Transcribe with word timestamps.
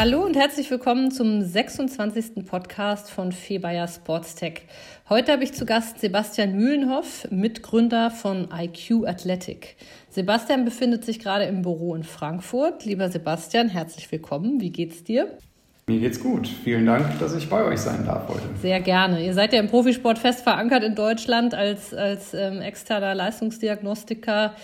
Hallo 0.00 0.24
und 0.24 0.36
herzlich 0.36 0.70
willkommen 0.70 1.10
zum 1.10 1.42
26. 1.42 2.46
Podcast 2.46 3.10
von 3.10 3.32
Febayer 3.32 3.88
Sportstech. 3.88 4.62
Heute 5.08 5.32
habe 5.32 5.42
ich 5.42 5.54
zu 5.54 5.66
Gast 5.66 5.98
Sebastian 5.98 6.54
Mühlenhoff, 6.54 7.26
Mitgründer 7.32 8.12
von 8.12 8.46
IQ 8.56 9.08
Athletic. 9.08 9.74
Sebastian 10.08 10.64
befindet 10.64 11.04
sich 11.04 11.18
gerade 11.18 11.46
im 11.46 11.62
Büro 11.62 11.96
in 11.96 12.04
Frankfurt. 12.04 12.84
Lieber 12.84 13.08
Sebastian, 13.08 13.70
herzlich 13.70 14.12
willkommen. 14.12 14.60
Wie 14.60 14.70
geht's 14.70 15.02
dir? 15.02 15.36
Mir 15.88 15.98
geht's 15.98 16.20
gut. 16.20 16.46
Vielen 16.46 16.86
Dank, 16.86 17.18
dass 17.18 17.34
ich 17.34 17.48
bei 17.48 17.64
euch 17.64 17.80
sein 17.80 18.04
darf 18.06 18.28
heute. 18.28 18.42
Sehr 18.60 18.78
gerne. 18.80 19.24
Ihr 19.24 19.34
seid 19.34 19.52
ja 19.52 19.58
im 19.58 19.68
Profisport 19.68 20.18
fest 20.18 20.42
verankert 20.42 20.84
in 20.84 20.94
Deutschland 20.94 21.54
als, 21.54 21.92
als 21.92 22.34
ähm, 22.34 22.60
externer 22.60 23.16
Leistungsdiagnostiker. 23.16 24.54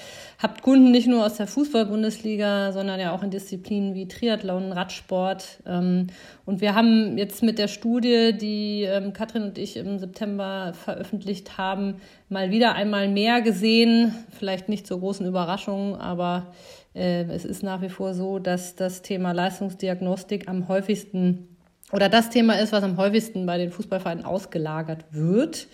Habt 0.45 0.61
Kunden 0.61 0.91
nicht 0.91 1.07
nur 1.07 1.25
aus 1.25 1.39
der 1.39 1.47
Fußball-Bundesliga, 1.47 2.71
sondern 2.73 3.01
ja 3.01 3.13
auch 3.13 3.23
in 3.23 3.31
Disziplinen 3.31 3.95
wie 3.95 4.09
Triathlon, 4.09 4.73
Radsport. 4.73 5.63
Ähm, 5.67 6.09
und 6.45 6.61
wir 6.61 6.75
haben 6.75 7.17
jetzt 7.17 7.43
mit 7.43 7.59
der 7.59 7.67
Studie, 7.67 8.37
die 8.39 8.83
ähm, 8.83 9.15
Katrin 9.15 9.45
und 9.45 9.57
ich 9.57 9.79
im 9.79 9.99
September 9.99 10.75
veröffentlicht 10.75 11.57
haben, 11.57 11.95
mal 12.29 12.51
wieder 12.51 12.75
einmal 12.75 13.09
mehr 13.09 13.41
gesehen. 13.41 14.15
Vielleicht 14.39 14.69
nicht 14.69 14.87
zur 14.87 15.01
großen 15.01 15.25
Überraschung, 15.27 15.97
aber 15.97 16.53
äh, 16.95 17.23
es 17.23 17.47
ist 17.47 17.63
nach 17.63 17.81
wie 17.81 17.89
vor 17.89 18.13
so, 18.13 18.39
dass 18.39 18.77
das 18.77 19.01
Thema 19.01 19.33
Leistungsdiagnostik 19.33 20.47
am 20.47 20.69
häufigsten 20.69 21.54
oder 21.95 22.09
das 22.09 22.29
Thema 22.29 22.55
ist, 22.55 22.73
was 22.73 22.83
am 22.83 22.97
häufigsten 22.97 23.47
bei 23.47 23.57
den 23.57 23.71
Fußballvereinen 23.71 24.25
ausgelagert 24.25 25.05
wird 25.13 25.69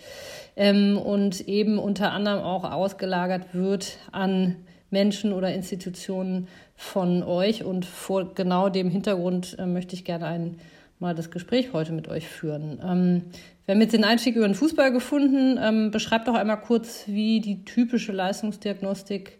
ähm, 0.55 0.99
und 0.99 1.47
eben 1.47 1.79
unter 1.79 2.11
anderem 2.11 2.43
auch 2.43 2.63
ausgelagert 2.63 3.53
wird 3.53 3.97
an 4.11 4.57
Menschen 4.91 5.33
oder 5.33 5.51
Institutionen 5.51 6.47
von 6.75 7.23
euch. 7.23 7.63
Und 7.63 7.85
vor 7.85 8.35
genau 8.35 8.69
dem 8.69 8.91
Hintergrund 8.91 9.57
äh, 9.57 9.65
möchte 9.65 9.95
ich 9.95 10.05
gerne 10.05 10.27
ein, 10.27 10.59
mal 10.99 11.15
das 11.15 11.31
Gespräch 11.31 11.73
heute 11.73 11.91
mit 11.91 12.07
euch 12.07 12.27
führen. 12.27 12.79
Ähm, 12.83 13.23
wir 13.65 13.73
haben 13.73 13.81
jetzt 13.81 13.93
den 13.93 14.03
Einstieg 14.03 14.35
über 14.35 14.47
den 14.47 14.53
Fußball 14.53 14.91
gefunden. 14.91 15.57
Ähm, 15.59 15.89
beschreibt 15.89 16.27
doch 16.27 16.35
einmal 16.35 16.61
kurz, 16.61 17.05
wie 17.07 17.39
die 17.39 17.65
typische 17.65 18.11
Leistungsdiagnostik 18.11 19.39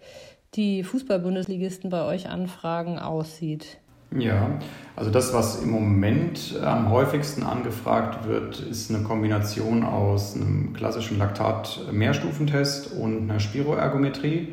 die 0.55 0.83
Fußball-Bundesligisten 0.83 1.91
bei 1.91 2.03
euch 2.05 2.27
anfragen, 2.27 2.97
aussieht. 2.97 3.77
Ja, 4.17 4.59
also 4.95 5.09
das, 5.09 5.33
was 5.33 5.63
im 5.63 5.71
Moment 5.71 6.59
am 6.61 6.89
häufigsten 6.89 7.43
angefragt 7.43 8.27
wird, 8.27 8.59
ist 8.59 8.93
eine 8.93 9.03
Kombination 9.03 9.83
aus 9.83 10.35
einem 10.35 10.73
klassischen 10.73 11.17
Laktat-Mehrstufentest 11.17 12.91
und 12.93 13.29
einer 13.29 13.39
Spiroergometrie. 13.39 14.49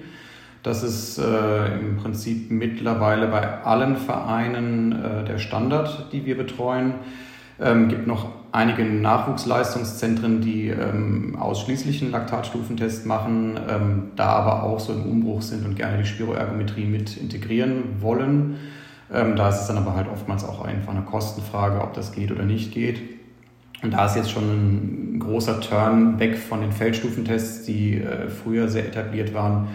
Das 0.62 0.82
ist 0.82 1.18
äh, 1.18 1.78
im 1.78 1.96
Prinzip 1.96 2.50
mittlerweile 2.50 3.26
bei 3.26 3.62
allen 3.64 3.96
Vereinen 3.96 4.92
äh, 4.92 5.24
der 5.24 5.38
Standard, 5.38 6.12
die 6.12 6.24
wir 6.24 6.36
betreuen. 6.36 6.94
Ähm, 7.60 7.88
gibt 7.88 8.06
noch 8.06 8.28
einige 8.52 8.84
Nachwuchsleistungszentren, 8.84 10.40
die 10.40 10.68
ähm, 10.68 11.36
ausschließlich 11.38 12.02
einen 12.02 12.12
Laktatstufentest 12.12 13.06
machen, 13.06 13.58
ähm, 13.68 14.02
da 14.14 14.26
aber 14.26 14.62
auch 14.62 14.78
so 14.78 14.92
im 14.92 15.02
Umbruch 15.02 15.42
sind 15.42 15.66
und 15.66 15.74
gerne 15.74 15.98
die 15.98 16.06
Spiroergometrie 16.06 16.86
mit 16.86 17.16
integrieren 17.16 18.00
wollen. 18.00 18.56
Ähm, 19.12 19.36
da 19.36 19.48
ist 19.48 19.60
es 19.60 19.66
dann 19.66 19.78
aber 19.78 19.94
halt 19.94 20.08
oftmals 20.08 20.44
auch 20.44 20.64
einfach 20.64 20.92
eine 20.92 21.02
Kostenfrage, 21.02 21.80
ob 21.80 21.94
das 21.94 22.12
geht 22.12 22.30
oder 22.30 22.44
nicht 22.44 22.72
geht. 22.72 23.00
Und 23.82 23.92
da 23.92 24.06
ist 24.06 24.16
jetzt 24.16 24.30
schon 24.30 25.14
ein 25.14 25.18
großer 25.20 25.60
Turn 25.60 26.18
weg 26.18 26.36
von 26.36 26.60
den 26.60 26.72
Feldstufentests, 26.72 27.64
die 27.64 28.00
äh, 28.00 28.28
früher 28.28 28.68
sehr 28.68 28.86
etabliert 28.86 29.34
waren, 29.34 29.68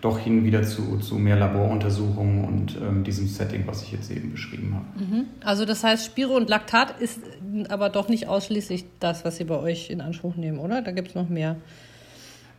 doch 0.00 0.18
hin 0.18 0.44
wieder 0.44 0.62
zu, 0.62 0.98
zu 0.98 1.16
mehr 1.16 1.36
Laboruntersuchungen 1.36 2.44
und 2.44 2.78
ähm, 2.80 3.02
diesem 3.02 3.26
Setting, 3.26 3.66
was 3.66 3.82
ich 3.82 3.90
jetzt 3.90 4.12
eben 4.12 4.30
beschrieben 4.30 4.74
habe. 4.74 5.04
Mhm. 5.04 5.24
Also 5.42 5.64
das 5.64 5.82
heißt, 5.82 6.06
Spiro 6.06 6.36
und 6.36 6.48
Laktat 6.48 7.00
ist 7.00 7.20
aber 7.68 7.88
doch 7.88 8.08
nicht 8.08 8.28
ausschließlich 8.28 8.84
das, 9.00 9.24
was 9.24 9.38
Sie 9.38 9.44
bei 9.44 9.58
euch 9.58 9.90
in 9.90 10.00
Anspruch 10.00 10.36
nehmen, 10.36 10.58
oder? 10.60 10.82
Da 10.82 10.92
gibt 10.92 11.08
es 11.08 11.14
noch 11.16 11.28
mehr. 11.28 11.56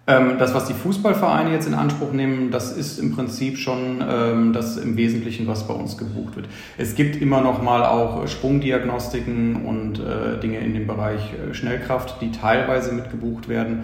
Ähm, 0.09 0.39
das, 0.39 0.55
was 0.55 0.65
die 0.65 0.73
Fußballvereine 0.73 1.51
jetzt 1.51 1.67
in 1.67 1.75
Anspruch 1.75 2.13
nehmen, 2.13 2.49
das 2.49 2.75
ist 2.75 2.97
im 2.97 3.15
Prinzip 3.15 3.59
schon 3.59 4.03
ähm, 4.09 4.53
das 4.53 4.75
im 4.77 4.97
Wesentlichen, 4.97 5.45
was 5.45 5.67
bei 5.67 5.73
uns 5.75 5.99
gebucht 5.99 6.35
wird. 6.35 6.47
Es 6.79 6.95
gibt 6.95 7.21
immer 7.21 7.41
noch 7.41 7.61
mal 7.61 7.85
auch 7.85 8.27
Sprungdiagnostiken 8.27 9.67
und 9.67 9.99
äh, 9.99 10.39
Dinge 10.39 10.57
in 10.61 10.73
dem 10.73 10.87
Bereich 10.87 11.21
äh, 11.33 11.53
Schnellkraft, 11.53 12.19
die 12.21 12.31
teilweise 12.31 12.91
mitgebucht 12.91 13.49
werden. 13.49 13.83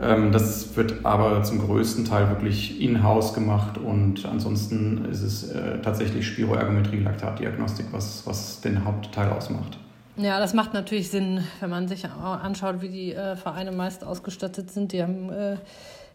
Ähm, 0.00 0.30
das 0.30 0.76
wird 0.76 1.04
aber 1.04 1.42
zum 1.42 1.58
größten 1.58 2.04
Teil 2.04 2.28
wirklich 2.28 2.80
in-house 2.80 3.34
gemacht 3.34 3.76
und 3.76 4.24
ansonsten 4.26 5.06
ist 5.10 5.22
es 5.22 5.50
äh, 5.50 5.80
tatsächlich 5.82 6.24
Spiroergometrie, 6.24 7.00
Laktatdiagnostik, 7.00 7.86
was, 7.90 8.24
was 8.26 8.60
den 8.60 8.84
Hauptteil 8.84 9.28
ausmacht. 9.30 9.78
Ja, 10.16 10.38
das 10.38 10.54
macht 10.54 10.74
natürlich 10.74 11.10
Sinn, 11.10 11.44
wenn 11.60 11.70
man 11.70 11.88
sich 11.88 12.08
anschaut, 12.08 12.80
wie 12.80 12.88
die 12.88 13.14
äh, 13.14 13.36
Vereine 13.36 13.72
meist 13.72 14.04
ausgestattet 14.04 14.70
sind. 14.70 14.92
Die 14.92 15.02
haben 15.02 15.30
äh, 15.30 15.56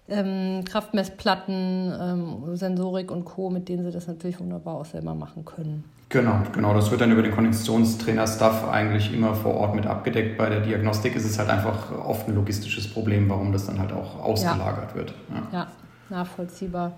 ähm, 0.07 0.63
Kraftmessplatten, 0.63 1.93
ähm, 1.99 2.55
Sensorik 2.55 3.11
und 3.11 3.25
Co., 3.25 3.49
mit 3.49 3.67
denen 3.67 3.83
sie 3.83 3.91
das 3.91 4.07
natürlich 4.07 4.39
wunderbar 4.39 4.75
auch 4.75 4.85
selber 4.85 5.15
machen 5.15 5.43
können. 5.45 5.83
Genau, 6.09 6.41
genau. 6.53 6.73
Das 6.73 6.89
wird 6.89 7.01
dann 7.01 7.11
über 7.11 7.21
den 7.21 7.31
Konditionstrainer-Staff 7.31 8.67
eigentlich 8.67 9.13
immer 9.13 9.35
vor 9.35 9.53
Ort 9.55 9.75
mit 9.75 9.85
abgedeckt. 9.85 10.37
Bei 10.37 10.49
der 10.49 10.61
Diagnostik 10.61 11.15
ist 11.15 11.25
es 11.25 11.37
halt 11.37 11.49
einfach 11.49 11.91
oft 11.91 12.27
ein 12.27 12.35
logistisches 12.35 12.91
Problem, 12.91 13.29
warum 13.29 13.51
das 13.51 13.67
dann 13.67 13.79
halt 13.79 13.91
auch 13.91 14.19
ausgelagert 14.23 14.91
ja. 14.91 14.95
wird. 14.95 15.13
Ja, 15.29 15.59
ja 15.59 15.67
nachvollziehbar. 16.09 16.93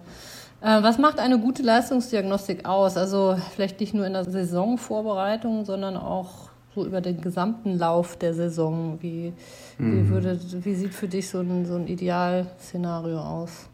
Äh, 0.61 0.81
was 0.81 0.97
macht 0.97 1.19
eine 1.19 1.40
gute 1.40 1.63
Leistungsdiagnostik 1.63 2.66
aus? 2.66 2.95
Also 2.95 3.38
vielleicht 3.53 3.81
nicht 3.81 3.94
nur 3.94 4.06
in 4.06 4.13
der 4.13 4.23
Saisonvorbereitung, 4.23 5.66
sondern 5.66 5.97
auch 5.97 6.50
so 6.73 6.85
über 6.85 7.01
den 7.01 7.21
gesamten 7.21 7.77
Lauf 7.77 8.17
der 8.17 8.33
Saison. 8.33 8.97
Wie, 9.01 9.33
mhm. 9.77 9.93
wie, 9.93 10.09
würde, 10.09 10.39
wie 10.63 10.75
sieht 10.75 10.93
für 10.93 11.07
dich 11.07 11.29
so 11.29 11.39
ein, 11.39 11.65
so 11.65 11.75
ein 11.75 11.87
Idealszenario 11.87 13.19
aus? 13.19 13.70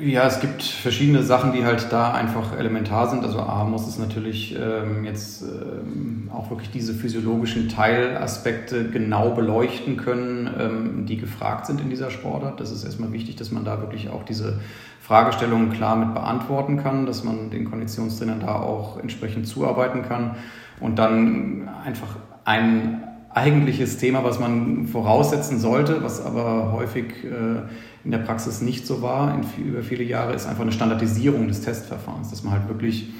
Ja, 0.00 0.26
es 0.26 0.40
gibt 0.40 0.62
verschiedene 0.62 1.22
Sachen, 1.22 1.52
die 1.52 1.64
halt 1.64 1.92
da 1.92 2.12
einfach 2.12 2.58
elementar 2.58 3.08
sind. 3.08 3.22
Also 3.22 3.40
A 3.40 3.64
muss 3.64 3.86
es 3.86 3.98
natürlich 3.98 4.56
ähm, 4.58 5.04
jetzt 5.04 5.42
ähm, 5.42 6.30
auch 6.32 6.50
wirklich 6.50 6.70
diese 6.70 6.94
physiologischen 6.94 7.68
Teilaspekte 7.68 8.88
genau 8.90 9.30
beleuchten 9.30 9.96
können, 9.96 10.50
ähm, 10.58 11.06
die 11.06 11.16
gefragt 11.16 11.66
sind 11.66 11.80
in 11.80 11.90
dieser 11.90 12.10
Sportart. 12.10 12.60
Das 12.60 12.72
ist 12.72 12.84
erstmal 12.84 13.12
wichtig, 13.12 13.36
dass 13.36 13.50
man 13.50 13.64
da 13.64 13.80
wirklich 13.80 14.08
auch 14.08 14.24
diese 14.24 14.60
Fragestellungen 15.00 15.70
klar 15.70 15.96
mit 15.96 16.14
beantworten 16.14 16.78
kann, 16.78 17.06
dass 17.06 17.22
man 17.22 17.50
den 17.50 17.70
Konditionstrainern 17.70 18.40
da 18.40 18.56
auch 18.56 18.98
entsprechend 18.98 19.46
zuarbeiten 19.46 20.02
kann 20.02 20.36
und 20.80 20.98
dann 20.98 21.68
einfach 21.84 22.16
ein 22.44 23.04
eigentliches 23.34 23.98
Thema, 23.98 24.24
was 24.24 24.38
man 24.38 24.86
voraussetzen 24.86 25.58
sollte, 25.58 26.02
was 26.02 26.24
aber 26.24 26.72
häufig 26.72 27.24
äh, 27.24 27.62
in 28.04 28.10
der 28.10 28.18
Praxis 28.18 28.60
nicht 28.60 28.86
so 28.86 29.02
war 29.02 29.34
in, 29.34 29.64
über 29.64 29.82
viele 29.82 30.04
Jahre, 30.04 30.34
ist 30.34 30.46
einfach 30.46 30.62
eine 30.62 30.72
Standardisierung 30.72 31.48
des 31.48 31.62
Testverfahrens, 31.62 32.30
dass 32.30 32.42
man 32.42 32.52
halt 32.52 32.68
wirklich 32.68 33.12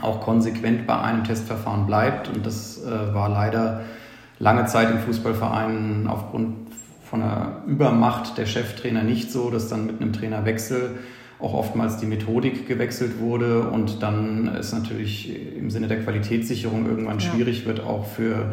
auch 0.00 0.20
konsequent 0.20 0.86
bei 0.86 0.98
einem 1.00 1.24
Testverfahren 1.24 1.86
bleibt. 1.86 2.28
Und 2.28 2.46
das 2.46 2.82
äh, 2.82 3.14
war 3.14 3.28
leider 3.28 3.82
lange 4.38 4.66
Zeit 4.66 4.90
im 4.90 4.98
Fußballverein 5.00 6.06
aufgrund 6.08 6.68
von 7.04 7.22
einer 7.22 7.62
Übermacht 7.66 8.38
der 8.38 8.46
Cheftrainer 8.46 9.02
nicht 9.02 9.32
so, 9.32 9.50
dass 9.50 9.68
dann 9.68 9.86
mit 9.86 10.00
einem 10.00 10.12
Trainerwechsel 10.12 10.98
auch 11.40 11.54
oftmals 11.54 11.98
die 11.98 12.06
Methodik 12.06 12.66
gewechselt 12.66 13.20
wurde 13.20 13.68
und 13.68 14.02
dann 14.02 14.48
es 14.48 14.72
natürlich 14.72 15.56
im 15.56 15.70
Sinne 15.70 15.86
der 15.86 16.00
Qualitätssicherung 16.00 16.86
irgendwann 16.86 17.20
ja. 17.20 17.30
schwierig 17.30 17.64
wird, 17.66 17.80
auch 17.80 18.06
für 18.06 18.52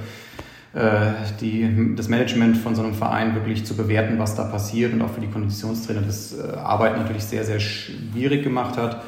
die, 1.39 1.95
das 1.95 2.09
Management 2.09 2.57
von 2.57 2.75
so 2.75 2.83
einem 2.83 2.93
Verein 2.93 3.33
wirklich 3.33 3.65
zu 3.65 3.77
bewerten, 3.77 4.19
was 4.19 4.35
da 4.35 4.43
passiert 4.43 4.93
und 4.93 5.01
auch 5.01 5.09
für 5.09 5.21
die 5.21 5.29
Konditionstrainer 5.29 6.01
das 6.01 6.37
äh, 6.37 6.57
Arbeiten 6.57 6.99
natürlich 6.99 7.23
sehr, 7.23 7.45
sehr 7.45 7.61
schwierig 7.61 8.43
gemacht 8.43 8.77
hat. 8.77 9.01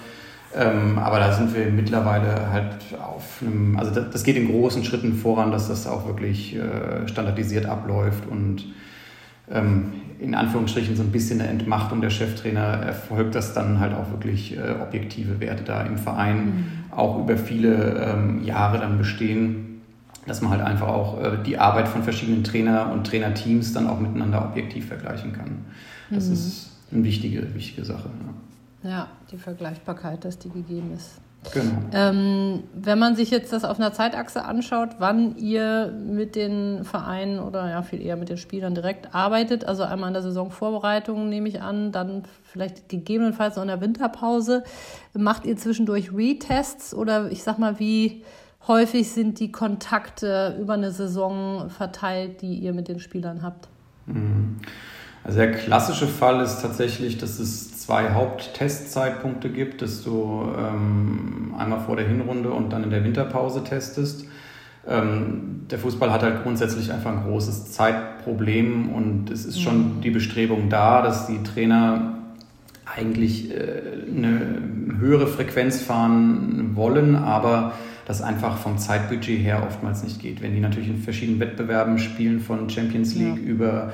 Ähm, 0.56 0.98
aber 0.98 1.20
da 1.20 1.34
sind 1.34 1.54
wir 1.54 1.66
mittlerweile 1.66 2.52
halt 2.52 2.78
auf 3.02 3.42
einem, 3.42 3.78
also 3.78 3.92
das, 3.92 4.24
geht 4.24 4.38
in 4.38 4.48
großen 4.48 4.86
Schritten 4.86 5.14
voran, 5.14 5.52
dass 5.52 5.68
das 5.68 5.88
auch 5.88 6.08
wirklich 6.08 6.56
äh, 6.56 7.06
standardisiert 7.08 7.66
abläuft 7.66 8.26
und 8.28 8.64
ähm, 9.52 9.94
in 10.20 10.36
Anführungsstrichen 10.36 10.96
so 10.96 11.04
ein 11.04 11.12
bisschen 11.12 11.42
eine 11.42 11.50
Entmachtung 11.50 12.00
der 12.00 12.10
Cheftrainer 12.10 12.62
erfolgt, 12.62 13.36
dass 13.36 13.54
dann 13.54 13.82
halt 13.82 13.94
auch 13.94 14.10
wirklich 14.10 14.58
äh, 14.58 14.76
objektive 14.82 15.42
Werte 15.42 15.64
da 15.64 15.82
im 15.82 15.98
Verein 15.98 16.38
mhm. 16.38 16.66
auch 16.92 17.20
über 17.20 17.36
viele 17.36 18.14
ähm, 18.16 18.42
Jahre 18.44 18.80
dann 18.80 18.98
bestehen, 18.98 19.67
dass 20.28 20.42
man 20.42 20.52
halt 20.52 20.62
einfach 20.62 20.88
auch 20.88 21.22
äh, 21.22 21.38
die 21.44 21.58
Arbeit 21.58 21.88
von 21.88 22.04
verschiedenen 22.04 22.44
Trainer 22.44 22.92
und 22.92 23.08
Trainerteams 23.08 23.74
dann 23.74 23.88
auch 23.88 24.00
miteinander 24.00 24.44
objektiv 24.44 24.88
vergleichen 24.88 25.34
kann. 25.34 25.66
Das 26.10 26.28
mhm. 26.28 26.34
ist 26.34 26.72
eine 26.92 27.04
wichtige, 27.04 27.54
wichtige 27.56 27.84
Sache. 27.86 28.10
Ja. 28.84 28.90
ja, 28.90 29.08
die 29.32 29.38
Vergleichbarkeit, 29.38 30.24
dass 30.24 30.38
die 30.38 30.50
gegeben 30.50 30.94
ist. 30.96 31.22
Genau. 31.54 31.76
Ähm, 31.94 32.64
wenn 32.74 33.00
man 33.00 33.16
sich 33.16 33.32
jetzt 33.32 33.54
das 33.54 33.64
auf 33.64 33.80
einer 33.80 33.94
Zeitachse 33.94 34.44
anschaut, 34.44 34.90
wann 35.00 35.38
ihr 35.38 35.92
mit 35.92 36.36
den 36.36 36.84
Vereinen 36.84 37.40
oder 37.40 37.70
ja 37.70 37.84
viel 37.84 38.02
eher 38.02 38.18
mit 38.18 38.30
den 38.30 38.38
Spielern 38.38 38.76
direkt 38.76 39.14
arbeitet, 39.16 39.64
also 39.64 39.84
einmal 39.84 40.10
in 40.10 40.14
der 40.14 40.24
Saisonvorbereitung 40.24 41.30
nehme 41.30 41.48
ich 41.48 41.62
an, 41.62 41.92
dann 41.92 42.24
vielleicht 42.44 42.90
gegebenenfalls 42.90 43.56
noch 43.56 43.64
in 43.64 43.70
der 43.70 43.82
Winterpause, 43.82 44.64
macht 45.14 45.46
ihr 45.46 45.56
zwischendurch 45.58 46.14
Retests 46.14 46.94
oder 46.94 47.32
ich 47.32 47.44
sag 47.44 47.60
mal, 47.60 47.80
wie 47.80 48.24
häufig 48.68 49.12
sind 49.12 49.40
die 49.40 49.52
Kontakte 49.52 50.58
über 50.62 50.74
eine 50.74 50.92
Saison 50.92 51.70
verteilt, 51.70 52.42
die 52.42 52.56
ihr 52.56 52.74
mit 52.74 52.88
den 52.88 53.00
Spielern 53.00 53.42
habt? 53.44 53.68
Mhm. 54.06 54.58
Also 55.24 55.40
der 55.40 55.52
klassische 55.52 56.08
Fall 56.08 56.42
ist 56.42 56.62
tatsächlich, 56.62 57.18
dass 57.18 57.38
es 57.40 57.82
zwei 57.82 58.12
Haupttestzeitpunkte 58.12 59.50
gibt, 59.50 59.82
dass 59.82 60.04
du 60.04 60.48
ähm, 60.58 61.54
einmal 61.58 61.82
vor 61.82 61.98
der 61.98 62.08
Hinrunde 62.08 62.50
und 62.52 62.72
dann 62.72 62.84
in 62.84 62.92
der 62.92 63.04
Winterpause 63.04 63.64
testest. 63.64 64.26
Ähm, 64.88 65.66
der 65.70 65.80
Fußball 65.80 66.14
hat 66.14 66.24
halt 66.24 66.44
grundsätzlich 66.44 66.94
einfach 66.94 67.12
ein 67.12 67.24
großes 67.26 67.74
Zeitproblem 67.74 68.94
und 68.94 69.30
es 69.30 69.44
ist 69.44 69.62
schon 69.62 69.98
mhm. 69.98 70.02
die 70.02 70.12
Bestrebung 70.12 70.70
da, 70.70 71.02
dass 71.02 71.28
die 71.28 71.44
Trainer 71.44 72.20
eigentlich 72.86 73.52
äh, 73.52 73.82
eine 74.16 74.62
höhere 74.98 75.28
Frequenz 75.28 75.82
fahren 75.82 76.72
wollen, 76.76 77.16
aber 77.16 77.74
das 78.08 78.22
einfach 78.22 78.58
vom 78.58 78.78
Zeitbudget 78.78 79.44
her 79.44 79.64
oftmals 79.68 80.02
nicht 80.02 80.22
geht. 80.22 80.42
Wenn 80.42 80.56
die 80.56 80.62
natürlich 80.62 80.88
in 80.88 80.98
verschiedenen 80.98 81.42
Wettbewerben 81.42 82.00
spielen, 82.00 82.40
von 82.40 82.70
Champions 82.70 83.14
League 83.16 83.36
ja. 83.36 83.50
über 83.50 83.92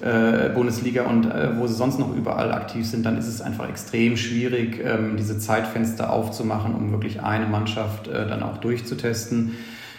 äh, 0.00 0.48
Bundesliga 0.48 1.04
und 1.04 1.26
äh, 1.26 1.58
wo 1.58 1.66
sie 1.66 1.74
sonst 1.74 1.98
noch 1.98 2.16
überall 2.16 2.52
aktiv 2.52 2.86
sind, 2.86 3.04
dann 3.04 3.18
ist 3.18 3.26
es 3.26 3.42
einfach 3.42 3.68
extrem 3.68 4.16
schwierig, 4.16 4.80
ähm, 4.82 5.16
diese 5.18 5.38
Zeitfenster 5.38 6.10
aufzumachen, 6.10 6.74
um 6.74 6.90
wirklich 6.90 7.22
eine 7.22 7.46
Mannschaft 7.46 8.08
äh, 8.08 8.26
dann 8.26 8.42
auch 8.42 8.56
durchzutesten. 8.56 9.52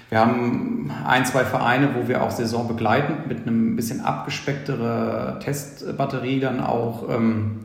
Wir 0.10 0.20
haben 0.20 0.92
ein, 1.06 1.28
zwei 1.28 1.46
Vereine, 1.46 1.90
wo 1.94 2.08
wir 2.08 2.24
auch 2.24 2.32
saisonbegleitend 2.32 3.28
mit 3.28 3.46
einem 3.46 3.76
bisschen 3.76 4.02
abgespeckterer 4.02 5.40
Testbatterie 5.40 6.40
dann 6.40 6.62
auch 6.62 7.08
ähm, 7.10 7.60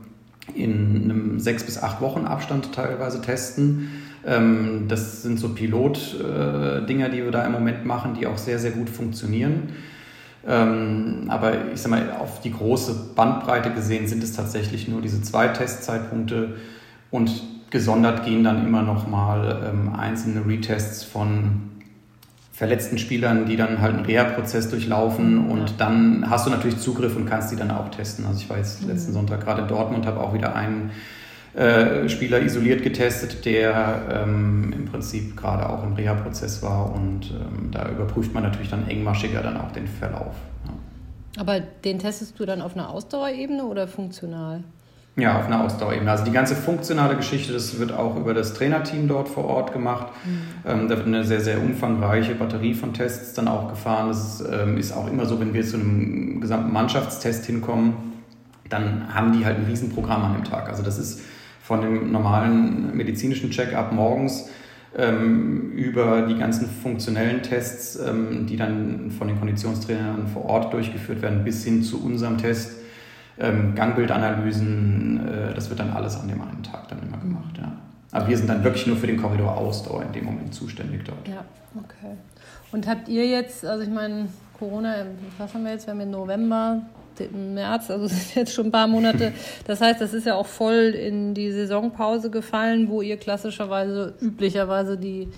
in 0.54 1.04
einem 1.04 1.40
sechs 1.40 1.64
bis 1.64 1.82
acht 1.82 2.02
Wochen 2.02 2.26
Abstand 2.26 2.74
teilweise 2.74 3.22
testen. 3.22 3.88
Ähm, 4.26 4.86
das 4.88 5.22
sind 5.22 5.38
so 5.38 5.50
Pilot-Dinger, 5.50 7.08
die 7.08 7.24
wir 7.24 7.30
da 7.30 7.46
im 7.46 7.52
Moment 7.52 7.86
machen, 7.86 8.14
die 8.18 8.26
auch 8.26 8.38
sehr, 8.38 8.58
sehr 8.58 8.72
gut 8.72 8.90
funktionieren. 8.90 9.70
Ähm, 10.46 11.26
aber 11.28 11.72
ich 11.72 11.80
sag 11.80 11.90
mal, 11.90 12.10
auf 12.18 12.40
die 12.40 12.52
große 12.52 13.12
Bandbreite 13.14 13.70
gesehen 13.70 14.06
sind 14.06 14.22
es 14.22 14.32
tatsächlich 14.32 14.88
nur 14.88 15.00
diese 15.00 15.22
zwei 15.22 15.48
Testzeitpunkte 15.48 16.56
und 17.10 17.42
gesondert 17.70 18.24
gehen 18.24 18.44
dann 18.44 18.64
immer 18.64 18.82
noch 18.82 19.08
mal 19.08 19.68
ähm, 19.68 19.94
einzelne 19.94 20.46
Retests 20.46 21.02
von 21.02 21.62
verletzten 22.52 22.96
Spielern, 22.96 23.44
die 23.44 23.56
dann 23.56 23.80
halt 23.80 23.96
einen 23.96 24.06
Reha-Prozess 24.06 24.70
durchlaufen 24.70 25.50
und 25.50 25.70
ja. 25.70 25.74
dann 25.78 26.30
hast 26.30 26.46
du 26.46 26.50
natürlich 26.50 26.78
Zugriff 26.78 27.14
und 27.16 27.26
kannst 27.26 27.52
die 27.52 27.56
dann 27.56 27.70
auch 27.70 27.90
testen. 27.90 28.24
Also 28.24 28.40
ich 28.40 28.48
war 28.48 28.56
jetzt 28.56 28.82
mhm. 28.82 28.88
letzten 28.88 29.12
Sonntag 29.12 29.42
gerade 29.42 29.62
in 29.62 29.68
Dortmund, 29.68 30.06
habe 30.06 30.20
auch 30.20 30.32
wieder 30.32 30.54
einen 30.54 30.90
äh, 31.56 32.06
Spieler 32.10 32.42
isoliert 32.42 32.82
getestet, 32.82 33.46
der 33.46 34.24
ähm, 34.26 34.74
im 34.76 34.84
Prinzip 34.84 35.36
gerade 35.38 35.68
auch 35.68 35.82
im 35.84 35.94
Reha-Prozess 35.94 36.62
war 36.62 36.94
und 36.94 37.30
ähm, 37.30 37.70
da 37.72 37.88
überprüft 37.88 38.34
man 38.34 38.42
natürlich 38.42 38.68
dann 38.68 38.86
engmaschiger 38.86 39.40
dann 39.40 39.56
auch 39.56 39.72
den 39.72 39.86
Verlauf. 39.86 40.34
Ja. 40.66 41.40
Aber 41.40 41.60
den 41.60 41.98
testest 41.98 42.38
du 42.38 42.44
dann 42.44 42.60
auf 42.60 42.74
einer 42.74 42.90
Ausdauerebene 42.90 43.64
oder 43.64 43.88
funktional? 43.88 44.64
Ja, 45.16 45.38
auf 45.38 45.46
einer 45.46 45.64
Ausdauerebene. 45.64 46.10
Also 46.10 46.24
die 46.24 46.30
ganze 46.30 46.54
funktionale 46.54 47.16
Geschichte, 47.16 47.54
das 47.54 47.78
wird 47.78 47.90
auch 47.90 48.16
über 48.16 48.34
das 48.34 48.52
Trainerteam 48.52 49.08
dort 49.08 49.30
vor 49.30 49.46
Ort 49.46 49.72
gemacht. 49.72 50.08
Mhm. 50.26 50.70
Ähm, 50.70 50.88
da 50.90 50.96
wird 50.98 51.06
eine 51.06 51.24
sehr, 51.24 51.40
sehr 51.40 51.62
umfangreiche 51.62 52.34
Batterie 52.34 52.74
von 52.74 52.92
Tests 52.92 53.32
dann 53.32 53.48
auch 53.48 53.70
gefahren. 53.70 54.08
Das 54.08 54.44
ähm, 54.52 54.76
ist 54.76 54.92
auch 54.92 55.08
immer 55.08 55.24
so, 55.24 55.40
wenn 55.40 55.54
wir 55.54 55.64
zu 55.64 55.76
einem 55.76 56.42
gesamten 56.42 56.70
Mannschaftstest 56.70 57.46
hinkommen, 57.46 57.94
dann 58.68 59.14
haben 59.14 59.32
die 59.32 59.46
halt 59.46 59.56
ein 59.56 59.64
Riesenprogramm 59.64 60.22
an 60.22 60.34
dem 60.34 60.44
Tag. 60.44 60.68
Also 60.68 60.82
das 60.82 60.98
ist 60.98 61.22
von 61.66 61.80
dem 61.80 62.12
normalen 62.12 62.96
medizinischen 62.96 63.50
Check-up 63.50 63.92
morgens 63.92 64.48
ähm, 64.96 65.72
über 65.72 66.22
die 66.22 66.38
ganzen 66.38 66.68
funktionellen 66.68 67.42
Tests, 67.42 67.96
ähm, 67.96 68.46
die 68.46 68.56
dann 68.56 69.10
von 69.10 69.26
den 69.26 69.38
Konditionstrainern 69.38 70.28
vor 70.28 70.44
Ort 70.44 70.72
durchgeführt 70.72 71.22
werden, 71.22 71.42
bis 71.42 71.64
hin 71.64 71.82
zu 71.82 72.04
unserem 72.04 72.38
Test, 72.38 72.76
ähm, 73.38 73.74
Gangbildanalysen, 73.74 75.26
äh, 75.26 75.54
das 75.54 75.68
wird 75.68 75.80
dann 75.80 75.90
alles 75.90 76.16
an 76.16 76.28
dem 76.28 76.40
einen 76.40 76.62
Tag 76.62 76.86
dann 76.88 77.02
immer 77.02 77.18
gemacht. 77.18 77.58
Ja. 77.58 77.72
Aber 78.12 78.28
wir 78.28 78.38
sind 78.38 78.48
dann 78.48 78.62
wirklich 78.62 78.86
nur 78.86 78.96
für 78.96 79.08
den 79.08 79.20
Korridor 79.20 79.56
Ausdauer 79.56 80.04
in 80.04 80.12
dem 80.12 80.24
Moment 80.24 80.54
zuständig 80.54 81.02
dort. 81.04 81.26
Ja, 81.26 81.44
okay. 81.74 82.14
Und 82.70 82.86
habt 82.86 83.08
ihr 83.08 83.26
jetzt, 83.26 83.66
also 83.66 83.82
ich 83.82 83.90
meine, 83.90 84.28
Corona, 84.56 85.04
was 85.36 85.52
haben 85.52 85.64
wir 85.64 85.72
jetzt? 85.72 85.86
Wir 85.86 85.94
haben 85.94 86.00
im 86.00 86.12
November, 86.12 86.82
März, 87.30 87.90
also 87.90 88.06
sind 88.08 88.34
jetzt 88.34 88.54
schon 88.54 88.66
ein 88.66 88.72
paar 88.72 88.86
Monate. 88.86 89.32
Das 89.66 89.80
heißt, 89.80 90.00
das 90.00 90.14
ist 90.14 90.26
ja 90.26 90.34
auch 90.34 90.46
voll 90.46 90.94
in 90.94 91.34
die 91.34 91.50
Saisonpause 91.52 92.30
gefallen, 92.30 92.88
wo 92.88 93.02
ihr 93.02 93.16
klassischerweise, 93.16 94.14
üblicherweise 94.20 94.96
die 94.96 95.28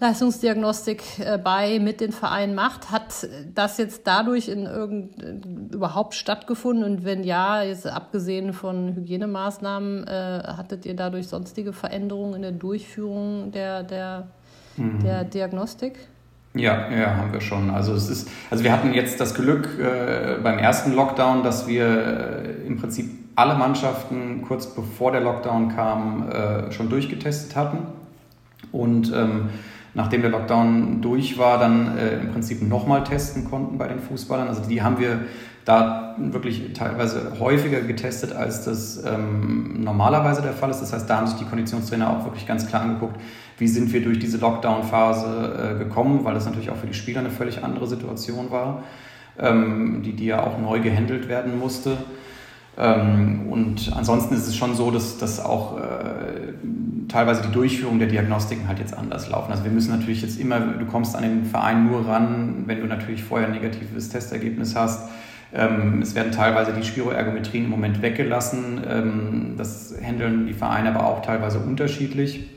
Leistungsdiagnostik 0.00 1.02
äh, 1.18 1.38
bei 1.38 1.80
mit 1.80 2.00
den 2.00 2.12
Vereinen 2.12 2.54
macht. 2.54 2.90
Hat 2.92 3.28
das 3.54 3.78
jetzt 3.78 4.06
dadurch 4.06 4.48
in 4.48 4.66
irgend, 4.66 5.74
überhaupt 5.74 6.14
stattgefunden? 6.14 6.84
Und 6.84 7.04
wenn 7.04 7.24
ja, 7.24 7.62
jetzt 7.62 7.86
abgesehen 7.86 8.52
von 8.52 8.94
Hygienemaßnahmen, 8.94 10.06
äh, 10.06 10.42
hattet 10.56 10.86
ihr 10.86 10.94
dadurch 10.94 11.28
sonstige 11.28 11.72
Veränderungen 11.72 12.34
in 12.34 12.42
der 12.42 12.52
Durchführung 12.52 13.50
der, 13.50 13.82
der, 13.82 14.28
mhm. 14.76 15.00
der 15.00 15.24
Diagnostik? 15.24 16.08
Ja, 16.54 16.90
ja, 16.90 17.16
haben 17.16 17.32
wir 17.32 17.40
schon. 17.40 17.70
Also 17.70 17.92
es 17.92 18.08
ist, 18.08 18.28
also 18.50 18.64
wir 18.64 18.72
hatten 18.72 18.92
jetzt 18.94 19.20
das 19.20 19.34
Glück 19.34 19.68
äh, 19.78 20.38
beim 20.42 20.58
ersten 20.58 20.92
Lockdown, 20.94 21.42
dass 21.42 21.68
wir 21.68 21.86
äh, 21.86 22.66
im 22.66 22.78
Prinzip 22.78 23.10
alle 23.36 23.54
Mannschaften 23.54 24.42
kurz 24.42 24.66
bevor 24.66 25.12
der 25.12 25.20
Lockdown 25.20 25.74
kam 25.76 26.28
äh, 26.28 26.72
schon 26.72 26.88
durchgetestet 26.88 27.54
hatten 27.54 27.78
und 28.72 29.12
ähm, 29.14 29.50
nachdem 29.94 30.22
der 30.22 30.30
Lockdown 30.30 31.00
durch 31.02 31.38
war, 31.38 31.58
dann 31.58 31.96
äh, 31.96 32.18
im 32.18 32.32
Prinzip 32.32 32.62
nochmal 32.62 33.04
testen 33.04 33.44
konnten 33.44 33.78
bei 33.78 33.88
den 33.88 34.00
Fußballern. 34.00 34.48
Also 34.48 34.62
die 34.68 34.82
haben 34.82 34.98
wir 34.98 35.20
da 35.68 36.14
wirklich 36.16 36.72
teilweise 36.72 37.32
häufiger 37.38 37.82
getestet, 37.82 38.32
als 38.32 38.64
das 38.64 39.04
ähm, 39.04 39.82
normalerweise 39.82 40.40
der 40.40 40.54
Fall 40.54 40.70
ist. 40.70 40.80
Das 40.80 40.94
heißt, 40.94 41.08
da 41.10 41.18
haben 41.18 41.26
sich 41.26 41.36
die 41.36 41.44
Konditionstrainer 41.44 42.08
auch 42.08 42.24
wirklich 42.24 42.46
ganz 42.46 42.66
klar 42.66 42.82
angeguckt, 42.82 43.20
wie 43.58 43.68
sind 43.68 43.92
wir 43.92 44.02
durch 44.02 44.18
diese 44.18 44.38
Lockdown-Phase 44.38 45.76
äh, 45.76 45.78
gekommen, 45.84 46.24
weil 46.24 46.32
das 46.32 46.46
natürlich 46.46 46.70
auch 46.70 46.76
für 46.76 46.86
die 46.86 46.94
Spieler 46.94 47.20
eine 47.20 47.28
völlig 47.28 47.62
andere 47.62 47.86
Situation 47.86 48.50
war, 48.50 48.82
ähm, 49.38 50.02
die, 50.02 50.14
die 50.14 50.26
ja 50.26 50.42
auch 50.42 50.58
neu 50.58 50.80
gehandelt 50.80 51.28
werden 51.28 51.58
musste. 51.58 51.98
Ähm, 52.78 53.48
und 53.50 53.92
ansonsten 53.94 54.34
ist 54.34 54.46
es 54.46 54.56
schon 54.56 54.74
so, 54.74 54.90
dass, 54.90 55.18
dass 55.18 55.38
auch 55.38 55.78
äh, 55.78 55.82
teilweise 57.08 57.42
die 57.42 57.52
Durchführung 57.52 57.98
der 57.98 58.08
Diagnostiken 58.08 58.68
halt 58.68 58.78
jetzt 58.78 58.96
anders 58.96 59.28
laufen. 59.28 59.52
Also 59.52 59.64
wir 59.64 59.70
müssen 59.70 59.90
natürlich 59.90 60.22
jetzt 60.22 60.40
immer, 60.40 60.60
du 60.60 60.86
kommst 60.86 61.14
an 61.14 61.24
den 61.24 61.44
Verein 61.44 61.86
nur 61.86 62.06
ran, 62.06 62.62
wenn 62.64 62.80
du 62.80 62.86
natürlich 62.86 63.22
vorher 63.22 63.48
ein 63.48 63.54
negatives 63.54 64.08
Testergebnis 64.08 64.74
hast. 64.74 65.10
Ähm, 65.52 66.02
es 66.02 66.14
werden 66.14 66.32
teilweise 66.32 66.72
die 66.72 66.84
Spiroergometrien 66.84 67.64
im 67.64 67.70
Moment 67.70 68.02
weggelassen. 68.02 68.82
Ähm, 68.88 69.54
das 69.56 69.94
handeln 70.02 70.46
die 70.46 70.54
Vereine 70.54 70.94
aber 70.94 71.06
auch 71.06 71.22
teilweise 71.22 71.58
unterschiedlich. 71.58 72.50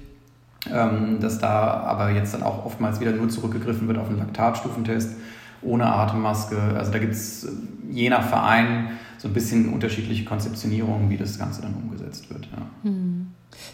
Ähm, 0.71 1.19
dass 1.19 1.39
da 1.39 1.81
aber 1.81 2.11
jetzt 2.11 2.35
dann 2.35 2.43
auch 2.43 2.65
oftmals 2.65 2.99
wieder 2.99 3.11
nur 3.11 3.29
zurückgegriffen 3.29 3.87
wird 3.87 3.97
auf 3.97 4.09
einen 4.09 4.19
Laktatstufentest 4.19 5.15
ohne 5.63 5.87
Atemmaske. 5.87 6.57
Also 6.77 6.91
da 6.91 6.99
gibt 6.99 7.13
es 7.13 7.45
äh, 7.45 7.49
je 7.89 8.09
nach 8.09 8.23
Verein 8.23 8.91
so 9.21 9.27
ein 9.27 9.33
bisschen 9.35 9.71
unterschiedliche 9.71 10.25
Konzeptionierungen, 10.25 11.11
wie 11.11 11.17
das 11.17 11.37
Ganze 11.37 11.61
dann 11.61 11.75
umgesetzt 11.75 12.27
wird. 12.31 12.45
Ja. 12.45 12.65
Hm. 12.81 13.27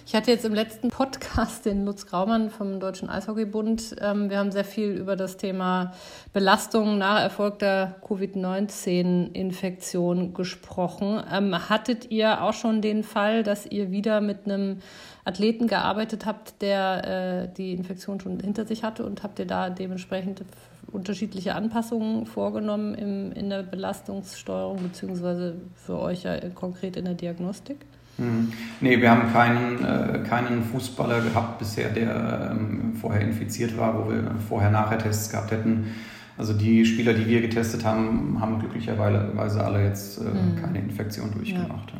Ich 0.06 0.14
hatte 0.14 0.30
jetzt 0.30 0.44
im 0.44 0.54
letzten 0.54 0.90
Podcast 0.90 1.66
den 1.66 1.86
Lutz 1.86 2.06
Graumann 2.06 2.50
vom 2.50 2.82
Deutschen 2.82 3.10
Eishockeybund. 3.10 3.96
Ähm, 4.02 4.30
wir 4.30 4.40
haben 4.40 4.52
sehr 4.52 4.66
viel 4.66 4.90
über 4.90 5.16
das 5.16 5.38
Thema 5.38 5.94
Belastung 6.34 6.98
nach 6.98 7.22
erfolgter 7.22 7.96
Covid-19-Infektion 8.06 10.34
gesprochen. 10.34 11.24
Ähm, 11.32 11.70
hattet 11.70 12.12
ihr 12.12 12.44
auch 12.44 12.54
schon 12.54 12.82
den 12.82 13.04
Fall, 13.04 13.44
dass 13.44 13.66
ihr 13.66 13.90
wieder 13.90 14.20
mit 14.20 14.40
einem 14.46 14.80
Athleten 15.24 15.68
gearbeitet 15.68 16.26
habt, 16.26 16.62
der 16.62 17.46
äh, 17.46 17.48
die 17.54 17.72
Infektion 17.72 18.20
schon 18.20 18.42
hinter 18.42 18.66
sich 18.66 18.84
hatte 18.84 19.06
und 19.06 19.24
habt 19.24 19.40
ihr 19.40 19.48
da 19.48 19.70
dementsprechend 19.70 20.44
unterschiedliche 20.92 21.56
Anpassungen 21.56 22.26
vorgenommen 22.26 22.96
im, 22.96 23.32
in 23.34 23.50
der 23.50 23.64
Belastungssteuerung 23.64 24.82
beziehungsweise 24.82 25.56
für 25.76 26.00
euch 26.00 26.24
ja 26.24 26.38
konkret 26.50 26.96
in 26.96 27.06
der 27.06 27.14
Diagnostik? 27.14 27.78
Hm. 28.18 28.52
Nee, 28.82 29.00
wir 29.00 29.12
haben 29.12 29.32
keinen, 29.32 29.84
äh, 29.84 30.20
keinen 30.28 30.64
Fußballer 30.64 31.22
gehabt 31.22 31.60
bisher, 31.60 31.90
der 31.90 32.52
ähm, 32.52 32.94
vorher 33.00 33.22
infiziert 33.22 33.78
war, 33.78 33.98
wo 33.98 34.12
wir 34.12 34.24
vorher-nachher-Tests 34.48 35.30
gehabt 35.30 35.52
hätten. 35.52 35.96
Also 36.38 36.54
die 36.54 36.86
Spieler, 36.86 37.14
die 37.14 37.28
wir 37.28 37.42
getestet 37.42 37.86
haben, 37.86 38.38
haben 38.40 38.60
glücklicherweise 38.60 39.64
alle 39.64 39.84
jetzt 39.84 40.20
äh, 40.20 40.24
mhm. 40.24 40.56
keine 40.62 40.80
Infektion 40.80 41.32
durchgemacht. 41.32 41.94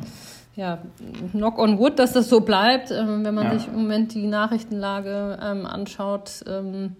Ja. 0.54 0.78
ja. 1.02 1.28
knock 1.32 1.58
on 1.58 1.78
wood, 1.78 1.98
dass 1.98 2.12
das 2.12 2.28
so 2.28 2.40
bleibt. 2.40 2.90
Ähm, 2.90 3.24
wenn 3.24 3.34
man 3.34 3.46
ja. 3.46 3.58
sich 3.58 3.68
im 3.68 3.74
Moment 3.74 4.14
die 4.14 4.26
Nachrichtenlage 4.26 5.38
ähm, 5.42 5.66
anschaut, 5.66 6.44
ähm, 6.48 6.96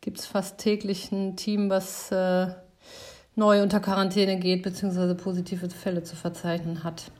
gibt 0.00 0.18
es 0.18 0.26
fast 0.26 0.58
täglich 0.58 1.12
ein 1.12 1.36
Team, 1.36 1.70
was 1.70 2.10
äh, 2.10 2.48
neu 3.36 3.62
unter 3.62 3.80
Quarantäne 3.80 4.38
geht, 4.38 4.62
beziehungsweise 4.62 5.14
positive 5.14 5.68
Fälle 5.70 6.02
zu 6.02 6.16
verzeichnen 6.16 6.84
hat. 6.84 7.10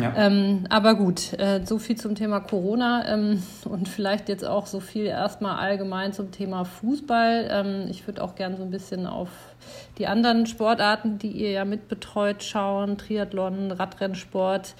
Ja. 0.00 0.12
Ähm, 0.16 0.66
aber 0.68 0.94
gut, 0.94 1.32
äh, 1.38 1.62
so 1.64 1.78
viel 1.78 1.96
zum 1.96 2.14
Thema 2.14 2.40
Corona 2.40 3.04
ähm, 3.08 3.42
und 3.64 3.88
vielleicht 3.88 4.28
jetzt 4.28 4.44
auch 4.44 4.66
so 4.66 4.80
viel 4.80 5.06
erstmal 5.06 5.58
allgemein 5.58 6.12
zum 6.12 6.30
Thema 6.30 6.64
Fußball. 6.64 7.48
Ähm, 7.50 7.86
ich 7.90 8.06
würde 8.06 8.22
auch 8.22 8.34
gerne 8.34 8.56
so 8.56 8.62
ein 8.62 8.70
bisschen 8.70 9.06
auf 9.06 9.28
die 9.98 10.06
anderen 10.06 10.46
Sportarten, 10.46 11.18
die 11.18 11.30
ihr 11.30 11.50
ja 11.50 11.64
mitbetreut, 11.64 12.42
schauen, 12.42 12.98
Triathlon, 12.98 13.70
Radrennsport. 13.70 14.74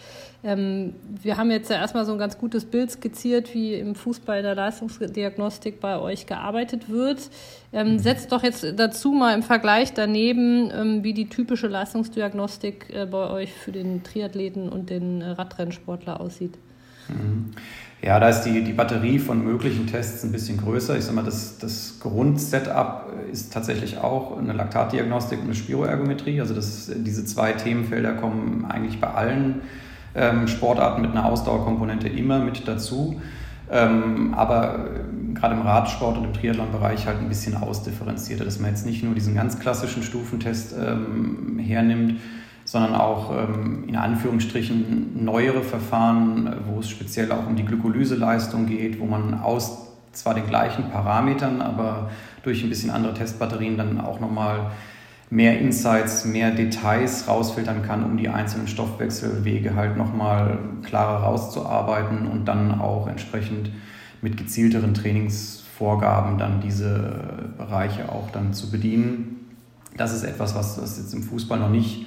Ähm, 0.45 0.95
wir 1.23 1.37
haben 1.37 1.51
jetzt 1.51 1.71
ja 1.71 1.77
erstmal 1.77 2.05
so 2.05 2.13
ein 2.13 2.19
ganz 2.19 2.39
gutes 2.39 2.65
Bild 2.65 2.91
skizziert, 2.91 3.55
wie 3.55 3.75
im 3.75 3.95
Fußball 3.95 4.39
in 4.39 4.45
der 4.45 4.55
Leistungsdiagnostik 4.55 5.81
bei 5.81 5.99
euch 5.99 6.27
gearbeitet 6.27 6.89
wird. 6.89 7.31
Ähm, 7.73 7.93
mhm. 7.93 7.99
setzt 7.99 8.33
doch 8.33 8.43
jetzt 8.43 8.65
dazu 8.77 9.13
mal 9.13 9.35
im 9.35 9.43
Vergleich 9.43 9.93
daneben, 9.93 10.71
ähm, 10.73 11.05
wie 11.05 11.15
die 11.15 11.29
typische 11.29 11.67
Leistungsdiagnostik 11.67 12.91
äh, 12.95 13.07
bei 13.07 13.29
euch 13.31 13.53
für 13.53 13.73
den 13.73 14.03
Triathleten 14.05 14.69
und 14.69 14.91
den 14.91 15.21
äh, 15.21 15.31
Radrennsportler 15.31 16.21
aussieht. 16.21 16.59
Mhm. 17.09 17.53
Ja, 18.07 18.21
da 18.21 18.29
ist 18.29 18.43
die, 18.43 18.63
die 18.63 18.73
Batterie 18.73 19.19
von 19.19 19.43
möglichen 19.43 19.89
Tests 19.89 20.23
ein 20.23 20.31
bisschen 20.31 20.59
größer. 20.59 20.97
Ich 20.97 21.03
sage 21.03 21.17
mal, 21.17 21.25
das, 21.25 21.59
das 21.59 21.97
Grundsetup 21.99 23.07
ist 23.33 23.53
tatsächlich 23.53 23.99
auch 23.99 24.39
eine 24.39 24.53
Laktatdiagnostik 24.53 25.41
und 25.41 25.47
eine 25.47 25.57
Spiroergometrie. 25.57 26.41
Also 26.41 26.55
das, 26.55 26.89
diese 26.95 27.25
zwei 27.25 27.55
Themenfelder 27.55 28.13
kommen 28.13 28.65
eigentlich 28.65 29.01
bei 29.01 29.09
allen 29.09 29.63
ähm, 30.15 30.47
Sportarten 30.47 31.03
mit 31.03 31.11
einer 31.11 31.25
Ausdauerkomponente 31.25 32.07
immer 32.07 32.39
mit 32.39 32.69
dazu. 32.69 33.21
Ähm, 33.73 34.35
aber 34.35 34.87
äh, 34.95 35.35
gerade 35.35 35.57
im 35.57 35.63
Radsport 35.63 36.17
und 36.17 36.27
im 36.27 36.33
Triathlon-Bereich 36.33 37.09
halt 37.09 37.19
ein 37.19 37.29
bisschen 37.29 37.57
ausdifferenzierter, 37.57 38.45
dass 38.45 38.61
man 38.61 38.71
jetzt 38.71 38.87
nicht 38.87 39.03
nur 39.03 39.17
diesen 39.17 39.35
ganz 39.35 39.59
klassischen 39.59 40.05
Stufentest 40.05 40.77
ähm, 40.81 41.59
hernimmt, 41.59 42.21
sondern 42.67 42.97
auch 42.97 43.33
ähm, 43.33 43.85
in 43.87 43.95
Anführungsstrichen 43.95 45.25
neuere 45.25 45.63
Verfahren, 45.63 46.53
wo 46.67 46.81
es 46.81 46.91
speziell 46.91 47.31
auch 47.31 47.47
um 47.47 47.55
die 47.55 47.65
Glykolyseleistung 47.65 48.67
geht, 48.67 48.99
wo 48.99 49.07
man 49.07 49.41
aus 49.41 49.87
zwar 50.13 50.35
den 50.35 50.47
gleichen 50.49 50.91
Parametern, 50.91 51.63
aber 51.63 52.11
durch 52.43 52.65
ein 52.65 52.69
bisschen 52.69 52.91
andere 52.91 53.15
Testbatterien 53.15 53.77
dann 53.77 54.01
auch 54.01 54.19
nochmal 54.19 54.73
mehr 55.31 55.61
Insights, 55.61 56.25
mehr 56.25 56.51
Details 56.51 57.29
rausfiltern 57.29 57.83
kann, 57.83 58.05
um 58.05 58.17
die 58.17 58.29
einzelnen 58.29 58.67
Stoffwechselwege 58.67 59.77
halt 59.77 59.97
nochmal 59.97 60.59
klarer 60.83 61.23
rauszuarbeiten 61.23 62.27
und 62.27 62.47
dann 62.47 62.81
auch 62.81 63.07
entsprechend 63.07 63.71
mit 64.23 64.37
gezielteren 64.37 64.93
Trainingsvorgaben 64.93 66.39
dann 66.39 66.61
diese 66.61 67.51
Bereiche 67.59 68.11
auch 68.11 68.31
dann 68.31 68.53
zu 68.53 68.71
bedienen. 68.73 69.37
Das 69.97 70.13
ist 70.13 70.25
etwas, 70.25 70.57
was, 70.57 70.81
was 70.83 70.99
jetzt 70.99 71.15
im 71.15 71.23
Fußball 71.23 71.61
noch 71.61 71.71
nicht 71.71 72.07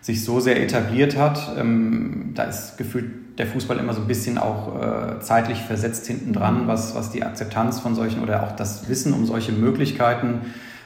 sich 0.00 0.24
so 0.24 0.40
sehr 0.40 0.62
etabliert 0.62 1.16
hat. 1.16 1.56
Ähm, 1.58 2.32
da 2.34 2.44
ist 2.44 2.78
gefühlt 2.78 3.38
der 3.38 3.46
Fußball 3.46 3.78
immer 3.78 3.94
so 3.94 4.02
ein 4.02 4.06
bisschen 4.06 4.38
auch 4.38 4.80
äh, 4.80 5.20
zeitlich 5.20 5.58
versetzt 5.62 6.06
hinten 6.06 6.32
dran, 6.32 6.66
was, 6.66 6.94
was 6.94 7.10
die 7.10 7.22
Akzeptanz 7.22 7.80
von 7.80 7.94
solchen 7.94 8.22
oder 8.22 8.42
auch 8.42 8.52
das 8.52 8.88
Wissen 8.88 9.12
um 9.12 9.26
solche 9.26 9.52
Möglichkeiten 9.52 10.40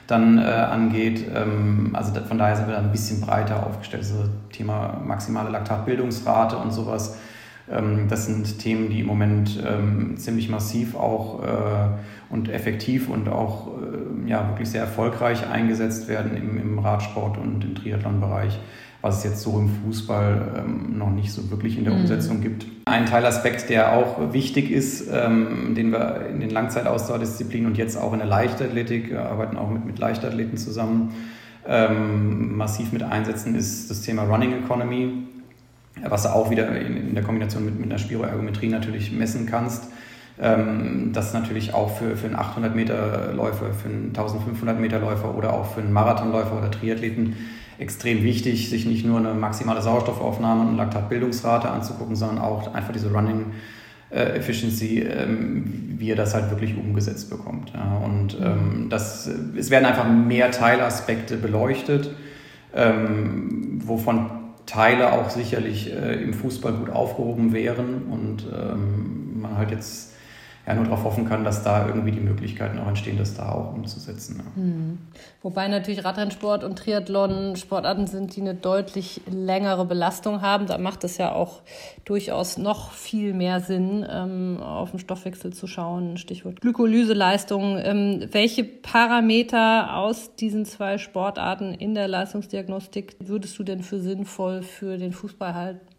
dann 0.06 0.38
äh, 0.38 0.42
angeht. 0.42 1.24
Ähm, 1.34 1.90
also 1.94 2.12
von 2.20 2.38
daher 2.38 2.56
sind 2.56 2.68
wir 2.68 2.74
da 2.74 2.80
ein 2.80 2.92
bisschen 2.92 3.20
breiter 3.20 3.66
aufgestellt. 3.66 4.04
Also 4.04 4.28
Thema 4.52 5.00
maximale 5.04 5.50
Laktatbildungsrate 5.50 6.56
und 6.56 6.72
sowas. 6.72 7.16
Ähm, 7.70 8.06
das 8.08 8.26
sind 8.26 8.58
Themen, 8.58 8.90
die 8.90 9.00
im 9.00 9.06
Moment 9.06 9.62
ähm, 9.66 10.16
ziemlich 10.16 10.48
massiv 10.48 10.94
auch 10.94 11.42
äh, 11.42 11.46
und 12.28 12.50
effektiv 12.50 13.08
und 13.08 13.28
auch 13.28 13.68
äh, 13.68 14.28
ja, 14.28 14.48
wirklich 14.48 14.68
sehr 14.68 14.82
erfolgreich 14.82 15.48
eingesetzt 15.48 16.08
werden 16.08 16.36
im, 16.36 16.58
im 16.60 16.78
Radsport 16.78 17.38
und 17.38 17.64
im 17.64 17.74
Triathlon-Bereich 17.74 18.58
was 19.04 19.18
es 19.18 19.24
jetzt 19.24 19.42
so 19.42 19.58
im 19.58 19.68
Fußball 19.68 20.64
ähm, 20.64 20.96
noch 20.96 21.10
nicht 21.10 21.30
so 21.30 21.50
wirklich 21.50 21.76
in 21.76 21.84
der 21.84 21.92
mhm. 21.92 22.00
Umsetzung 22.00 22.40
gibt. 22.40 22.64
Ein 22.86 23.04
Teilaspekt, 23.04 23.68
der 23.68 23.92
auch 23.92 24.32
wichtig 24.32 24.70
ist, 24.70 25.08
ähm, 25.12 25.74
den 25.74 25.92
wir 25.92 26.24
in 26.30 26.40
den 26.40 26.48
Langzeitausdauerdisziplinen 26.48 27.66
und 27.66 27.76
jetzt 27.76 27.98
auch 27.98 28.14
in 28.14 28.20
der 28.20 28.28
Leichtathletik, 28.28 29.10
wir 29.10 29.26
arbeiten 29.26 29.58
auch 29.58 29.68
mit, 29.68 29.84
mit 29.84 29.98
Leichtathleten 29.98 30.56
zusammen, 30.56 31.12
ähm, 31.68 32.56
massiv 32.56 32.92
mit 32.92 33.02
einsetzen, 33.02 33.54
ist 33.54 33.90
das 33.90 34.00
Thema 34.00 34.22
Running 34.22 34.54
Economy, 34.64 35.12
was 36.08 36.22
du 36.22 36.30
auch 36.30 36.50
wieder 36.50 36.74
in, 36.74 36.96
in 36.96 37.14
der 37.14 37.24
Kombination 37.24 37.66
mit, 37.66 37.78
mit 37.78 37.90
einer 37.90 37.98
Spiroergometrie 37.98 38.68
natürlich 38.68 39.12
messen 39.12 39.44
kannst. 39.44 39.84
Ähm, 40.40 41.10
das 41.12 41.34
natürlich 41.34 41.74
auch 41.74 41.94
für, 41.98 42.16
für 42.16 42.26
einen 42.26 42.36
800 42.36 42.74
Meter 42.74 43.34
Läufer, 43.34 43.74
für 43.74 43.88
einen 43.90 44.06
1500 44.08 44.80
Meter 44.80 44.98
Läufer 44.98 45.36
oder 45.36 45.52
auch 45.52 45.74
für 45.74 45.82
einen 45.82 45.92
Marathonläufer 45.92 46.56
oder 46.56 46.70
Triathleten 46.70 47.36
extrem 47.78 48.22
wichtig, 48.22 48.70
sich 48.70 48.86
nicht 48.86 49.04
nur 49.04 49.18
eine 49.18 49.34
maximale 49.34 49.82
Sauerstoffaufnahme 49.82 50.68
und 50.68 50.76
Laktatbildungsrate 50.76 51.68
anzugucken, 51.70 52.16
sondern 52.16 52.38
auch 52.38 52.74
einfach 52.74 52.92
diese 52.92 53.12
Running 53.12 53.46
äh, 54.10 54.36
Efficiency, 54.36 55.00
ähm, 55.00 55.94
wie 55.98 56.10
er 56.10 56.16
das 56.16 56.34
halt 56.34 56.50
wirklich 56.50 56.76
umgesetzt 56.76 57.30
bekommt. 57.30 57.72
Und 58.04 58.36
ähm, 58.40 58.86
das, 58.88 59.28
es 59.56 59.70
werden 59.70 59.86
einfach 59.86 60.08
mehr 60.08 60.50
Teilaspekte 60.50 61.36
beleuchtet, 61.36 62.10
ähm, 62.74 63.80
wovon 63.84 64.30
Teile 64.66 65.12
auch 65.12 65.30
sicherlich 65.30 65.92
äh, 65.92 66.22
im 66.22 66.32
Fußball 66.32 66.72
gut 66.74 66.90
aufgehoben 66.90 67.52
wären 67.52 68.04
und 68.10 68.46
man 69.34 69.58
halt 69.58 69.70
jetzt 69.70 70.13
ja 70.66 70.74
nur 70.74 70.84
darauf 70.84 71.04
hoffen 71.04 71.28
kann, 71.28 71.44
dass 71.44 71.62
da 71.62 71.86
irgendwie 71.86 72.12
die 72.12 72.20
Möglichkeiten 72.20 72.78
auch 72.78 72.88
entstehen, 72.88 73.18
das 73.18 73.34
da 73.34 73.52
auch 73.52 73.74
umzusetzen. 73.74 74.36
Ja. 74.38 74.62
Hm. 74.62 74.98
Wobei 75.42 75.68
natürlich 75.68 76.04
Radrennsport 76.04 76.64
und 76.64 76.78
Triathlon 76.78 77.56
Sportarten 77.56 78.06
sind, 78.06 78.34
die 78.34 78.40
eine 78.40 78.54
deutlich 78.54 79.20
längere 79.30 79.84
Belastung 79.84 80.40
haben. 80.40 80.66
Da 80.66 80.78
macht 80.78 81.04
es 81.04 81.18
ja 81.18 81.32
auch 81.32 81.60
durchaus 82.06 82.56
noch 82.56 82.92
viel 82.92 83.34
mehr 83.34 83.60
Sinn, 83.60 84.06
ähm, 84.08 84.58
auf 84.62 84.90
den 84.90 85.00
Stoffwechsel 85.00 85.52
zu 85.52 85.66
schauen. 85.66 86.16
Stichwort 86.16 86.62
Glykolyseleistung. 86.62 87.78
Ähm, 87.78 88.28
welche 88.32 88.64
Parameter 88.64 89.96
aus 89.96 90.34
diesen 90.36 90.64
zwei 90.64 90.96
Sportarten 90.96 91.74
in 91.74 91.94
der 91.94 92.08
Leistungsdiagnostik 92.08 93.16
würdest 93.20 93.58
du 93.58 93.64
denn 93.64 93.82
für 93.82 94.00
sinnvoll 94.00 94.62
für 94.62 94.96
den 94.96 95.12
Fußball 95.12 95.54
halten? 95.54 95.93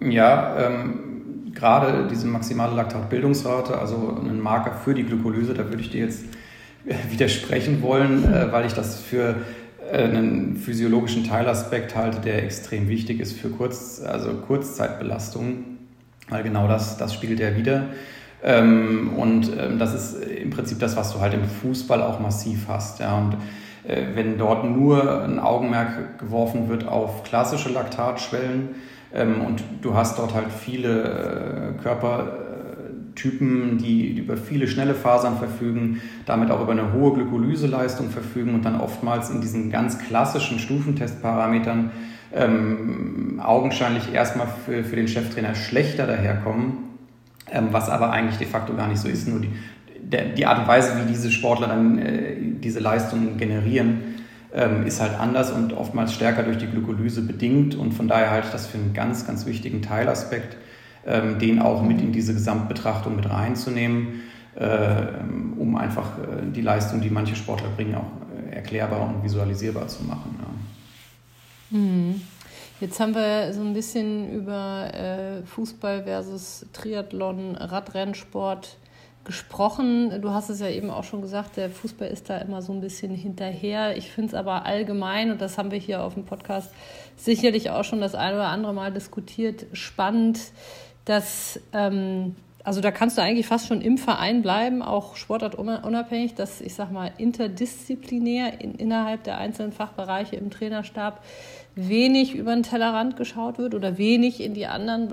Ja, 0.00 0.56
ähm, 0.58 1.52
gerade 1.54 2.06
diese 2.10 2.26
maximale 2.26 2.74
Laktatbildungsrate, 2.74 3.78
also 3.78 4.18
ein 4.22 4.40
Marker 4.40 4.72
für 4.72 4.94
die 4.94 5.04
Glykolyse, 5.04 5.54
da 5.54 5.68
würde 5.68 5.80
ich 5.80 5.90
dir 5.90 6.04
jetzt 6.04 6.24
widersprechen 7.10 7.82
wollen, 7.82 8.24
äh, 8.24 8.52
weil 8.52 8.66
ich 8.66 8.74
das 8.74 9.00
für 9.00 9.36
äh, 9.90 10.02
einen 10.02 10.56
physiologischen 10.56 11.24
Teilaspekt 11.24 11.96
halte, 11.96 12.20
der 12.20 12.44
extrem 12.44 12.88
wichtig 12.88 13.20
ist 13.20 13.38
für 13.38 13.48
Kurz, 13.48 14.02
also 14.04 14.34
Kurzzeitbelastung, 14.34 15.64
weil 16.28 16.42
genau 16.42 16.68
das, 16.68 16.98
das 16.98 17.14
spiegelt 17.14 17.40
er 17.40 17.56
wieder. 17.56 17.86
Ähm, 18.42 19.14
und 19.16 19.50
ähm, 19.58 19.78
das 19.78 19.94
ist 19.94 20.22
im 20.24 20.50
Prinzip 20.50 20.78
das, 20.78 20.96
was 20.96 21.12
du 21.12 21.20
halt 21.20 21.34
im 21.34 21.44
Fußball 21.44 22.02
auch 22.02 22.20
massiv 22.20 22.66
hast. 22.68 23.00
Ja. 23.00 23.16
Und 23.16 23.36
äh, 23.84 24.02
wenn 24.14 24.36
dort 24.36 24.64
nur 24.64 25.24
ein 25.24 25.38
Augenmerk 25.38 26.18
geworfen 26.18 26.68
wird 26.68 26.86
auf 26.86 27.24
klassische 27.24 27.70
Laktatschwellen, 27.70 28.74
und 29.12 29.62
du 29.82 29.94
hast 29.94 30.18
dort 30.18 30.34
halt 30.34 30.50
viele 30.50 31.74
äh, 31.78 31.82
Körpertypen, 31.82 33.78
die 33.78 34.18
über 34.18 34.36
viele 34.36 34.66
schnelle 34.66 34.94
Fasern 34.94 35.38
verfügen, 35.38 36.00
damit 36.26 36.50
auch 36.50 36.60
über 36.60 36.72
eine 36.72 36.92
hohe 36.92 37.14
Glykolyseleistung 37.14 38.10
verfügen 38.10 38.54
und 38.54 38.64
dann 38.64 38.80
oftmals 38.80 39.30
in 39.30 39.40
diesen 39.40 39.70
ganz 39.70 39.98
klassischen 39.98 40.58
Stufentestparametern 40.58 41.92
ähm, 42.34 43.40
augenscheinlich 43.42 44.12
erstmal 44.12 44.48
für, 44.48 44.84
für 44.84 44.96
den 44.96 45.08
Cheftrainer 45.08 45.54
schlechter 45.54 46.06
daherkommen, 46.06 46.78
ähm, 47.50 47.68
was 47.70 47.88
aber 47.88 48.10
eigentlich 48.10 48.38
de 48.38 48.46
facto 48.46 48.74
gar 48.74 48.88
nicht 48.88 49.00
so 49.00 49.08
ist. 49.08 49.28
Nur 49.28 49.40
die, 49.40 49.50
der, 50.02 50.26
die 50.26 50.46
Art 50.46 50.58
und 50.58 50.68
Weise, 50.68 50.92
wie 51.00 51.08
diese 51.08 51.30
Sportler 51.30 51.68
dann 51.68 51.98
äh, 51.98 52.36
diese 52.60 52.80
Leistungen 52.80 53.36
generieren, 53.38 54.15
ähm, 54.52 54.86
ist 54.86 55.00
halt 55.00 55.18
anders 55.18 55.50
und 55.50 55.72
oftmals 55.72 56.12
stärker 56.12 56.42
durch 56.42 56.58
die 56.58 56.66
Glykolyse 56.66 57.22
bedingt. 57.22 57.74
Und 57.74 57.92
von 57.92 58.08
daher 58.08 58.30
halte 58.30 58.46
ich 58.46 58.52
das 58.52 58.66
für 58.66 58.78
einen 58.78 58.92
ganz, 58.94 59.26
ganz 59.26 59.46
wichtigen 59.46 59.82
Teilaspekt, 59.82 60.56
ähm, 61.06 61.38
den 61.38 61.60
auch 61.60 61.82
mit 61.82 62.00
in 62.00 62.12
diese 62.12 62.34
Gesamtbetrachtung 62.34 63.16
mit 63.16 63.28
reinzunehmen, 63.28 64.22
äh, 64.54 65.06
um 65.58 65.76
einfach 65.76 66.18
äh, 66.18 66.50
die 66.52 66.62
Leistung, 66.62 67.00
die 67.00 67.10
manche 67.10 67.36
Sportler 67.36 67.68
bringen, 67.76 67.94
auch 67.94 68.10
äh, 68.50 68.54
erklärbar 68.54 69.02
und 69.02 69.22
visualisierbar 69.22 69.88
zu 69.88 70.04
machen. 70.04 70.38
Ja. 71.70 71.78
Mhm. 71.78 72.20
Jetzt 72.78 73.00
haben 73.00 73.14
wir 73.14 73.54
so 73.54 73.62
ein 73.62 73.72
bisschen 73.72 74.30
über 74.30 74.92
äh, 74.92 75.42
Fußball 75.46 76.04
versus 76.04 76.66
Triathlon, 76.74 77.56
Radrennsport 77.56 78.76
gesprochen. 79.26 80.22
Du 80.22 80.30
hast 80.30 80.48
es 80.48 80.60
ja 80.60 80.70
eben 80.70 80.88
auch 80.88 81.04
schon 81.04 81.20
gesagt, 81.20 81.58
der 81.58 81.68
Fußball 81.68 82.08
ist 82.08 82.30
da 82.30 82.38
immer 82.38 82.62
so 82.62 82.72
ein 82.72 82.80
bisschen 82.80 83.14
hinterher. 83.14 83.96
Ich 83.96 84.10
finde 84.10 84.28
es 84.28 84.34
aber 84.34 84.64
allgemein, 84.64 85.30
und 85.30 85.40
das 85.42 85.58
haben 85.58 85.70
wir 85.70 85.78
hier 85.78 86.02
auf 86.02 86.14
dem 86.14 86.24
Podcast 86.24 86.72
sicherlich 87.16 87.68
auch 87.68 87.84
schon 87.84 88.00
das 88.00 88.14
eine 88.14 88.36
oder 88.36 88.48
andere 88.48 88.72
Mal 88.72 88.92
diskutiert, 88.92 89.66
spannend, 89.72 90.38
dass 91.04 91.60
ähm, 91.74 92.36
also 92.66 92.80
da 92.80 92.90
kannst 92.90 93.16
du 93.16 93.22
eigentlich 93.22 93.46
fast 93.46 93.68
schon 93.68 93.80
im 93.80 93.96
Verein 93.96 94.42
bleiben, 94.42 94.82
auch 94.82 95.14
sportartunabhängig, 95.14 96.34
dass 96.34 96.60
ich 96.60 96.74
sag 96.74 96.90
mal 96.90 97.12
interdisziplinär 97.16 98.60
in, 98.60 98.74
innerhalb 98.74 99.22
der 99.22 99.38
einzelnen 99.38 99.70
Fachbereiche 99.70 100.34
im 100.34 100.50
Trainerstab 100.50 101.22
wenig 101.76 102.34
über 102.34 102.52
den 102.52 102.64
Tellerrand 102.64 103.16
geschaut 103.16 103.58
wird 103.58 103.76
oder 103.76 103.98
wenig 103.98 104.42
in 104.42 104.52
die 104.52 104.66
anderen 104.66 105.12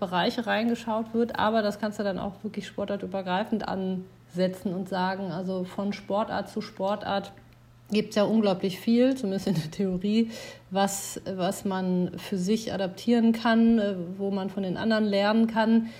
Bereiche 0.00 0.44
reingeschaut 0.48 1.14
wird. 1.14 1.38
Aber 1.38 1.62
das 1.62 1.78
kannst 1.78 2.00
du 2.00 2.02
dann 2.02 2.18
auch 2.18 2.42
wirklich 2.42 2.66
sportartübergreifend 2.66 3.68
ansetzen 3.68 4.74
und 4.74 4.88
sagen, 4.88 5.30
also 5.30 5.62
von 5.62 5.92
Sportart 5.92 6.48
zu 6.48 6.60
Sportart 6.60 7.30
gibt 7.92 8.10
es 8.10 8.16
ja 8.16 8.24
unglaublich 8.24 8.80
viel, 8.80 9.14
zumindest 9.14 9.46
in 9.46 9.54
der 9.54 9.70
Theorie, 9.70 10.30
was, 10.72 11.20
was 11.32 11.64
man 11.64 12.10
für 12.18 12.38
sich 12.38 12.72
adaptieren 12.72 13.30
kann, 13.32 13.78
äh, 13.78 13.94
wo 14.18 14.32
man 14.32 14.50
von 14.50 14.64
den 14.64 14.76
anderen 14.76 15.04
lernen 15.04 15.46
kann. 15.46 15.90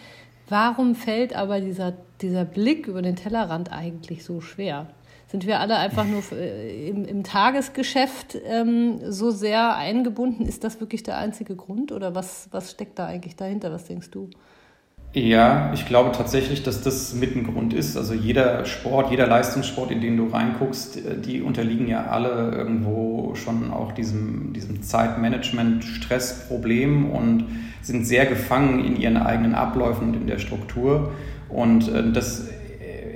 Warum 0.52 0.94
fällt 0.94 1.34
aber 1.34 1.62
dieser, 1.62 1.94
dieser 2.20 2.44
Blick 2.44 2.86
über 2.86 3.00
den 3.00 3.16
Tellerrand 3.16 3.72
eigentlich 3.72 4.22
so 4.22 4.42
schwer? 4.42 4.86
Sind 5.26 5.46
wir 5.46 5.60
alle 5.60 5.78
einfach 5.78 6.04
nur 6.04 6.22
äh, 6.30 6.90
im, 6.90 7.06
im 7.06 7.24
Tagesgeschäft 7.24 8.36
ähm, 8.44 9.00
so 9.10 9.30
sehr 9.30 9.74
eingebunden? 9.76 10.44
Ist 10.44 10.62
das 10.62 10.78
wirklich 10.78 11.04
der 11.04 11.16
einzige 11.16 11.56
Grund 11.56 11.90
oder 11.90 12.14
was, 12.14 12.48
was 12.50 12.70
steckt 12.70 12.98
da 12.98 13.06
eigentlich 13.06 13.34
dahinter? 13.34 13.72
Was 13.72 13.86
denkst 13.86 14.10
du? 14.10 14.28
Ja, 15.14 15.70
ich 15.74 15.84
glaube 15.84 16.12
tatsächlich, 16.12 16.62
dass 16.62 16.80
das 16.80 17.12
mit 17.12 17.36
ein 17.36 17.44
Grund 17.44 17.74
ist. 17.74 17.98
Also 17.98 18.14
jeder 18.14 18.64
Sport, 18.64 19.10
jeder 19.10 19.26
Leistungssport, 19.26 19.90
in 19.90 20.00
den 20.00 20.16
du 20.16 20.28
reinguckst, 20.28 20.96
äh, 20.96 21.20
die 21.20 21.42
unterliegen 21.42 21.86
ja 21.86 22.06
alle 22.06 22.50
irgendwo 22.50 23.34
schon 23.34 23.70
auch 23.70 23.92
diesem, 23.92 24.54
diesem 24.54 24.82
Zeitmanagement-Stressproblem 24.82 27.10
und 27.10 27.44
sind 27.82 28.06
sehr 28.06 28.24
gefangen 28.24 28.82
in 28.82 28.96
ihren 28.96 29.18
eigenen 29.18 29.54
Abläufen 29.54 30.08
und 30.08 30.14
in 30.14 30.26
der 30.26 30.38
Struktur. 30.38 31.12
Und 31.50 31.88
äh, 31.88 32.10
das 32.10 32.46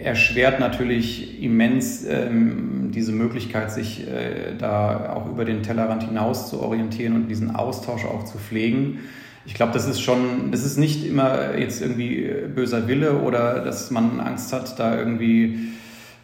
erschwert 0.06 0.60
natürlich 0.60 1.42
immens 1.42 2.04
ähm, 2.04 2.90
diese 2.94 3.12
Möglichkeit, 3.12 3.72
sich 3.72 4.06
äh, 4.06 4.54
da 4.58 5.12
auch 5.14 5.30
über 5.30 5.44
den 5.44 5.62
Tellerrand 5.62 6.04
hinaus 6.04 6.48
zu 6.48 6.62
orientieren 6.62 7.14
und 7.14 7.28
diesen 7.28 7.56
Austausch 7.56 8.04
auch 8.04 8.24
zu 8.24 8.38
pflegen. 8.38 9.00
Ich 9.46 9.54
glaube, 9.54 9.72
das 9.72 9.86
ist 9.86 10.00
schon, 10.00 10.50
das 10.50 10.64
ist 10.64 10.76
nicht 10.76 11.06
immer 11.06 11.56
jetzt 11.56 11.80
irgendwie 11.80 12.28
böser 12.54 12.88
Wille 12.88 13.20
oder 13.20 13.60
dass 13.60 13.90
man 13.90 14.20
Angst 14.20 14.52
hat, 14.52 14.78
da 14.78 14.96
irgendwie 14.96 15.70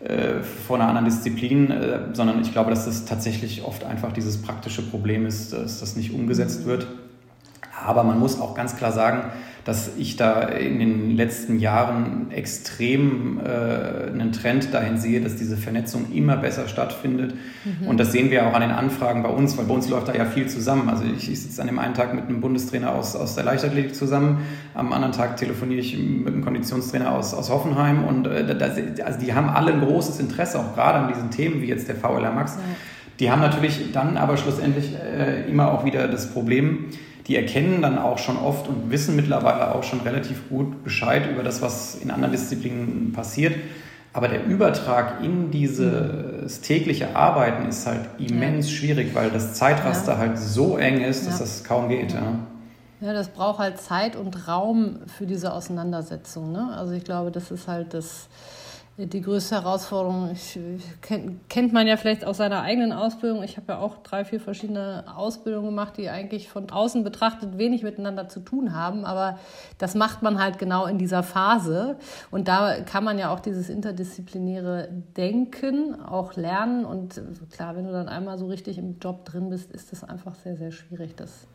äh, 0.00 0.42
vor 0.42 0.76
einer 0.76 0.88
anderen 0.88 1.04
Disziplin, 1.04 1.70
äh, 1.70 2.00
sondern 2.12 2.40
ich 2.42 2.52
glaube, 2.52 2.70
dass 2.70 2.84
das 2.86 3.04
tatsächlich 3.04 3.64
oft 3.64 3.84
einfach 3.84 4.12
dieses 4.12 4.42
praktische 4.42 4.82
Problem 4.82 5.26
ist, 5.26 5.52
dass 5.52 5.78
das 5.78 5.94
nicht 5.94 6.12
umgesetzt 6.12 6.66
wird. 6.66 6.88
Aber 7.86 8.02
man 8.02 8.18
muss 8.18 8.40
auch 8.40 8.54
ganz 8.54 8.76
klar 8.76 8.90
sagen, 8.90 9.30
dass 9.64 9.92
ich 9.96 10.16
da 10.16 10.42
in 10.42 10.80
den 10.80 11.16
letzten 11.16 11.58
Jahren 11.60 12.30
extrem 12.32 13.38
äh, 13.38 14.10
einen 14.10 14.32
Trend 14.32 14.74
dahin 14.74 14.98
sehe, 14.98 15.20
dass 15.20 15.36
diese 15.36 15.56
Vernetzung 15.56 16.06
immer 16.12 16.36
besser 16.36 16.66
stattfindet. 16.66 17.34
Mhm. 17.64 17.86
Und 17.86 18.00
das 18.00 18.10
sehen 18.10 18.30
wir 18.30 18.46
auch 18.46 18.54
an 18.54 18.62
den 18.62 18.72
Anfragen 18.72 19.22
bei 19.22 19.28
uns, 19.28 19.56
weil 19.56 19.66
bei 19.66 19.74
uns 19.74 19.88
läuft 19.88 20.08
da 20.08 20.14
ja 20.14 20.24
viel 20.24 20.48
zusammen. 20.48 20.88
Also 20.88 21.04
ich, 21.04 21.30
ich 21.30 21.40
sitze 21.42 21.60
an 21.60 21.68
dem 21.68 21.78
einen 21.78 21.94
Tag 21.94 22.12
mit 22.12 22.24
einem 22.24 22.40
Bundestrainer 22.40 22.92
aus, 22.92 23.14
aus 23.14 23.36
der 23.36 23.44
Leichtathletik 23.44 23.94
zusammen, 23.94 24.38
am 24.74 24.92
anderen 24.92 25.12
Tag 25.12 25.36
telefoniere 25.36 25.80
ich 25.80 25.96
mit 25.96 26.26
einem 26.26 26.44
Konditionstrainer 26.44 27.12
aus, 27.12 27.32
aus 27.32 27.48
Hoffenheim 27.50 28.04
und 28.04 28.26
äh, 28.26 28.56
das, 28.56 28.72
also 29.04 29.20
die 29.20 29.32
haben 29.32 29.48
alle 29.48 29.72
ein 29.72 29.80
großes 29.80 30.18
Interesse, 30.18 30.58
auch 30.58 30.74
gerade 30.74 30.98
an 30.98 31.08
diesen 31.08 31.30
Themen 31.30 31.62
wie 31.62 31.66
jetzt 31.66 31.86
der 31.86 31.94
VLR 31.94 32.32
Max. 32.32 32.56
Ja. 32.56 32.62
Die 33.20 33.30
haben 33.30 33.40
natürlich 33.40 33.92
dann 33.92 34.16
aber 34.16 34.36
schlussendlich 34.36 34.96
äh, 34.96 35.48
immer 35.48 35.70
auch 35.70 35.84
wieder 35.84 36.08
das 36.08 36.32
Problem, 36.32 36.86
die 37.26 37.36
erkennen 37.36 37.82
dann 37.82 37.98
auch 37.98 38.18
schon 38.18 38.36
oft 38.36 38.68
und 38.68 38.90
wissen 38.90 39.14
mittlerweile 39.14 39.74
auch 39.74 39.84
schon 39.84 40.00
relativ 40.00 40.48
gut 40.48 40.82
Bescheid 40.82 41.30
über 41.30 41.42
das, 41.42 41.62
was 41.62 41.94
in 41.94 42.10
anderen 42.10 42.32
Disziplinen 42.32 43.12
passiert. 43.12 43.54
Aber 44.14 44.28
der 44.28 44.44
Übertrag 44.44 45.22
in 45.22 45.50
dieses 45.50 46.60
tägliche 46.60 47.16
Arbeiten 47.16 47.66
ist 47.68 47.86
halt 47.86 48.00
immens 48.18 48.70
ja. 48.70 48.76
schwierig, 48.76 49.14
weil 49.14 49.30
das 49.30 49.54
Zeitraster 49.54 50.12
ja. 50.12 50.18
halt 50.18 50.38
so 50.38 50.76
eng 50.76 51.00
ist, 51.00 51.26
dass 51.26 51.38
ja. 51.38 51.44
das 51.44 51.64
kaum 51.64 51.88
geht. 51.88 52.12
Ja. 52.12 53.12
das 53.12 53.28
braucht 53.28 53.58
halt 53.58 53.80
Zeit 53.80 54.16
und 54.16 54.48
Raum 54.48 54.96
für 55.06 55.24
diese 55.24 55.52
Auseinandersetzung. 55.52 56.52
Ne? 56.52 56.74
Also 56.76 56.92
ich 56.92 57.04
glaube, 57.04 57.30
das 57.30 57.50
ist 57.50 57.68
halt 57.68 57.94
das, 57.94 58.28
die 58.98 59.22
größte 59.22 59.54
Herausforderung. 59.54 60.30
Ich, 60.32 60.58
kennt, 61.48 61.72
man 61.72 61.86
ja 61.86 61.96
vielleicht 61.96 62.24
aus 62.24 62.36
seiner 62.36 62.62
eigenen 62.62 62.92
Ausbildung. 62.92 63.42
Ich 63.42 63.56
habe 63.56 63.72
ja 63.72 63.78
auch 63.78 63.98
drei, 64.02 64.24
vier 64.24 64.38
verschiedene 64.38 65.04
Ausbildungen 65.16 65.66
gemacht, 65.66 65.96
die 65.96 66.10
eigentlich 66.10 66.48
von 66.48 66.70
außen 66.70 67.02
betrachtet 67.02 67.56
wenig 67.56 67.82
miteinander 67.82 68.28
zu 68.28 68.40
tun 68.40 68.74
haben. 68.74 69.04
Aber 69.04 69.38
das 69.78 69.94
macht 69.94 70.22
man 70.22 70.38
halt 70.38 70.58
genau 70.58 70.84
in 70.86 70.98
dieser 70.98 71.22
Phase. 71.22 71.96
Und 72.30 72.48
da 72.48 72.80
kann 72.80 73.02
man 73.02 73.18
ja 73.18 73.32
auch 73.32 73.40
dieses 73.40 73.70
interdisziplinäre 73.70 74.88
Denken 75.16 75.98
auch 76.00 76.36
lernen. 76.36 76.84
Und 76.84 77.20
klar, 77.50 77.76
wenn 77.76 77.86
du 77.86 77.92
dann 77.92 78.08
einmal 78.08 78.36
so 78.36 78.46
richtig 78.46 78.76
im 78.76 78.98
Job 78.98 79.24
drin 79.24 79.48
bist, 79.48 79.72
ist 79.72 79.92
das 79.92 80.04
einfach 80.04 80.34
sehr, 80.34 80.56
sehr 80.56 80.70
schwierig, 80.70 81.16
das 81.16 81.46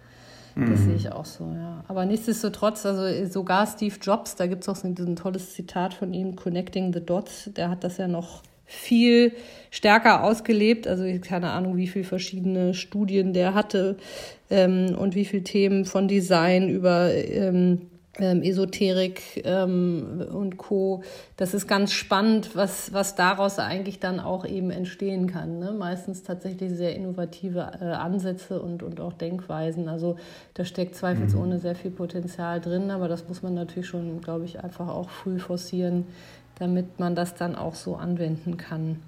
das 0.65 0.79
mhm. 0.79 0.85
sehe 0.85 0.95
ich 0.95 1.11
auch 1.11 1.25
so, 1.25 1.51
ja. 1.53 1.83
Aber 1.87 2.05
nichtsdestotrotz, 2.05 2.85
also 2.85 3.25
sogar 3.29 3.67
Steve 3.67 3.95
Jobs, 4.01 4.35
da 4.35 4.47
gibt 4.47 4.63
es 4.63 4.69
auch 4.69 4.75
so 4.75 4.87
ein 4.87 5.15
tolles 5.15 5.53
Zitat 5.53 5.93
von 5.93 6.13
ihm, 6.13 6.35
Connecting 6.35 6.93
the 6.93 7.05
Dots, 7.05 7.49
der 7.55 7.69
hat 7.69 7.83
das 7.83 7.97
ja 7.97 8.07
noch 8.07 8.41
viel 8.65 9.33
stärker 9.71 10.23
ausgelebt. 10.23 10.87
Also 10.87 11.05
keine 11.21 11.51
Ahnung, 11.51 11.77
wie 11.77 11.87
viele 11.87 12.05
verschiedene 12.05 12.73
Studien 12.73 13.33
der 13.33 13.53
hatte 13.53 13.97
ähm, 14.49 14.95
und 14.97 15.15
wie 15.15 15.25
viele 15.25 15.43
Themen 15.43 15.85
von 15.85 16.07
Design 16.07 16.69
über 16.69 17.13
ähm, 17.13 17.87
ähm, 18.19 18.41
Esoterik 18.41 19.41
ähm, 19.45 20.25
und 20.31 20.57
Co. 20.57 21.03
Das 21.35 21.53
ist 21.53 21.67
ganz 21.67 21.93
spannend, 21.93 22.55
was, 22.55 22.93
was 22.93 23.15
daraus 23.15 23.59
eigentlich 23.59 23.99
dann 23.99 24.19
auch 24.19 24.45
eben 24.45 24.71
entstehen 24.71 25.27
kann. 25.27 25.59
Ne? 25.59 25.71
Meistens 25.71 26.23
tatsächlich 26.23 26.71
sehr 26.71 26.95
innovative 26.95 27.71
äh, 27.81 27.85
Ansätze 27.85 28.61
und, 28.61 28.83
und 28.83 28.99
auch 28.99 29.13
Denkweisen. 29.13 29.89
Also 29.89 30.17
da 30.53 30.65
steckt 30.65 30.95
zweifelsohne 30.95 31.55
mhm. 31.55 31.59
sehr 31.59 31.75
viel 31.75 31.91
Potenzial 31.91 32.61
drin, 32.61 32.91
aber 32.91 33.07
das 33.07 33.27
muss 33.27 33.41
man 33.41 33.53
natürlich 33.53 33.87
schon, 33.87 34.21
glaube 34.21 34.45
ich, 34.45 34.63
einfach 34.63 34.87
auch 34.87 35.09
früh 35.09 35.39
forcieren, 35.39 36.05
damit 36.59 36.99
man 36.99 37.15
das 37.15 37.35
dann 37.35 37.55
auch 37.55 37.75
so 37.75 37.95
anwenden 37.95 38.57
kann. 38.57 38.99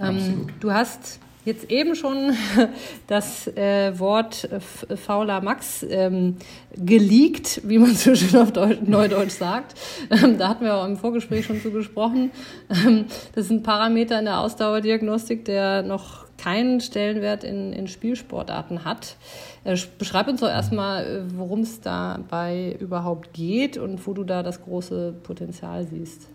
Ähm, 0.00 0.46
du 0.60 0.72
hast 0.72 1.20
jetzt 1.48 1.70
eben 1.70 1.96
schon 1.96 2.34
das 3.08 3.48
äh, 3.48 3.98
Wort 3.98 4.48
fauler 4.94 5.40
Max 5.40 5.84
ähm, 5.88 6.36
geleakt, 6.76 7.62
wie 7.64 7.78
man 7.78 7.94
so 7.94 8.14
schön 8.14 8.40
auf 8.40 8.52
Deutsch, 8.52 8.78
Neudeutsch 8.84 9.32
sagt. 9.32 9.74
Ähm, 10.10 10.38
da 10.38 10.48
hatten 10.48 10.64
wir 10.64 10.76
auch 10.76 10.86
im 10.86 10.96
Vorgespräch 10.96 11.46
schon 11.46 11.60
zu 11.60 11.72
gesprochen. 11.72 12.30
Ähm, 12.70 13.06
das 13.34 13.46
ist 13.46 13.50
ein 13.50 13.62
Parameter 13.62 14.18
in 14.18 14.26
der 14.26 14.38
Ausdauerdiagnostik, 14.38 15.44
der 15.44 15.82
noch 15.82 16.28
keinen 16.38 16.80
Stellenwert 16.80 17.44
in, 17.44 17.72
in 17.72 17.88
Spielsportarten 17.88 18.84
hat. 18.84 19.16
Äh, 19.64 19.76
beschreib 19.98 20.28
uns 20.28 20.40
doch 20.40 20.48
erstmal, 20.48 21.04
äh, 21.04 21.22
worum 21.36 21.60
es 21.60 21.80
dabei 21.80 22.76
überhaupt 22.78 23.32
geht 23.32 23.76
und 23.76 24.06
wo 24.06 24.14
du 24.14 24.24
da 24.24 24.42
das 24.42 24.62
große 24.62 25.14
Potenzial 25.24 25.86
siehst. 25.86 26.28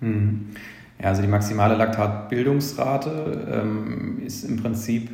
Hm. 0.00 0.50
Ja, 1.04 1.10
also 1.10 1.20
die 1.20 1.28
maximale 1.28 1.74
Laktatbildungsrate 1.74 3.46
ähm, 3.52 4.22
ist 4.24 4.42
im 4.42 4.56
Prinzip, 4.56 5.10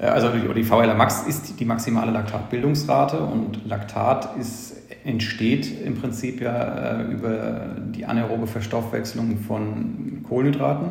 äh, 0.00 0.06
also 0.06 0.30
die, 0.30 0.52
die 0.52 0.64
VLR 0.64 0.94
Max 0.94 1.22
ist 1.28 1.60
die 1.60 1.64
maximale 1.64 2.10
Laktatbildungsrate 2.10 3.20
und 3.20 3.68
Laktat 3.68 4.36
ist, 4.36 4.74
entsteht 5.04 5.80
im 5.84 5.94
Prinzip 5.94 6.40
ja 6.40 7.02
äh, 7.02 7.12
über 7.12 7.66
die 7.94 8.04
anaerobe 8.04 8.48
Verstoffwechslung 8.48 9.38
von 9.38 10.24
Kohlenhydraten. 10.28 10.88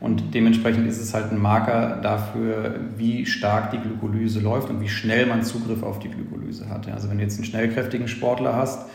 Und 0.00 0.32
dementsprechend 0.32 0.88
ist 0.88 0.98
es 0.98 1.12
halt 1.12 1.30
ein 1.30 1.38
Marker 1.38 1.98
dafür, 2.02 2.76
wie 2.96 3.26
stark 3.26 3.72
die 3.72 3.78
Glykolyse 3.78 4.40
läuft 4.40 4.70
und 4.70 4.80
wie 4.80 4.88
schnell 4.88 5.26
man 5.26 5.42
Zugriff 5.42 5.82
auf 5.82 5.98
die 5.98 6.08
Glykolyse 6.08 6.70
hat. 6.70 6.90
Also 6.90 7.10
wenn 7.10 7.18
du 7.18 7.24
jetzt 7.24 7.36
einen 7.36 7.44
schnellkräftigen 7.44 8.08
Sportler 8.08 8.56
hast, 8.56 8.86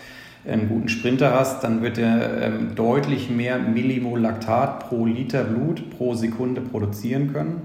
einen 0.48 0.70
guten 0.70 0.90
Sprinter 0.90 1.34
hast, 1.34 1.64
dann 1.64 1.82
wird 1.82 1.98
er 1.98 2.42
ähm, 2.42 2.76
deutlich 2.76 3.30
mehr 3.30 3.60
Millimol 3.60 4.20
Laktat 4.20 4.88
pro 4.88 5.06
Liter 5.06 5.44
Blut 5.44 5.90
pro 5.90 6.14
Sekunde 6.14 6.62
produzieren 6.62 7.34
können, 7.34 7.64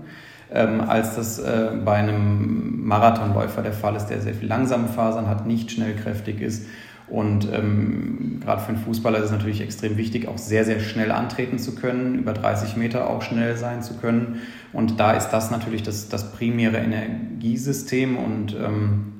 ähm, 0.52 0.80
als 0.80 1.16
das 1.16 1.38
äh, 1.38 1.72
bei 1.84 1.94
einem 1.94 2.86
Marathonläufer 2.86 3.62
der 3.62 3.72
Fall 3.72 3.96
ist, 3.96 4.06
der 4.06 4.20
sehr 4.20 4.34
viel 4.34 4.48
langsame 4.48 4.88
Fasern 4.88 5.28
hat, 5.28 5.46
nicht 5.46 5.70
schnellkräftig 5.70 6.40
ist 6.40 6.66
und 7.10 7.48
ähm, 7.52 8.38
gerade 8.40 8.62
für 8.62 8.68
einen 8.68 8.78
Fußballer 8.78 9.18
ist 9.18 9.26
es 9.26 9.30
natürlich 9.32 9.60
extrem 9.60 9.96
wichtig, 9.96 10.28
auch 10.28 10.38
sehr, 10.38 10.64
sehr 10.64 10.78
schnell 10.78 11.10
antreten 11.10 11.58
zu 11.58 11.74
können, 11.74 12.14
über 12.20 12.32
30 12.32 12.76
Meter 12.76 13.10
auch 13.10 13.22
schnell 13.22 13.56
sein 13.56 13.82
zu 13.82 13.94
können. 13.94 14.42
Und 14.72 15.00
da 15.00 15.12
ist 15.12 15.30
das 15.30 15.50
natürlich 15.50 15.82
das, 15.82 16.08
das 16.08 16.30
primäre 16.30 16.76
Energiesystem 16.76 18.16
und 18.16 18.54
ähm, 18.54 19.19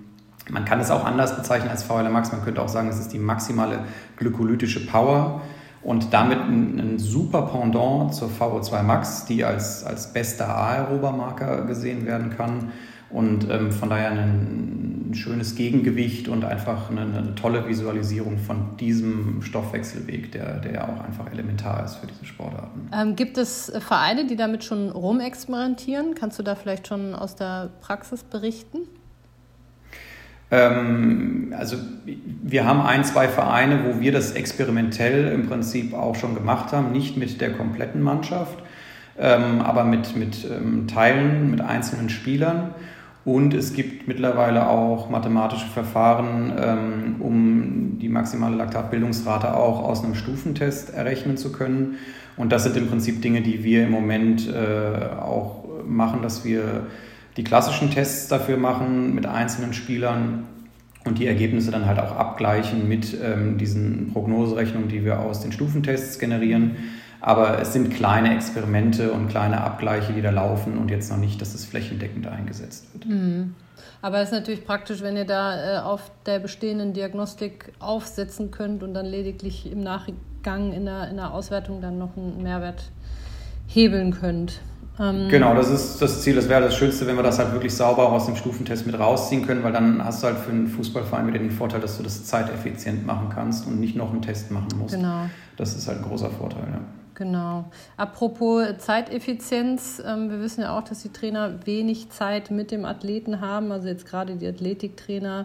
man 0.50 0.64
kann 0.64 0.80
es 0.80 0.90
auch 0.90 1.04
anders 1.04 1.36
bezeichnen 1.36 1.70
als 1.70 1.82
VLR 1.82 2.10
Max. 2.10 2.32
Man 2.32 2.42
könnte 2.44 2.62
auch 2.62 2.68
sagen, 2.68 2.88
es 2.88 2.98
ist 2.98 3.12
die 3.12 3.18
maximale 3.18 3.80
glykolytische 4.16 4.86
Power 4.86 5.42
und 5.82 6.12
damit 6.12 6.38
ein, 6.40 6.78
ein 6.78 6.98
super 6.98 7.42
Pendant 7.42 8.14
zur 8.14 8.28
VO2 8.28 8.82
Max, 8.82 9.24
die 9.24 9.44
als, 9.44 9.84
als 9.84 10.12
bester 10.12 10.54
aerober 10.54 11.12
Marker 11.12 11.62
gesehen 11.62 12.06
werden 12.06 12.30
kann 12.36 12.70
und 13.10 13.50
ähm, 13.50 13.72
von 13.72 13.90
daher 13.90 14.12
ein, 14.12 15.08
ein, 15.10 15.14
schönes 15.14 15.56
Gegengewicht 15.56 16.28
und 16.28 16.44
einfach 16.44 16.90
eine, 16.90 17.00
eine, 17.00 17.34
tolle 17.34 17.66
Visualisierung 17.66 18.38
von 18.38 18.76
diesem 18.76 19.42
Stoffwechselweg, 19.42 20.30
der, 20.30 20.60
der 20.60 20.88
auch 20.88 21.00
einfach 21.00 21.32
elementar 21.32 21.84
ist 21.84 21.96
für 21.96 22.06
diese 22.06 22.24
Sportarten. 22.24 22.88
Ähm, 22.94 23.16
gibt 23.16 23.36
es 23.36 23.72
Vereine, 23.80 24.26
die 24.26 24.36
damit 24.36 24.62
schon 24.62 24.90
rumexperimentieren? 24.90 26.14
Kannst 26.14 26.38
du 26.38 26.44
da 26.44 26.54
vielleicht 26.54 26.86
schon 26.86 27.16
aus 27.16 27.34
der 27.34 27.70
Praxis 27.80 28.22
berichten? 28.22 28.78
Ähm, 30.50 31.54
also 31.56 31.76
wir 32.42 32.64
haben 32.64 32.80
ein, 32.80 33.04
zwei 33.04 33.28
Vereine, 33.28 33.80
wo 33.84 34.00
wir 34.00 34.12
das 34.12 34.32
experimentell 34.32 35.32
im 35.32 35.46
Prinzip 35.46 35.94
auch 35.94 36.16
schon 36.16 36.34
gemacht 36.34 36.72
haben, 36.72 36.92
nicht 36.92 37.16
mit 37.16 37.40
der 37.40 37.52
kompletten 37.52 38.02
Mannschaft, 38.02 38.58
ähm, 39.18 39.60
aber 39.60 39.84
mit, 39.84 40.16
mit 40.16 40.46
ähm, 40.50 40.86
Teilen, 40.88 41.50
mit 41.50 41.60
einzelnen 41.60 42.08
Spielern. 42.08 42.74
Und 43.24 43.52
es 43.52 43.74
gibt 43.74 44.08
mittlerweile 44.08 44.68
auch 44.68 45.10
mathematische 45.10 45.66
Verfahren, 45.66 47.18
um 47.20 47.98
die 48.00 48.08
maximale 48.08 48.56
Laktatbildungsrate 48.56 49.54
auch 49.54 49.84
aus 49.84 50.02
einem 50.02 50.14
Stufentest 50.14 50.94
errechnen 50.94 51.36
zu 51.36 51.52
können. 51.52 51.98
Und 52.38 52.50
das 52.50 52.64
sind 52.64 52.78
im 52.78 52.88
Prinzip 52.88 53.20
Dinge, 53.20 53.42
die 53.42 53.62
wir 53.62 53.84
im 53.84 53.90
Moment 53.90 54.48
äh, 54.48 55.20
auch 55.20 55.64
machen, 55.86 56.22
dass 56.22 56.46
wir 56.46 56.86
die 57.40 57.44
klassischen 57.44 57.90
Tests 57.90 58.28
dafür 58.28 58.58
machen 58.58 59.14
mit 59.14 59.24
einzelnen 59.24 59.72
Spielern 59.72 60.46
und 61.06 61.18
die 61.18 61.26
Ergebnisse 61.26 61.70
dann 61.70 61.86
halt 61.86 61.98
auch 61.98 62.14
abgleichen 62.14 62.86
mit 62.86 63.16
ähm, 63.18 63.56
diesen 63.56 64.12
Prognoserechnungen, 64.12 64.90
die 64.90 65.06
wir 65.06 65.20
aus 65.20 65.40
den 65.40 65.50
Stufentests 65.50 66.18
generieren. 66.18 66.76
Aber 67.22 67.58
es 67.58 67.72
sind 67.72 67.94
kleine 67.94 68.34
Experimente 68.34 69.12
und 69.12 69.28
kleine 69.28 69.62
Abgleiche, 69.62 70.12
die 70.12 70.20
da 70.20 70.28
laufen 70.28 70.76
und 70.76 70.90
jetzt 70.90 71.10
noch 71.10 71.16
nicht, 71.16 71.40
dass 71.40 71.54
es 71.54 71.64
flächendeckend 71.64 72.26
eingesetzt 72.26 72.92
wird. 72.92 73.06
Mhm. 73.06 73.54
Aber 74.02 74.18
es 74.18 74.28
ist 74.28 74.34
natürlich 74.34 74.66
praktisch, 74.66 75.00
wenn 75.00 75.16
ihr 75.16 75.24
da 75.24 75.78
äh, 75.78 75.80
auf 75.80 76.10
der 76.26 76.40
bestehenden 76.40 76.92
Diagnostik 76.92 77.72
aufsetzen 77.78 78.50
könnt 78.50 78.82
und 78.82 78.92
dann 78.92 79.06
lediglich 79.06 79.72
im 79.72 79.80
Nachgang 79.80 80.74
in 80.74 80.84
der, 80.84 81.08
in 81.08 81.16
der 81.16 81.32
Auswertung 81.32 81.80
dann 81.80 81.96
noch 81.96 82.18
einen 82.18 82.42
Mehrwert 82.42 82.90
hebeln 83.66 84.10
könnt. 84.10 84.60
Ähm 85.00 85.28
genau, 85.30 85.54
das 85.54 85.70
ist 85.70 86.02
das 86.02 86.20
Ziel. 86.20 86.34
Das 86.36 86.48
wäre 86.48 86.60
das 86.60 86.76
Schönste, 86.76 87.06
wenn 87.06 87.16
wir 87.16 87.22
das 87.22 87.38
halt 87.38 87.52
wirklich 87.52 87.74
sauber 87.74 88.12
aus 88.12 88.26
dem 88.26 88.36
Stufentest 88.36 88.86
mit 88.86 88.98
rausziehen 88.98 89.46
können, 89.46 89.62
weil 89.64 89.72
dann 89.72 90.04
hast 90.04 90.22
du 90.22 90.26
halt 90.26 90.36
für 90.36 90.50
einen 90.50 90.68
Fußballverein 90.68 91.26
wieder 91.26 91.38
den 91.38 91.50
Vorteil, 91.50 91.80
dass 91.80 91.96
du 91.96 92.02
das 92.02 92.24
zeiteffizient 92.24 93.06
machen 93.06 93.30
kannst 93.34 93.66
und 93.66 93.80
nicht 93.80 93.96
noch 93.96 94.12
einen 94.12 94.20
Test 94.20 94.50
machen 94.50 94.68
musst. 94.78 94.94
Genau. 94.94 95.22
Das 95.56 95.74
ist 95.74 95.88
halt 95.88 95.98
ein 95.98 96.04
großer 96.04 96.30
Vorteil, 96.30 96.64
ja. 96.70 96.80
Genau. 97.14 97.66
Apropos 97.98 98.64
Zeiteffizienz, 98.78 100.02
ähm, 100.06 100.30
wir 100.30 100.40
wissen 100.40 100.62
ja 100.62 100.78
auch, 100.78 100.82
dass 100.82 101.02
die 101.02 101.10
Trainer 101.10 101.66
wenig 101.66 102.08
Zeit 102.08 102.50
mit 102.50 102.70
dem 102.70 102.86
Athleten 102.86 103.42
haben, 103.42 103.72
also 103.72 103.88
jetzt 103.88 104.06
gerade 104.06 104.36
die 104.36 104.46
Athletiktrainer, 104.46 105.44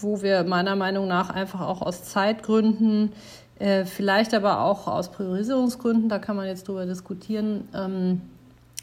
wo 0.00 0.22
wir 0.22 0.44
meiner 0.44 0.76
Meinung 0.76 1.06
nach 1.06 1.28
einfach 1.28 1.60
auch 1.60 1.82
aus 1.82 2.04
Zeitgründen, 2.04 3.12
äh, 3.58 3.84
vielleicht 3.84 4.32
aber 4.32 4.60
auch 4.62 4.86
aus 4.86 5.10
Priorisierungsgründen, 5.10 6.08
da 6.08 6.18
kann 6.18 6.36
man 6.36 6.46
jetzt 6.46 6.66
drüber 6.66 6.86
diskutieren, 6.86 7.68
ähm, 7.74 8.22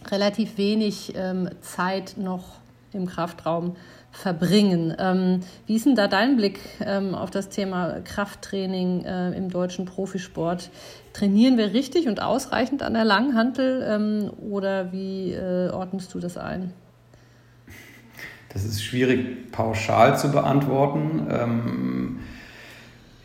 relativ 0.06 0.58
wenig 0.58 1.14
ähm, 1.16 1.50
Zeit 1.62 2.16
noch 2.18 2.60
im 2.94 3.06
Kraftraum 3.06 3.76
verbringen. 4.12 4.96
Ähm, 4.98 5.42
wie 5.68 5.76
ist 5.76 5.86
denn 5.86 5.96
da 5.96 6.08
dein 6.08 6.38
Blick 6.38 6.60
ähm, 6.80 7.14
auf 7.14 7.30
das 7.30 7.50
Thema 7.50 8.00
Krafttraining 8.04 9.04
äh, 9.06 9.32
im 9.32 9.50
deutschen 9.50 9.86
Profisport? 9.86 10.72
Trainieren 11.14 11.58
wir 11.58 11.74
richtig 11.74 12.08
und 12.08 12.22
ausreichend 12.22 12.82
an 12.82 12.94
der 12.94 13.06
Langhantel 13.06 13.86
ähm, 13.88 14.32
oder 14.40 14.92
wie 14.92 15.34
äh, 15.34 15.70
ordnest 15.70 16.14
du 16.14 16.20
das 16.20 16.38
ein? 16.38 16.74
Das 18.54 18.64
ist 18.64 18.82
schwierig 18.82 19.52
pauschal 19.52 20.18
zu 20.18 20.32
beantworten. 20.32 22.18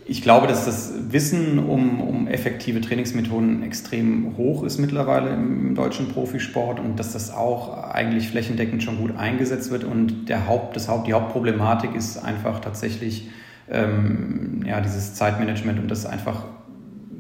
Ich 0.04 0.22
glaube, 0.22 0.46
dass 0.46 0.64
das 0.64 0.92
Wissen 1.10 1.58
um, 1.58 2.00
um 2.00 2.26
effektive 2.26 2.80
Trainingsmethoden 2.80 3.62
extrem 3.62 4.36
hoch 4.36 4.64
ist 4.64 4.78
mittlerweile 4.78 5.30
im, 5.30 5.74
deutschen 5.74 6.08
Profisport 6.08 6.80
und 6.80 6.98
dass 6.98 7.12
das 7.12 7.32
auch 7.32 7.92
eigentlich 7.92 8.28
flächendeckend 8.28 8.82
schon 8.82 8.98
gut 8.98 9.16
eingesetzt 9.16 9.70
wird. 9.70 9.84
Und 9.84 10.28
der 10.28 10.48
Haupt, 10.48 10.76
das 10.76 10.88
Haupt, 10.88 11.06
die 11.06 11.12
Hauptproblematik 11.12 11.94
ist 11.94 12.18
einfach 12.18 12.60
tatsächlich 12.60 13.30
ähm, 13.70 14.62
ja, 14.66 14.80
dieses 14.80 15.14
Zeitmanagement 15.14 15.78
und 15.78 15.90
dass 15.90 16.04
einfach 16.04 16.44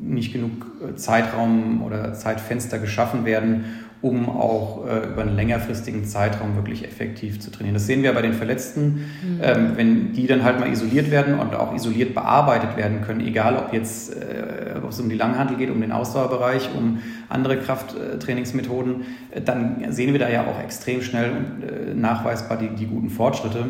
nicht 0.00 0.32
genug 0.32 0.50
Zeitraum 0.96 1.82
oder 1.82 2.12
Zeitfenster 2.14 2.78
geschaffen 2.78 3.24
werden, 3.24 3.64
um 4.02 4.28
auch 4.28 4.84
äh, 4.86 5.06
über 5.06 5.22
einen 5.22 5.36
längerfristigen 5.36 6.04
Zeitraum 6.04 6.56
wirklich 6.56 6.84
effektiv 6.84 7.38
zu 7.38 7.52
trainieren. 7.52 7.74
Das 7.74 7.86
sehen 7.86 8.02
wir 8.02 8.12
bei 8.12 8.22
den 8.22 8.34
Verletzten, 8.34 8.82
mhm. 9.22 9.40
ähm, 9.40 9.72
wenn 9.76 10.12
die 10.12 10.26
dann 10.26 10.42
halt 10.42 10.58
mal 10.58 10.70
isoliert 10.70 11.12
werden 11.12 11.38
und 11.38 11.54
auch 11.54 11.72
isoliert 11.72 12.12
bearbeitet 12.12 12.76
werden 12.76 13.02
können, 13.02 13.20
egal 13.20 13.56
ob 13.56 13.72
jetzt 13.72 14.12
äh, 14.12 14.80
ob 14.82 14.90
es 14.90 14.98
um 14.98 15.08
die 15.08 15.16
Langhandel 15.16 15.56
geht, 15.56 15.70
um 15.70 15.80
den 15.80 15.92
Ausdauerbereich, 15.92 16.70
um 16.76 16.98
andere 17.28 17.58
Krafttrainingsmethoden, 17.58 19.02
äh, 19.30 19.40
dann 19.40 19.92
sehen 19.92 20.12
wir 20.12 20.18
da 20.18 20.28
ja 20.28 20.46
auch 20.46 20.60
extrem 20.60 21.00
schnell 21.02 21.30
und 21.30 21.62
äh, 21.62 21.94
nachweisbar 21.94 22.58
die, 22.58 22.70
die 22.70 22.86
guten 22.86 23.08
Fortschritte 23.08 23.66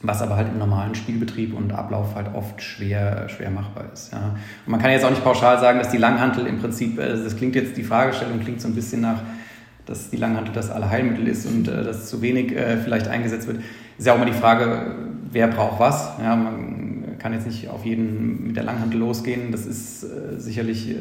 was 0.00 0.22
aber 0.22 0.36
halt 0.36 0.48
im 0.48 0.58
normalen 0.58 0.94
Spielbetrieb 0.94 1.52
und 1.56 1.72
Ablauf 1.72 2.14
halt 2.14 2.28
oft 2.34 2.62
schwer, 2.62 3.28
schwer 3.28 3.50
machbar 3.50 3.86
ist. 3.92 4.12
Ja. 4.12 4.36
Und 4.64 4.70
man 4.70 4.80
kann 4.80 4.92
jetzt 4.92 5.04
auch 5.04 5.10
nicht 5.10 5.24
pauschal 5.24 5.58
sagen, 5.58 5.78
dass 5.80 5.88
die 5.88 5.96
Langhantel 5.96 6.46
im 6.46 6.60
Prinzip, 6.60 6.98
äh, 6.98 7.08
das 7.08 7.36
klingt 7.36 7.56
jetzt, 7.56 7.76
die 7.76 7.82
Fragestellung 7.82 8.38
klingt 8.40 8.60
so 8.60 8.68
ein 8.68 8.76
bisschen 8.76 9.00
nach, 9.00 9.20
dass 9.88 10.10
die 10.10 10.16
Langhantel 10.16 10.52
das 10.52 10.70
Allerheilmittel 10.70 11.26
ist 11.26 11.46
und 11.46 11.66
äh, 11.66 11.82
dass 11.82 12.08
zu 12.08 12.20
wenig 12.22 12.52
äh, 12.52 12.76
vielleicht 12.76 13.08
eingesetzt 13.08 13.46
wird. 13.46 13.60
Ist 13.96 14.06
ja 14.06 14.12
auch 14.12 14.16
immer 14.16 14.26
die 14.26 14.32
Frage, 14.32 14.94
wer 15.32 15.48
braucht 15.48 15.80
was. 15.80 16.12
Ja, 16.22 16.36
man 16.36 17.16
kann 17.18 17.32
jetzt 17.32 17.46
nicht 17.46 17.68
auf 17.68 17.84
jeden 17.84 18.46
mit 18.46 18.56
der 18.56 18.64
Langhantel 18.64 19.00
losgehen. 19.00 19.50
Das 19.50 19.66
ist 19.66 20.04
äh, 20.04 20.38
sicherlich, 20.38 20.90
äh, 20.90 20.94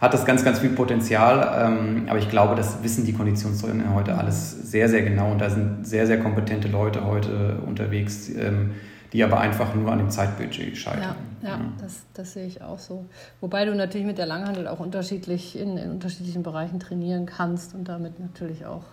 hat 0.00 0.12
das 0.12 0.26
ganz, 0.26 0.44
ganz 0.44 0.58
viel 0.58 0.70
Potenzial. 0.70 1.66
Ähm, 1.66 2.02
aber 2.08 2.18
ich 2.18 2.28
glaube, 2.28 2.54
das 2.54 2.82
wissen 2.82 3.06
die 3.06 3.12
Konditionstrainer 3.12 3.94
heute 3.94 4.18
alles 4.18 4.70
sehr, 4.70 4.88
sehr 4.88 5.02
genau 5.02 5.32
und 5.32 5.40
da 5.40 5.48
sind 5.48 5.86
sehr, 5.86 6.06
sehr 6.06 6.18
kompetente 6.18 6.68
Leute 6.68 7.06
heute 7.06 7.58
unterwegs. 7.66 8.28
Ähm, 8.28 8.72
die 9.12 9.22
aber 9.22 9.40
einfach 9.40 9.74
nur 9.74 9.90
an 9.92 9.98
dem 9.98 10.10
Zeitbudget 10.10 10.76
scheitern. 10.76 11.16
Ja, 11.42 11.48
ja, 11.48 11.56
ja. 11.56 11.72
Das, 11.80 12.02
das 12.14 12.32
sehe 12.32 12.46
ich 12.46 12.62
auch 12.62 12.78
so. 12.78 13.06
Wobei 13.40 13.64
du 13.64 13.74
natürlich 13.74 14.06
mit 14.06 14.18
der 14.18 14.26
Langhandel 14.26 14.68
auch 14.68 14.80
unterschiedlich 14.80 15.58
in, 15.58 15.76
in 15.76 15.90
unterschiedlichen 15.90 16.42
Bereichen 16.42 16.80
trainieren 16.80 17.26
kannst 17.26 17.74
und 17.74 17.88
damit 17.88 18.18
natürlich 18.20 18.66
auch 18.66 18.84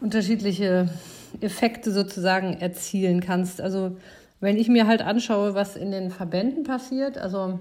unterschiedliche 0.00 0.88
Effekte 1.40 1.92
sozusagen 1.92 2.54
erzielen 2.54 3.20
kannst. 3.20 3.60
Also 3.60 3.96
wenn 4.40 4.56
ich 4.56 4.68
mir 4.68 4.86
halt 4.86 5.02
anschaue, 5.02 5.54
was 5.54 5.76
in 5.76 5.90
den 5.90 6.10
Verbänden 6.10 6.64
passiert, 6.64 7.18
also 7.18 7.58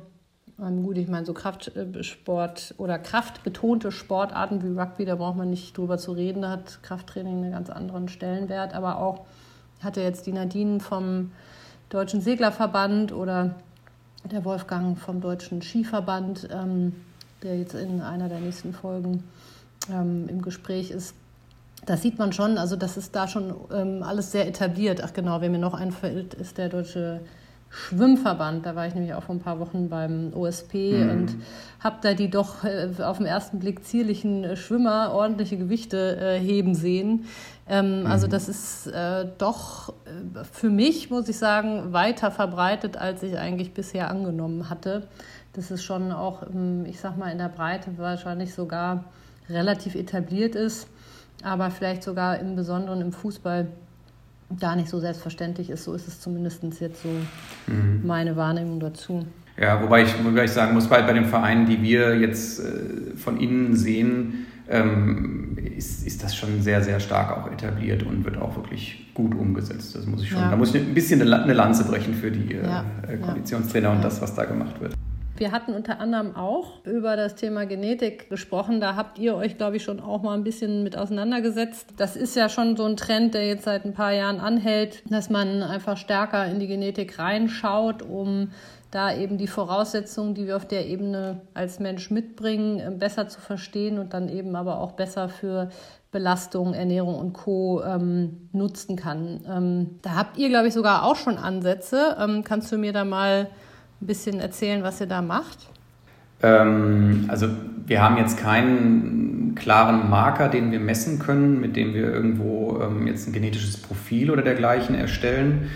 ähm, 0.60 0.84
gut, 0.84 0.98
ich 0.98 1.08
meine, 1.08 1.26
so 1.26 1.34
Kraftsport 1.34 2.76
oder 2.78 3.00
kraftbetonte 3.00 3.92
Sportarten 3.92 4.64
wie 4.64 4.80
Rugby, 4.80 5.06
da 5.06 5.16
braucht 5.16 5.38
man 5.38 5.50
nicht 5.50 5.78
drüber 5.78 5.98
zu 5.98 6.12
reden, 6.12 6.42
da 6.42 6.50
hat 6.50 6.82
Krafttraining 6.84 7.44
einen 7.44 7.52
ganz 7.52 7.70
anderen 7.70 8.10
Stellenwert, 8.10 8.74
aber 8.74 9.00
auch 9.00 9.26
hatte 9.82 10.02
jetzt 10.02 10.26
die 10.26 10.32
Nadine 10.32 10.80
vom 10.80 11.32
Deutschen 11.90 12.22
Seglerverband 12.22 13.12
oder 13.14 13.56
der 14.24 14.44
Wolfgang 14.44 14.98
vom 14.98 15.22
Deutschen 15.22 15.62
Skiverband, 15.62 16.50
ähm, 16.52 16.94
der 17.44 17.58
jetzt 17.58 17.76
in 17.76 18.02
einer 18.02 18.30
der 18.30 18.40
nächsten 18.40 18.74
Folgen 18.74 19.24
ähm, 19.92 20.28
im 20.28 20.42
Gespräch 20.42 20.92
ist. 20.92 21.16
Das 21.86 22.02
sieht 22.02 22.18
man 22.18 22.34
schon, 22.34 22.58
also 22.58 22.76
das 22.76 22.98
ist 22.98 23.16
da 23.16 23.28
schon 23.28 23.54
ähm, 23.72 24.04
alles 24.04 24.32
sehr 24.32 24.48
etabliert. 24.48 25.02
Ach 25.04 25.14
genau, 25.14 25.40
wer 25.42 25.50
mir 25.50 25.60
noch 25.60 25.74
einfällt, 25.74 26.34
ist 26.34 26.58
der 26.58 26.70
Deutsche 26.70 27.22
Schwimmverband. 27.70 28.66
Da 28.66 28.76
war 28.76 28.88
ich 28.88 28.96
nämlich 28.96 29.14
auch 29.14 29.24
vor 29.24 29.36
ein 29.36 29.40
paar 29.40 29.60
Wochen 29.60 29.90
beim 29.90 30.32
OSP 30.34 30.74
mhm. 30.94 31.10
und 31.10 31.36
habe 31.80 31.98
da 32.02 32.14
die 32.14 32.30
doch 32.30 32.64
äh, 32.64 32.90
auf 33.02 33.18
den 33.18 33.26
ersten 33.26 33.60
Blick 33.60 33.84
zierlichen 33.84 34.56
Schwimmer 34.56 35.12
ordentliche 35.14 35.58
Gewichte 35.58 36.18
äh, 36.18 36.40
heben 36.40 36.76
sehen. 36.76 37.26
Ähm, 37.70 38.02
mhm. 38.02 38.08
Also 38.08 38.28
das 38.28 38.48
ist 38.50 38.88
äh, 38.88 39.26
doch 39.38 39.94
für 40.52 40.70
mich, 40.70 41.10
muss 41.10 41.28
ich 41.28 41.38
sagen, 41.38 41.94
weiter 41.94 42.32
verbreitet, 42.32 42.98
als 42.98 43.24
ich 43.24 43.38
eigentlich 43.38 43.74
bisher 43.74 44.10
angenommen 44.10 44.70
hatte. 44.70 45.08
Das 45.54 45.72
ist 45.72 45.84
schon 45.84 46.12
auch, 46.12 46.44
ähm, 46.44 46.86
ich 46.86 47.00
sag 47.00 47.18
mal, 47.18 47.32
in 47.32 47.38
der 47.38 47.50
Breite 47.50 47.98
wahrscheinlich 47.98 48.54
sogar 48.54 49.06
relativ 49.50 49.96
etabliert 49.96 50.56
ist, 50.56 50.88
aber 51.44 51.72
vielleicht 51.72 52.04
sogar 52.04 52.40
im 52.40 52.56
Besonderen 52.56 53.02
im 53.02 53.12
Fußball 53.12 53.68
gar 54.60 54.76
nicht 54.76 54.90
so 54.90 55.00
selbstverständlich 55.00 55.70
ist. 55.70 55.84
So 55.84 55.94
ist 55.94 56.08
es 56.08 56.20
zumindest 56.20 56.64
jetzt 56.80 57.04
so 57.04 57.10
mhm. 57.68 58.02
meine 58.06 58.36
Wahrnehmung 58.36 58.80
dazu. 58.80 59.26
Ja, 59.60 59.82
wobei 59.82 60.04
ich, 60.04 60.24
wobei 60.24 60.46
ich 60.46 60.52
sagen 60.52 60.74
muss, 60.74 60.88
bei, 60.88 61.02
bei 61.02 61.14
den 61.14 61.26
Vereinen, 61.26 61.66
die 61.66 61.82
wir 61.82 62.18
jetzt 62.20 62.60
äh, 62.60 63.16
von 63.16 63.40
innen 63.40 63.76
sehen, 63.76 64.46
ähm, 64.70 65.58
ist, 65.76 66.06
ist 66.06 66.24
das 66.24 66.36
schon 66.36 66.62
sehr, 66.62 66.84
sehr 66.84 67.00
stark 67.00 67.36
auch 67.36 67.52
etabliert 67.52 68.04
und 68.04 68.24
wird 68.24 68.38
auch 68.38 68.56
wirklich 68.56 69.12
gut 69.14 69.34
umgesetzt. 69.34 69.96
Das 69.96 70.06
muss 70.06 70.22
ich 70.22 70.30
schon, 70.30 70.40
ja. 70.40 70.52
da 70.52 70.58
muss 70.58 70.76
ich 70.76 70.82
ein 70.82 70.94
bisschen 70.94 71.22
eine 71.22 71.54
Lanze 71.54 71.86
brechen 71.86 72.14
für 72.14 72.32
die 72.32 72.54
äh, 72.54 72.64
ja. 72.64 72.86
äh, 73.08 73.18
Konditionstrainer 73.18 73.90
ja. 73.90 73.96
und 73.96 74.04
das, 74.04 74.22
was 74.22 74.36
da 74.36 74.46
gemacht 74.46 74.80
wird. 74.80 74.94
Wir 75.38 75.52
hatten 75.52 75.74
unter 75.74 76.00
anderem 76.00 76.36
auch 76.36 76.84
über 76.84 77.16
das 77.16 77.36
Thema 77.36 77.68
Genetik 77.68 78.28
gesprochen. 78.28 78.82
Da 78.82 78.96
habt 78.96 79.20
ihr 79.20 79.36
euch, 79.36 79.56
glaube 79.56 79.78
ich, 79.78 79.84
schon 79.84 80.00
auch 80.00 80.24
mal 80.24 80.34
ein 80.34 80.44
bisschen 80.44 80.84
mit 80.84 80.98
auseinandergesetzt. 80.98 81.94
Das 81.98 82.16
ist 82.16 82.36
ja 82.36 82.50
schon 82.50 82.76
so 82.76 82.86
ein 82.86 82.98
Trend, 82.98 83.36
der 83.36 83.46
jetzt 83.46 83.66
seit 83.66 83.86
ein 83.86 83.94
paar 83.94 84.14
Jahren 84.14 84.40
anhält, 84.40 85.04
dass 85.12 85.30
man 85.30 85.62
einfach 85.62 85.96
stärker 85.96 86.48
in 86.48 86.60
die 86.60 86.66
Genetik 86.66 87.20
reinschaut, 87.20 88.02
um 88.02 88.50
da 88.90 89.16
eben 89.16 89.38
die 89.38 89.48
Voraussetzungen, 89.48 90.34
die 90.34 90.48
wir 90.48 90.56
auf 90.56 90.66
der 90.66 90.88
Ebene 90.88 91.42
als 91.54 91.80
Mensch 91.80 92.10
mitbringen, 92.10 92.80
äh, 92.80 92.90
besser 92.90 93.28
zu 93.28 93.40
verstehen 93.40 94.00
und 94.00 94.14
dann 94.14 94.30
eben 94.30 94.56
aber 94.56 94.80
auch 94.80 94.94
besser 94.94 95.30
für 95.30 95.70
Belastung, 96.12 96.74
Ernährung 96.74 97.16
und 97.16 97.34
Co. 97.34 97.84
Ähm, 97.84 98.50
nutzen 98.54 98.96
kann. 98.96 99.42
Ähm, 99.48 100.00
da 100.02 100.16
habt 100.16 100.38
ihr, 100.38 100.50
glaube 100.50 100.70
ich, 100.70 100.74
sogar 100.74 101.04
auch 101.04 101.16
schon 101.16 101.38
Ansätze. 101.38 102.18
Ähm, 102.20 102.44
kannst 102.44 102.72
du 102.72 102.78
mir 102.78 102.94
da 102.94 103.04
mal 103.06 103.50
ein 104.02 104.08
bisschen 104.08 104.40
erzählen, 104.40 104.84
was 104.84 105.02
ihr 105.02 105.08
da 105.08 105.22
macht? 105.22 105.70
Ähm, 106.44 107.26
also 107.28 107.50
wir 107.86 108.02
haben 108.02 108.18
jetzt 108.18 108.38
keinen 108.38 109.56
klaren 109.56 110.10
Marker, 110.10 110.50
den 110.50 110.72
wir 110.72 110.80
messen 110.80 111.20
können, 111.20 111.60
mit 111.60 111.76
dem 111.76 111.94
wir 111.94 112.14
irgendwo 112.14 112.80
ähm, 112.82 113.08
jetzt 113.08 113.28
ein 113.28 113.34
genetisches 113.34 113.78
Profil 113.78 114.30
oder 114.30 114.44
dergleichen 114.44 114.96
erstellen. 114.96 115.70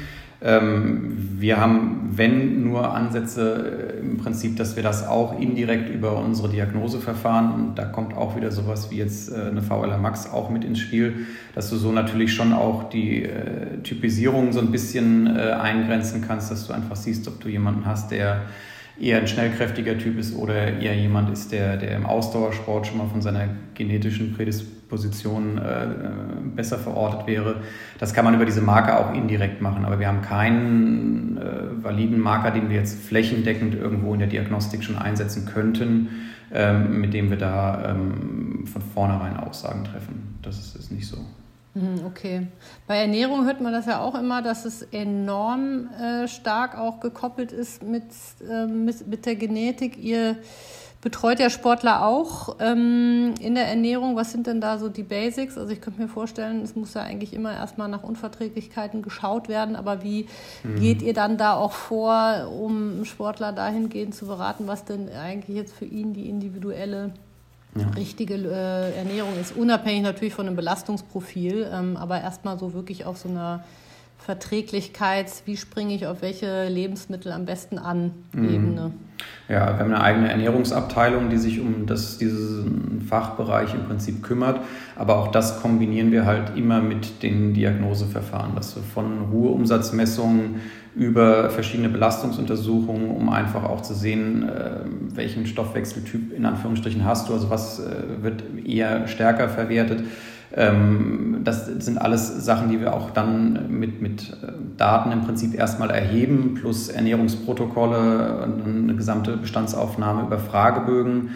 Ähm, 0.43 1.37
wir 1.37 1.59
haben, 1.59 2.09
wenn 2.15 2.63
nur 2.63 2.95
Ansätze 2.95 3.93
äh, 3.95 3.99
im 3.99 4.17
Prinzip, 4.17 4.57
dass 4.57 4.75
wir 4.75 4.81
das 4.81 5.07
auch 5.07 5.39
indirekt 5.39 5.89
über 5.89 6.17
unsere 6.17 6.49
Diagnoseverfahren, 6.49 7.53
und 7.53 7.75
da 7.75 7.85
kommt 7.85 8.15
auch 8.15 8.35
wieder 8.35 8.49
sowas 8.49 8.89
wie 8.89 8.97
jetzt 8.97 9.31
äh, 9.31 9.35
eine 9.35 9.61
VLR 9.61 9.99
Max 9.99 10.31
auch 10.31 10.49
mit 10.49 10.63
ins 10.63 10.79
Spiel, 10.79 11.27
dass 11.53 11.69
du 11.69 11.75
so 11.75 11.91
natürlich 11.91 12.33
schon 12.33 12.53
auch 12.53 12.89
die 12.89 13.23
äh, 13.23 13.83
Typisierung 13.83 14.51
so 14.51 14.61
ein 14.61 14.71
bisschen 14.71 15.27
eingrenzen 15.27 16.23
kannst, 16.27 16.51
dass 16.51 16.67
du 16.67 16.73
einfach 16.73 16.95
siehst, 16.95 17.27
ob 17.27 17.39
du 17.39 17.47
jemanden 17.47 17.85
hast, 17.85 18.11
der 18.11 18.41
eher 18.99 19.19
ein 19.19 19.27
schnellkräftiger 19.27 19.97
Typ 19.97 20.17
ist 20.19 20.35
oder 20.35 20.79
eher 20.79 20.95
jemand 20.95 21.29
ist, 21.31 21.51
der, 21.51 21.77
der 21.77 21.95
im 21.95 22.05
Ausdauersport 22.05 22.87
schon 22.87 22.97
mal 22.97 23.07
von 23.07 23.21
seiner 23.21 23.49
genetischen 23.73 24.33
Prädisposition 24.33 24.80
äh, 24.91 25.87
besser 26.55 26.77
verortet 26.77 27.27
wäre. 27.27 27.61
Das 27.99 28.13
kann 28.13 28.25
man 28.25 28.35
über 28.35 28.45
diese 28.45 28.61
Marker 28.61 28.99
auch 28.99 29.13
indirekt 29.13 29.61
machen, 29.61 29.85
aber 29.85 29.99
wir 29.99 30.07
haben 30.07 30.21
keinen 30.21 31.37
äh, 31.37 31.83
validen 31.83 32.19
Marker, 32.19 32.51
den 32.51 32.69
wir 32.69 32.77
jetzt 32.77 33.01
flächendeckend 33.01 33.75
irgendwo 33.75 34.13
in 34.13 34.19
der 34.19 34.27
Diagnostik 34.27 34.83
schon 34.83 34.97
einsetzen 34.97 35.45
könnten, 35.45 36.09
ähm, 36.53 36.99
mit 36.99 37.13
dem 37.13 37.29
wir 37.29 37.37
da 37.37 37.91
ähm, 37.91 38.65
von 38.65 38.81
vornherein 38.81 39.37
Aussagen 39.37 39.83
treffen. 39.83 40.37
Das 40.41 40.59
ist, 40.59 40.75
ist 40.75 40.91
nicht 40.91 41.07
so. 41.07 41.17
Mhm, 41.73 42.01
okay. 42.05 42.47
Bei 42.85 42.97
Ernährung 42.97 43.45
hört 43.45 43.61
man 43.61 43.71
das 43.71 43.85
ja 43.85 44.01
auch 44.01 44.15
immer, 44.15 44.41
dass 44.41 44.65
es 44.65 44.81
enorm 44.81 45.89
äh, 45.93 46.27
stark 46.27 46.77
auch 46.77 46.99
gekoppelt 46.99 47.53
ist 47.53 47.81
mit, 47.81 48.03
äh, 48.49 48.65
mit, 48.65 49.07
mit, 49.07 49.25
der 49.25 49.35
Genetik. 49.35 49.97
Ihr 49.97 50.35
betreut 51.01 51.39
ja 51.39 51.49
Sportler 51.49 52.05
auch 52.05 52.57
ähm, 52.59 53.33
in 53.39 53.55
der 53.55 53.67
Ernährung. 53.67 54.15
Was 54.15 54.31
sind 54.31 54.45
denn 54.45 54.61
da 54.61 54.77
so 54.77 54.87
die 54.87 55.03
Basics? 55.03 55.57
Also 55.57 55.73
ich 55.73 55.81
könnte 55.81 55.99
mir 55.99 56.07
vorstellen, 56.07 56.61
es 56.61 56.75
muss 56.75 56.93
ja 56.93 57.01
eigentlich 57.01 57.33
immer 57.33 57.53
erstmal 57.53 57.89
nach 57.89 58.03
Unverträglichkeiten 58.03 59.01
geschaut 59.01 59.49
werden, 59.49 59.75
aber 59.75 60.03
wie 60.03 60.27
mhm. 60.63 60.79
geht 60.79 61.01
ihr 61.01 61.13
dann 61.13 61.37
da 61.37 61.55
auch 61.55 61.71
vor, 61.71 62.51
um 62.51 63.03
Sportler 63.03 63.51
dahingehend 63.51 64.13
zu 64.13 64.27
beraten, 64.27 64.67
was 64.67 64.85
denn 64.85 65.09
eigentlich 65.09 65.57
jetzt 65.57 65.73
für 65.73 65.85
ihn 65.85 66.13
die 66.13 66.29
individuelle 66.29 67.11
ja. 67.75 67.87
richtige 67.89 68.35
äh, 68.35 68.95
Ernährung 68.95 69.39
ist, 69.39 69.55
unabhängig 69.55 70.03
natürlich 70.03 70.33
von 70.33 70.45
einem 70.45 70.55
Belastungsprofil, 70.55 71.69
ähm, 71.73 71.97
aber 71.97 72.21
erstmal 72.21 72.59
so 72.59 72.73
wirklich 72.73 73.05
auf 73.05 73.17
so 73.17 73.29
einer 73.29 73.63
Verträglichkeits, 74.25 75.43
wie 75.45 75.57
springe 75.57 75.95
ich 75.95 76.05
auf 76.07 76.21
welche 76.21 76.67
Lebensmittel 76.67 77.31
am 77.31 77.45
besten 77.45 77.79
an, 77.79 78.11
mhm. 78.33 78.49
Ebene. 78.49 78.91
Ja, 79.49 79.65
wir 79.67 79.79
haben 79.79 79.93
eine 79.93 80.01
eigene 80.01 80.31
Ernährungsabteilung, 80.31 81.29
die 81.29 81.37
sich 81.37 81.59
um 81.59 81.85
das, 81.85 82.17
diesen 82.17 83.01
Fachbereich 83.07 83.73
im 83.73 83.83
Prinzip 83.83 84.23
kümmert. 84.23 84.61
Aber 84.95 85.17
auch 85.17 85.29
das 85.29 85.61
kombinieren 85.61 86.11
wir 86.11 86.25
halt 86.25 86.55
immer 86.55 86.81
mit 86.81 87.23
den 87.23 87.53
Diagnoseverfahren, 87.53 88.55
dass 88.55 88.75
wir 88.75 88.83
von 88.83 89.29
Ruheumsatzmessungen 89.31 90.61
über 90.95 91.49
verschiedene 91.49 91.89
Belastungsuntersuchungen, 91.89 93.09
um 93.11 93.29
einfach 93.29 93.63
auch 93.63 93.81
zu 93.81 93.93
sehen, 93.93 94.47
äh, 94.47 94.81
welchen 95.15 95.45
Stoffwechseltyp 95.45 96.33
in 96.33 96.45
Anführungsstrichen 96.45 97.05
hast 97.05 97.29
du, 97.29 97.33
also 97.33 97.49
was 97.49 97.79
äh, 97.79 98.23
wird 98.23 98.43
eher 98.65 99.07
stärker 99.07 99.49
verwertet. 99.49 100.03
Ähm, 100.55 101.41
das 101.43 101.65
sind 101.65 101.97
alles 101.99 102.45
Sachen, 102.45 102.69
die 102.69 102.79
wir 102.79 102.93
auch 102.93 103.11
dann 103.11 103.67
mit, 103.69 104.01
mit 104.01 104.37
äh, 104.43 104.51
Daten 104.77 105.11
im 105.11 105.21
Prinzip 105.21 105.53
erstmal 105.53 105.89
erheben, 105.89 106.55
plus 106.55 106.89
Ernährungsprotokolle, 106.89 108.43
eine 108.43 108.95
gesamte 108.95 109.37
Bestandsaufnahme 109.37 110.23
über 110.23 110.39
Fragebögen 110.39 111.29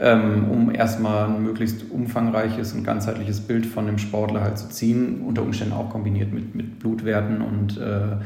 ähm, 0.00 0.46
um 0.50 0.74
erstmal 0.74 1.26
ein 1.26 1.42
möglichst 1.42 1.90
umfangreiches 1.90 2.72
und 2.72 2.84
ganzheitliches 2.84 3.40
Bild 3.40 3.66
von 3.66 3.84
dem 3.86 3.98
Sportler 3.98 4.40
halt 4.40 4.56
zu 4.56 4.70
ziehen, 4.70 5.20
unter 5.20 5.42
Umständen 5.42 5.74
auch 5.74 5.90
kombiniert 5.90 6.32
mit, 6.32 6.54
mit 6.54 6.78
Blutwerten 6.78 7.42
und 7.42 7.76
äh, 7.78 8.16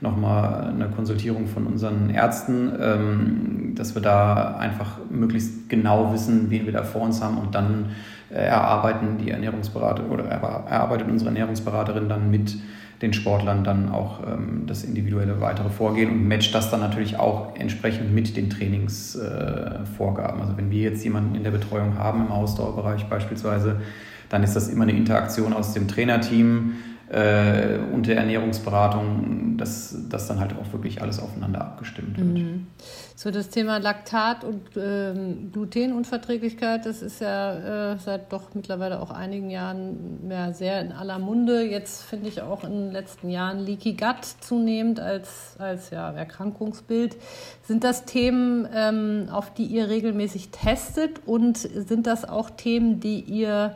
nochmal 0.00 0.70
eine 0.70 0.88
Konsultierung 0.88 1.46
von 1.46 1.66
unseren 1.66 2.10
Ärzten, 2.10 2.72
ähm, 2.80 3.72
dass 3.76 3.94
wir 3.94 4.02
da 4.02 4.56
einfach 4.56 4.98
möglichst 5.08 5.68
genau 5.68 6.12
wissen, 6.12 6.50
wen 6.50 6.66
wir 6.66 6.72
da 6.72 6.82
vor 6.82 7.02
uns 7.02 7.22
haben 7.22 7.38
und 7.38 7.54
dann 7.54 7.90
erarbeiten 8.30 9.18
die 9.18 9.30
Ernährungsberater 9.30 10.10
oder 10.10 10.24
erarbeitet 10.24 11.08
unsere 11.08 11.30
Ernährungsberaterin 11.30 12.08
dann 12.08 12.30
mit 12.30 12.56
den 13.02 13.12
Sportlern 13.12 13.64
dann 13.64 13.88
auch 13.88 14.20
ähm, 14.26 14.64
das 14.66 14.84
individuelle 14.84 15.40
weitere 15.40 15.70
Vorgehen 15.70 16.10
und 16.10 16.28
matcht 16.28 16.54
das 16.54 16.70
dann 16.70 16.80
natürlich 16.80 17.18
auch 17.18 17.56
entsprechend 17.56 18.14
mit 18.14 18.36
den 18.36 18.50
Trainingsvorgaben. 18.50 20.38
Äh, 20.38 20.42
also 20.42 20.56
wenn 20.56 20.70
wir 20.70 20.82
jetzt 20.82 21.02
jemanden 21.02 21.34
in 21.34 21.42
der 21.42 21.50
Betreuung 21.50 21.96
haben 21.96 22.26
im 22.26 22.30
Ausdauerbereich 22.30 23.06
beispielsweise, 23.06 23.80
dann 24.28 24.42
ist 24.42 24.54
das 24.54 24.68
immer 24.68 24.82
eine 24.82 24.92
Interaktion 24.92 25.52
aus 25.54 25.72
dem 25.72 25.88
Trainerteam, 25.88 26.74
äh, 27.10 27.78
und 27.92 28.06
der 28.06 28.18
Ernährungsberatung, 28.18 29.56
dass 29.56 29.96
das 30.08 30.28
dann 30.28 30.38
halt 30.38 30.52
auch 30.52 30.72
wirklich 30.72 31.02
alles 31.02 31.18
aufeinander 31.18 31.60
abgestimmt 31.60 32.16
wird. 32.16 32.38
Mhm. 32.38 32.68
So 33.16 33.32
das 33.32 33.48
Thema 33.48 33.78
Laktat 33.78 34.44
und 34.44 34.62
ähm, 34.76 35.50
Glutenunverträglichkeit, 35.52 36.86
das 36.86 37.02
ist 37.02 37.20
ja 37.20 37.92
äh, 37.92 37.98
seit 37.98 38.32
doch 38.32 38.54
mittlerweile 38.54 39.00
auch 39.00 39.10
einigen 39.10 39.50
Jahren 39.50 40.26
mehr 40.28 40.54
sehr 40.54 40.80
in 40.80 40.92
aller 40.92 41.18
Munde. 41.18 41.62
Jetzt 41.62 42.02
finde 42.02 42.28
ich 42.28 42.42
auch 42.42 42.62
in 42.62 42.72
den 42.72 42.92
letzten 42.92 43.28
Jahren 43.28 43.58
Leaky 43.58 43.94
Gut 43.94 44.24
zunehmend 44.40 45.00
als, 45.00 45.56
als 45.58 45.90
ja, 45.90 46.12
Erkrankungsbild. 46.12 47.16
Sind 47.64 47.82
das 47.82 48.04
Themen, 48.04 48.68
ähm, 48.72 49.28
auf 49.32 49.52
die 49.52 49.64
ihr 49.64 49.88
regelmäßig 49.88 50.50
testet 50.50 51.26
und 51.26 51.58
sind 51.58 52.06
das 52.06 52.24
auch 52.24 52.50
Themen, 52.50 53.00
die 53.00 53.18
ihr 53.20 53.74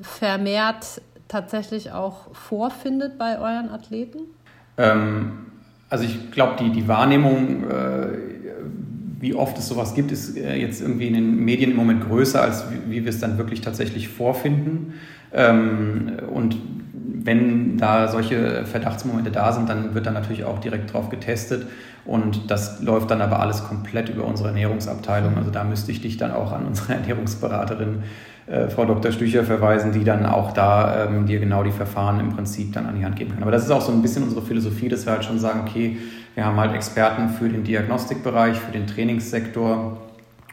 vermehrt 0.00 1.02
tatsächlich 1.30 1.92
auch 1.92 2.34
vorfindet 2.34 3.18
bei 3.18 3.38
euren 3.38 3.70
Athleten? 3.70 4.18
Ähm, 4.76 5.46
also 5.88 6.04
ich 6.04 6.30
glaube, 6.30 6.62
die, 6.62 6.70
die 6.70 6.88
Wahrnehmung, 6.88 7.64
äh, 7.70 8.06
wie 9.20 9.34
oft 9.34 9.56
es 9.58 9.68
sowas 9.68 9.94
gibt, 9.94 10.12
ist 10.12 10.36
äh, 10.36 10.56
jetzt 10.56 10.80
irgendwie 10.80 11.06
in 11.06 11.14
den 11.14 11.44
Medien 11.44 11.70
im 11.70 11.76
Moment 11.76 12.06
größer, 12.06 12.42
als 12.42 12.64
wie, 12.70 12.90
wie 12.90 13.04
wir 13.04 13.10
es 13.10 13.20
dann 13.20 13.38
wirklich 13.38 13.60
tatsächlich 13.60 14.08
vorfinden. 14.08 14.94
Ähm, 15.32 16.12
und 16.32 16.56
wenn 17.22 17.76
da 17.76 18.08
solche 18.08 18.64
Verdachtsmomente 18.64 19.30
da 19.30 19.52
sind, 19.52 19.68
dann 19.68 19.94
wird 19.94 20.06
dann 20.06 20.14
natürlich 20.14 20.44
auch 20.44 20.58
direkt 20.58 20.92
drauf 20.92 21.10
getestet. 21.10 21.66
Und 22.04 22.50
das 22.50 22.82
läuft 22.82 23.10
dann 23.10 23.20
aber 23.20 23.40
alles 23.40 23.62
komplett 23.64 24.08
über 24.08 24.24
unsere 24.24 24.48
Ernährungsabteilung. 24.48 25.36
Also 25.36 25.50
da 25.50 25.64
müsste 25.64 25.92
ich 25.92 26.00
dich 26.00 26.16
dann 26.16 26.32
auch 26.32 26.52
an 26.52 26.66
unsere 26.66 26.94
Ernährungsberaterin 26.94 28.02
äh, 28.50 28.68
Frau 28.68 28.84
Dr. 28.84 29.12
Stücher 29.12 29.44
verweisen, 29.44 29.92
die 29.92 30.02
dann 30.02 30.26
auch 30.26 30.52
da 30.52 31.04
ähm, 31.04 31.26
dir 31.26 31.38
genau 31.38 31.62
die 31.62 31.70
Verfahren 31.70 32.18
im 32.18 32.30
Prinzip 32.30 32.72
dann 32.72 32.86
an 32.86 32.96
die 32.96 33.04
Hand 33.04 33.16
geben 33.16 33.32
kann. 33.32 33.42
Aber 33.42 33.52
das 33.52 33.64
ist 33.64 33.70
auch 33.70 33.80
so 33.80 33.92
ein 33.92 34.02
bisschen 34.02 34.24
unsere 34.24 34.42
Philosophie, 34.42 34.88
dass 34.88 35.06
wir 35.06 35.12
halt 35.12 35.24
schon 35.24 35.38
sagen, 35.38 35.60
okay, 35.66 35.98
wir 36.34 36.44
haben 36.44 36.58
halt 36.58 36.74
Experten 36.74 37.28
für 37.28 37.48
den 37.48 37.62
Diagnostikbereich, 37.62 38.56
für 38.58 38.72
den 38.72 38.86
Trainingssektor 38.86 39.98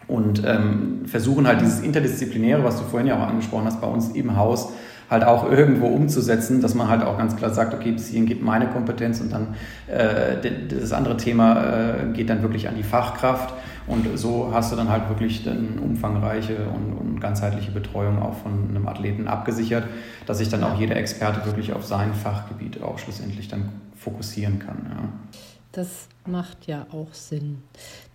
und 0.07 0.43
ähm, 0.45 1.01
versuchen 1.05 1.47
halt 1.47 1.61
dieses 1.61 1.81
Interdisziplinäre, 1.81 2.63
was 2.63 2.77
du 2.77 2.83
vorhin 2.83 3.07
ja 3.07 3.17
auch 3.17 3.27
angesprochen 3.27 3.65
hast, 3.65 3.81
bei 3.81 3.87
uns 3.87 4.09
im 4.09 4.37
Haus 4.37 4.73
halt 5.09 5.23
auch 5.23 5.49
irgendwo 5.49 5.87
umzusetzen, 5.87 6.61
dass 6.61 6.75
man 6.75 6.89
halt 6.89 7.01
auch 7.01 7.17
ganz 7.17 7.35
klar 7.35 7.51
sagt, 7.51 7.73
okay, 7.73 7.91
bis 7.91 8.07
hierhin 8.07 8.25
geht 8.25 8.43
meine 8.43 8.67
Kompetenz 8.67 9.21
und 9.21 9.31
dann 9.31 9.55
äh, 9.87 10.35
das 10.69 10.91
andere 10.91 11.17
Thema 11.17 11.63
äh, 11.63 12.13
geht 12.13 12.29
dann 12.29 12.41
wirklich 12.41 12.67
an 12.67 12.75
die 12.75 12.83
Fachkraft. 12.83 13.53
Und 13.87 14.17
so 14.17 14.49
hast 14.53 14.71
du 14.71 14.75
dann 14.75 14.89
halt 14.89 15.07
wirklich 15.07 15.47
eine 15.47 15.81
umfangreiche 15.81 16.67
und, 16.67 16.93
und, 16.93 17.21
ganzheitliche 17.21 17.71
Betreuung 17.71 18.21
auch 18.21 18.35
von 18.35 18.69
einem 18.69 18.87
Athleten 18.87 19.27
abgesichert, 19.27 19.85
dass 20.27 20.37
sich 20.37 20.49
dann 20.49 20.63
auch 20.63 20.79
jeder 20.79 20.95
Experte 20.97 21.43
wirklich 21.45 21.73
auf 21.73 21.83
sein 21.83 22.13
Fachgebiet 22.13 22.83
auch 22.83 22.99
schlussendlich 22.99 23.47
dann 23.47 23.69
fokussieren 23.95 24.59
kann. 24.59 24.77
Ja. 24.87 25.09
Das 25.71 26.07
macht 26.25 26.67
ja 26.67 26.85
auch 26.91 27.13
Sinn. 27.13 27.63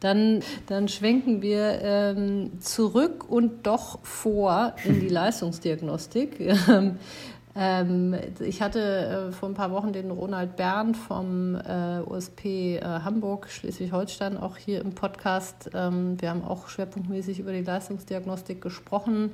Dann, 0.01 0.41
dann 0.67 0.89
schwenken 0.89 1.43
wir 1.43 1.81
ähm, 1.83 2.61
zurück 2.61 3.29
und 3.29 3.67
doch 3.67 4.05
vor 4.05 4.75
in 4.85 5.01
die 5.01 5.09
Leistungsdiagnostik. 5.09 6.41
Ähm, 7.55 8.15
ich 8.41 8.63
hatte 8.63 9.29
äh, 9.29 9.33
vor 9.33 9.49
ein 9.49 9.55
paar 9.55 9.71
Wochen 9.73 9.93
den 9.93 10.11
Ronald 10.11 10.57
Bern 10.57 10.95
vom 10.95 11.55
äh, 11.55 12.01
USP 12.01 12.77
äh, 12.77 12.83
Hamburg, 12.83 13.49
Schleswig-Holstein, 13.51 14.39
auch 14.39 14.57
hier 14.57 14.81
im 14.81 14.95
Podcast. 14.95 15.71
Ähm, 15.75 16.21
wir 16.21 16.31
haben 16.31 16.45
auch 16.45 16.69
schwerpunktmäßig 16.69 17.41
über 17.41 17.53
die 17.53 17.63
Leistungsdiagnostik 17.63 18.63
gesprochen. 18.63 19.33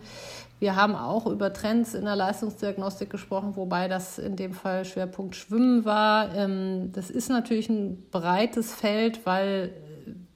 Wir 0.59 0.75
haben 0.75 0.97
auch 0.97 1.27
über 1.27 1.53
Trends 1.53 1.95
in 1.95 2.07
der 2.07 2.17
Leistungsdiagnostik 2.17 3.09
gesprochen, 3.09 3.55
wobei 3.55 3.87
das 3.87 4.19
in 4.19 4.35
dem 4.35 4.53
Fall 4.53 4.85
Schwerpunkt 4.85 5.37
Schwimmen 5.37 5.85
war. 5.85 6.35
Ähm, 6.35 6.91
das 6.93 7.11
ist 7.11 7.29
natürlich 7.29 7.69
ein 7.69 8.05
breites 8.11 8.73
Feld, 8.75 9.25
weil 9.27 9.71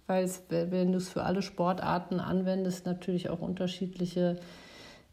weil 0.08 0.24
es, 0.24 0.42
wenn 0.48 0.92
du 0.92 0.98
es 0.98 1.08
für 1.08 1.22
alle 1.22 1.40
Sportarten 1.40 2.20
anwendest, 2.20 2.84
natürlich 2.84 3.30
auch 3.30 3.40
unterschiedliche 3.40 4.36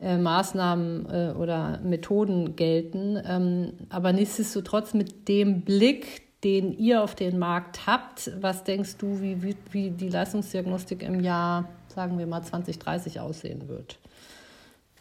äh, 0.02 0.18
Maßnahmen 0.18 1.06
äh, 1.10 1.34
oder 1.38 1.80
Methoden 1.84 2.56
gelten. 2.56 3.22
Ähm, 3.26 3.74
aber 3.90 4.14
nichtsdestotrotz 4.14 4.94
mit 4.94 5.28
dem 5.28 5.62
Blick, 5.62 6.42
den 6.44 6.72
ihr 6.78 7.04
auf 7.04 7.16
den 7.16 7.38
Markt 7.38 7.86
habt, 7.86 8.32
was 8.40 8.64
denkst 8.64 8.96
du, 8.98 9.22
wie, 9.22 9.44
wie, 9.44 9.56
wie 9.72 9.90
die 9.92 10.10
Leistungsdiagnostik 10.10 11.04
im 11.04 11.20
Jahr, 11.20 11.68
sagen 11.94 12.18
wir 12.18 12.28
mal, 12.28 12.42
2030 12.42 13.20
aussehen 13.20 13.68
wird? 13.68 14.00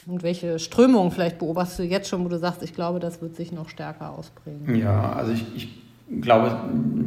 Und 0.06 0.22
welche 0.22 0.58
Strömungen 0.58 1.10
vielleicht 1.10 1.38
beobachtest 1.38 1.80
du 1.80 1.82
jetzt 1.84 2.08
schon, 2.08 2.24
wo 2.24 2.28
du 2.28 2.38
sagst, 2.38 2.62
ich 2.62 2.74
glaube, 2.74 2.98
das 2.98 3.20
wird 3.20 3.36
sich 3.36 3.52
noch 3.52 3.68
stärker 3.68 4.18
ausprägen? 4.18 4.74
Ja, 4.74 5.12
also 5.12 5.32
ich, 5.32 5.44
ich 5.54 5.68
glaube, 6.10 6.56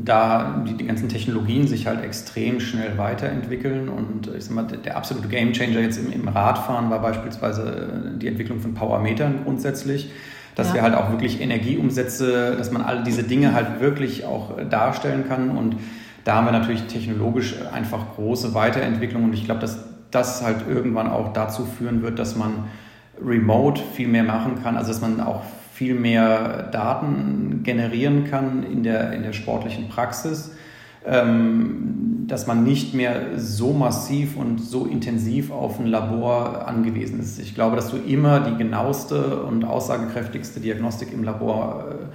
da 0.06 0.64
die, 0.68 0.76
die, 0.76 0.86
ganzen 0.86 1.10
Technologien 1.10 1.68
sich 1.68 1.88
halt 1.88 2.04
extrem 2.04 2.60
schnell 2.60 2.98
weiterentwickeln 2.98 3.90
und 3.90 4.30
ich 4.36 4.46
sag 4.46 4.56
mal, 4.56 4.64
der, 4.64 4.98
absolute 4.98 5.28
Gamechanger 5.28 5.80
jetzt 5.80 5.98
im, 5.98 6.12
im, 6.12 6.28
Radfahren 6.28 6.90
war 6.90 7.02
beispielsweise 7.02 8.14
die 8.18 8.28
Entwicklung 8.28 8.60
von 8.60 8.74
Powermetern 8.74 9.42
grundsätzlich, 9.44 10.12
dass 10.56 10.70
ja. 10.70 10.76
wir 10.76 10.82
halt 10.84 10.96
auch 10.96 11.12
wirklich 11.12 11.42
Energieumsätze, 11.42 12.56
dass 12.58 12.72
man 12.72 12.84
all 12.84 13.04
diese 13.04 13.24
Dinge 13.24 13.54
halt 13.54 13.80
wirklich 13.80 14.26
auch 14.26 14.58
darstellen 14.70 15.28
kann 15.28 15.52
und 15.52 15.78
da 16.24 16.36
haben 16.36 16.46
wir 16.46 16.52
natürlich 16.52 16.84
technologisch 16.84 17.56
einfach 17.74 18.16
große 18.16 18.54
Weiterentwicklungen 18.54 19.30
und 19.30 19.34
ich 19.34 19.46
glaube, 19.46 19.62
dass 19.62 19.84
das 20.12 20.44
halt 20.44 20.68
irgendwann 20.70 21.10
auch 21.10 21.34
dazu 21.34 21.66
führen 21.66 22.04
wird, 22.04 22.20
dass 22.20 22.36
man 22.36 22.66
remote 23.24 23.82
viel 23.96 24.08
mehr 24.08 24.24
machen 24.24 24.62
kann, 24.62 24.78
also 24.78 24.90
dass 24.90 25.02
man 25.02 25.20
auch 25.22 25.42
viel 25.82 25.96
mehr 25.96 26.70
Daten 26.72 27.62
generieren 27.64 28.26
kann 28.30 28.62
in 28.62 28.84
der, 28.84 29.14
in 29.14 29.24
der 29.24 29.34
sportlichen 29.34 29.90
Praxis, 29.90 30.52
ähm, 31.04 32.26
dass 32.28 32.46
man 32.46 32.64
nicht 32.64 32.94
mehr 32.94 33.40
so 33.40 33.74
massiv 33.74 34.38
und 34.38 34.60
so 34.60 34.86
intensiv 34.86 35.50
auf 35.50 35.80
ein 35.80 35.88
Labor 35.88 36.68
angewiesen 36.68 37.20
ist. 37.20 37.40
Ich 37.40 37.56
glaube, 37.56 37.78
dass 37.78 37.90
du 37.90 37.98
immer 37.98 38.42
die 38.42 38.56
genaueste 38.58 39.42
und 39.42 39.66
aussagekräftigste 39.66 40.60
Diagnostik 40.60 41.12
im 41.14 41.24
Labor 41.24 41.86
äh, 41.90 42.06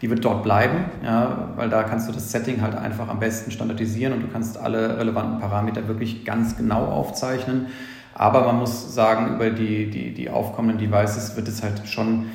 die 0.00 0.10
wird 0.10 0.24
dort 0.24 0.42
bleiben, 0.42 0.86
ja, 1.04 1.50
weil 1.54 1.70
da 1.70 1.84
kannst 1.84 2.08
du 2.08 2.12
das 2.12 2.32
Setting 2.32 2.60
halt 2.60 2.74
einfach 2.74 3.08
am 3.08 3.20
besten 3.20 3.52
standardisieren 3.52 4.14
und 4.14 4.22
du 4.22 4.26
kannst 4.26 4.58
alle 4.58 4.98
relevanten 4.98 5.38
Parameter 5.38 5.86
wirklich 5.86 6.24
ganz 6.24 6.56
genau 6.56 6.86
aufzeichnen. 6.86 7.66
Aber 8.12 8.44
man 8.44 8.58
muss 8.58 8.92
sagen, 8.92 9.36
über 9.36 9.50
die, 9.50 9.88
die, 9.88 10.12
die 10.12 10.28
aufkommenden 10.28 10.78
Devices 10.78 11.36
wird 11.36 11.46
es 11.46 11.62
halt 11.62 11.86
schon 11.86 12.26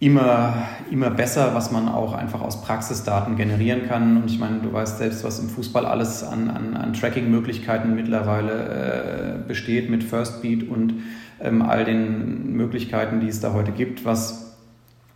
immer, 0.00 0.66
immer 0.90 1.10
besser, 1.10 1.54
was 1.54 1.70
man 1.70 1.88
auch 1.88 2.12
einfach 2.14 2.40
aus 2.40 2.62
Praxisdaten 2.62 3.36
generieren 3.36 3.86
kann. 3.86 4.16
Und 4.16 4.30
ich 4.30 4.38
meine, 4.38 4.60
du 4.60 4.72
weißt 4.72 4.98
selbst, 4.98 5.24
was 5.24 5.38
im 5.38 5.48
Fußball 5.48 5.86
alles 5.86 6.22
an, 6.22 6.50
an, 6.50 6.76
an 6.76 6.92
Tracking-Möglichkeiten 6.92 7.94
mittlerweile 7.94 9.42
äh, 9.44 9.48
besteht 9.48 9.90
mit 9.90 10.04
First 10.04 10.42
Beat 10.42 10.68
und 10.68 10.94
ähm, 11.40 11.62
all 11.62 11.84
den 11.84 12.52
Möglichkeiten, 12.54 13.20
die 13.20 13.28
es 13.28 13.40
da 13.40 13.52
heute 13.52 13.72
gibt, 13.72 14.04
was, 14.04 14.56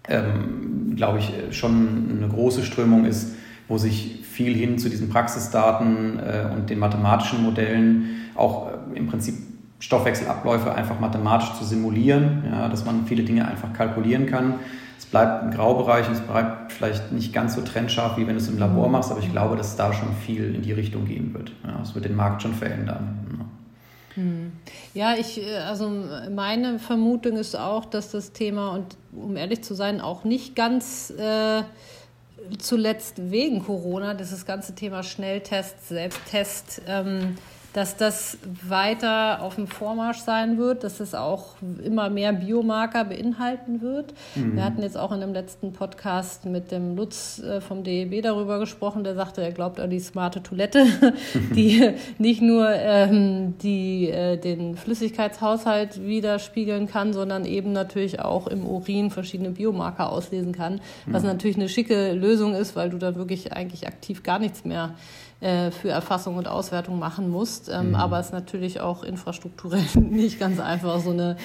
ähm, 0.08 0.94
glaube 0.96 1.18
ich, 1.18 1.56
schon 1.56 2.16
eine 2.16 2.28
große 2.28 2.62
Strömung 2.64 3.04
ist, 3.04 3.34
wo 3.66 3.78
sich 3.78 4.20
viel 4.22 4.54
hin 4.54 4.78
zu 4.78 4.88
diesen 4.88 5.08
Praxisdaten 5.08 6.18
äh, 6.20 6.54
und 6.54 6.70
den 6.70 6.78
mathematischen 6.78 7.42
Modellen 7.42 8.30
auch 8.34 8.68
äh, 8.68 8.96
im 8.96 9.08
Prinzip 9.08 9.34
Stoffwechselabläufe 9.80 10.74
einfach 10.74 10.98
mathematisch 10.98 11.54
zu 11.54 11.64
simulieren, 11.64 12.44
ja, 12.50 12.68
dass 12.68 12.84
man 12.84 13.06
viele 13.06 13.22
Dinge 13.22 13.46
einfach 13.46 13.72
kalkulieren 13.72 14.26
kann. 14.26 14.54
Es 14.98 15.06
bleibt 15.06 15.44
ein 15.44 15.50
Graubereich 15.52 16.08
und 16.08 16.14
es 16.14 16.20
bleibt 16.20 16.72
vielleicht 16.72 17.12
nicht 17.12 17.32
ganz 17.32 17.54
so 17.54 17.60
trennscharf, 17.60 18.16
wie 18.16 18.26
wenn 18.26 18.34
du 18.34 18.40
es 18.40 18.48
im 18.48 18.58
Labor 18.58 18.88
machst, 18.88 19.12
aber 19.12 19.20
ich 19.20 19.30
glaube, 19.30 19.56
dass 19.56 19.76
da 19.76 19.92
schon 19.92 20.12
viel 20.14 20.54
in 20.54 20.62
die 20.62 20.72
Richtung 20.72 21.04
gehen 21.04 21.32
wird. 21.32 21.52
Ja, 21.64 21.80
es 21.82 21.94
wird 21.94 22.04
den 22.04 22.16
Markt 22.16 22.42
schon 22.42 22.54
verändern. 22.54 23.26
Ja. 23.38 23.44
Hm. 24.22 24.52
Ja, 24.94 25.14
ich, 25.14 25.40
äh, 25.40 25.58
also 25.58 25.90
meine 26.34 26.80
Vermutung 26.80 27.36
ist 27.36 27.56
auch, 27.56 27.84
dass 27.84 28.10
das 28.10 28.32
Thema, 28.32 28.72
und 28.72 28.96
um 29.12 29.36
ehrlich 29.36 29.62
zu 29.62 29.74
sein, 29.74 30.00
auch 30.00 30.24
nicht 30.24 30.56
ganz 30.56 31.10
äh, 31.10 31.62
zuletzt 32.58 33.30
wegen 33.30 33.64
Corona, 33.64 34.14
dieses 34.14 34.44
ganze 34.44 34.74
Thema 34.74 35.04
Schnelltest, 35.04 35.88
Selbsttest, 35.88 36.82
ähm, 36.88 37.36
dass 37.72 37.96
das 37.96 38.38
weiter 38.66 39.42
auf 39.42 39.57
dem 39.57 39.66
Vormarsch 39.66 40.18
sein 40.18 40.59
wird, 40.59 40.85
dass 40.85 41.00
es 41.00 41.14
auch 41.14 41.57
immer 41.85 42.09
mehr 42.09 42.33
Biomarker 42.33 43.04
beinhalten 43.04 43.83
wird. 43.83 44.14
Mhm. 44.35 44.57
Wir 44.57 44.64
hatten 44.64 44.83
jetzt 44.83 44.96
auch 44.96 45.12
in 45.12 45.20
dem 45.20 45.33
letzten 45.33 45.72
Podcast 45.72 46.46
mit 46.46 46.70
dem 46.70 46.96
Lutz 46.96 47.40
äh, 47.40 47.61
vom 47.61 47.85
DEB 47.85 48.22
darüber 48.22 48.59
gesprochen, 48.59 49.04
der 49.04 49.14
sagte, 49.14 49.42
er 49.42 49.52
glaubt 49.52 49.81
an 49.81 49.90
die 49.90 50.00
smarte 50.00 50.42
Toilette, 50.42 50.87
die 51.54 51.92
nicht 52.18 52.40
nur 52.40 52.70
ähm, 52.70 53.59
die, 53.59 54.09
äh, 54.09 54.38
den 54.38 54.76
Flüssigkeitshaushalt 54.76 56.02
widerspiegeln 56.04 56.87
kann, 56.88 57.12
sondern 57.12 57.44
eben 57.44 57.72
natürlich 57.72 58.20
auch 58.20 58.46
im 58.46 58.66
Urin 58.66 59.11
verschiedene 59.11 59.50
Biomarker 59.50 60.11
auslesen 60.11 60.52
kann, 60.52 60.81
was 61.07 61.22
mhm. 61.22 61.28
natürlich 61.28 61.57
eine 61.57 61.68
schicke 61.68 62.12
Lösung 62.12 62.54
ist, 62.54 62.76
weil 62.76 62.88
du 62.90 62.98
dann 62.98 63.16
wirklich 63.16 63.52
eigentlich 63.52 63.87
aktiv 63.87 64.22
gar 64.22 64.38
nichts 64.38 64.64
mehr 64.64 64.94
äh, 65.40 65.70
für 65.70 65.90
Erfassung 65.90 66.37
und 66.37 66.48
Auswertung 66.48 66.98
machen 66.98 67.31
musst. 67.31 67.68
Ähm, 67.68 67.90
mhm. 67.90 67.94
Aber 67.94 68.18
es 68.18 68.27
ist 68.27 68.33
natürlich 68.33 68.81
auch 68.81 69.05
infrastrukturell 69.05 69.85
nicht 69.94 70.40
ganz 70.40 70.59
einfach, 70.59 70.98
so 70.98 71.11
eine 71.11 71.37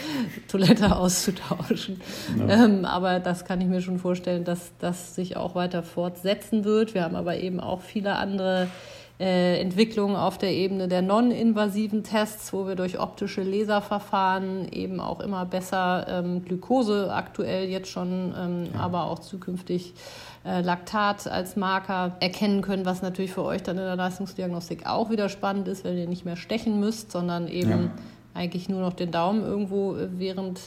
Toilette 0.48 0.96
auszutauschen. 0.96 2.02
Ja. 2.40 2.66
Ähm, 2.66 2.86
aber 2.86 3.20
das 3.20 3.46
kann 3.46 3.62
ich 3.62 3.68
mir 3.68 3.82
schon 3.82 4.00
vorstellen, 4.00 4.46
dass 4.46 4.72
das 4.80 5.14
sich 5.14 5.38
auch 5.38 5.54
weiter 5.54 5.84
fortsetzen 5.84 6.66
wird. 6.66 6.94
Wir 6.96 7.04
haben 7.04 7.16
aber 7.16 7.38
eben 7.38 7.60
auch 7.60 7.82
viele 7.82 8.16
andere 8.16 8.68
äh, 9.20 9.62
Entwicklungen 9.62 10.16
auf 10.16 10.40
der 10.40 10.52
Ebene 10.52 10.88
der 10.88 11.04
non-invasiven 11.04 12.04
Tests, 12.04 12.52
wo 12.52 12.68
wir 12.68 12.76
durch 12.76 13.00
optische 13.00 13.44
Laserverfahren 13.44 14.68
eben 14.72 15.00
auch 15.00 15.20
immer 15.20 15.46
besser 15.46 16.08
ähm, 16.10 16.44
Glukose 16.44 17.14
aktuell 17.14 17.70
jetzt 17.70 17.90
schon, 17.90 18.34
ähm, 18.36 18.68
ja. 18.74 18.80
aber 18.80 19.04
auch 19.06 19.20
zukünftig 19.20 19.94
Laktat 20.44 21.28
als 21.28 21.56
Marker 21.56 22.18
erkennen 22.20 22.62
können, 22.62 22.86
was 22.86 23.02
natürlich 23.02 23.32
für 23.32 23.44
euch 23.44 23.64
dann 23.64 23.78
in 23.78 23.86
der 23.86 23.96
Leistungsdiagnostik 23.96 24.86
auch 24.86 25.10
wieder 25.10 25.30
spannend 25.30 25.68
ist, 25.70 25.86
wenn 25.86 25.98
ihr 25.98 26.08
nicht 26.08 26.26
mehr 26.26 26.36
stechen 26.36 26.80
müsst, 26.82 27.12
sondern 27.12 27.48
eben 27.48 27.70
ja. 27.70 27.92
eigentlich 28.34 28.68
nur 28.68 28.82
noch 28.82 28.94
den 28.94 29.12
Daumen 29.12 29.44
irgendwo 29.44 29.96
äh, 29.96 30.10
während 30.18 30.60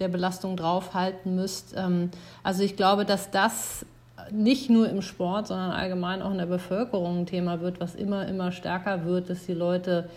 der 0.00 0.08
Belastung 0.08 0.56
draufhalten 0.56 1.34
müsst. 1.34 1.74
Ähm, 1.76 2.10
also 2.42 2.62
ich 2.62 2.76
glaube, 2.76 3.06
dass 3.06 3.30
das 3.30 3.86
nicht 4.30 4.70
nur 4.70 4.88
im 4.88 5.00
Sport, 5.02 5.48
sondern 5.48 5.70
allgemein 5.70 6.20
auch 6.22 6.30
in 6.30 6.38
der 6.38 6.46
Bevölkerung 6.46 7.20
ein 7.20 7.26
Thema 7.26 7.60
wird, 7.60 7.80
was 7.80 7.94
immer, 7.94 8.28
immer 8.28 8.52
stärker 8.52 9.04
wird, 9.04 9.30
dass 9.30 9.46
die 9.46 9.54
Leute 9.54 10.08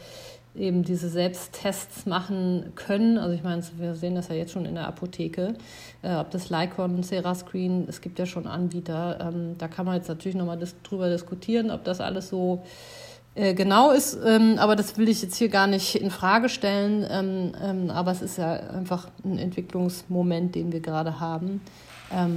eben 0.57 0.83
diese 0.83 1.09
Selbsttests 1.09 2.05
machen 2.05 2.71
können. 2.75 3.17
Also 3.17 3.33
ich 3.33 3.43
meine, 3.43 3.61
wir 3.77 3.95
sehen 3.95 4.15
das 4.15 4.29
ja 4.29 4.35
jetzt 4.35 4.51
schon 4.51 4.65
in 4.65 4.75
der 4.75 4.87
Apotheke, 4.87 5.55
äh, 6.01 6.15
ob 6.15 6.31
das 6.31 6.49
Lycon, 6.49 7.03
Serascreen, 7.03 7.85
es 7.87 8.01
gibt 8.01 8.19
ja 8.19 8.25
schon 8.25 8.47
Anbieter. 8.47 9.19
Ähm, 9.19 9.57
da 9.57 9.67
kann 9.67 9.85
man 9.85 9.95
jetzt 9.95 10.07
natürlich 10.07 10.35
nochmal 10.35 10.57
dis 10.57 10.75
drüber 10.83 11.09
diskutieren, 11.09 11.71
ob 11.71 11.83
das 11.83 11.99
alles 11.99 12.29
so 12.29 12.63
äh, 13.35 13.53
genau 13.53 13.91
ist. 13.91 14.17
Ähm, 14.25 14.57
aber 14.57 14.75
das 14.75 14.97
will 14.97 15.09
ich 15.09 15.21
jetzt 15.21 15.35
hier 15.35 15.49
gar 15.49 15.67
nicht 15.67 15.95
in 15.95 16.09
Frage 16.09 16.49
stellen. 16.49 17.05
Ähm, 17.09 17.51
ähm, 17.61 17.89
aber 17.89 18.11
es 18.11 18.21
ist 18.21 18.37
ja 18.37 18.53
einfach 18.53 19.09
ein 19.23 19.37
Entwicklungsmoment, 19.37 20.55
den 20.55 20.71
wir 20.71 20.79
gerade 20.79 21.19
haben. 21.19 21.61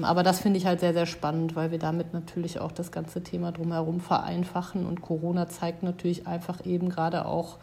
Aber 0.01 0.23
das 0.23 0.41
finde 0.41 0.59
ich 0.59 0.65
halt 0.65 0.81
sehr, 0.81 0.95
sehr 0.95 1.05
spannend, 1.05 1.55
weil 1.55 1.71
wir 1.71 1.79
damit 1.79 2.15
natürlich 2.15 2.59
auch 2.59 2.73
das 2.73 2.91
ganze 2.91 3.23
Thema 3.23 3.53
drumherum 3.53 4.01
vereinfachen. 4.01 4.87
Und 4.87 5.03
Corona 5.03 5.47
zeigt 5.47 5.83
natürlich 5.83 6.27
einfach 6.27 6.65
eben 6.65 6.89
gerade 6.89 7.27
auch 7.27 7.59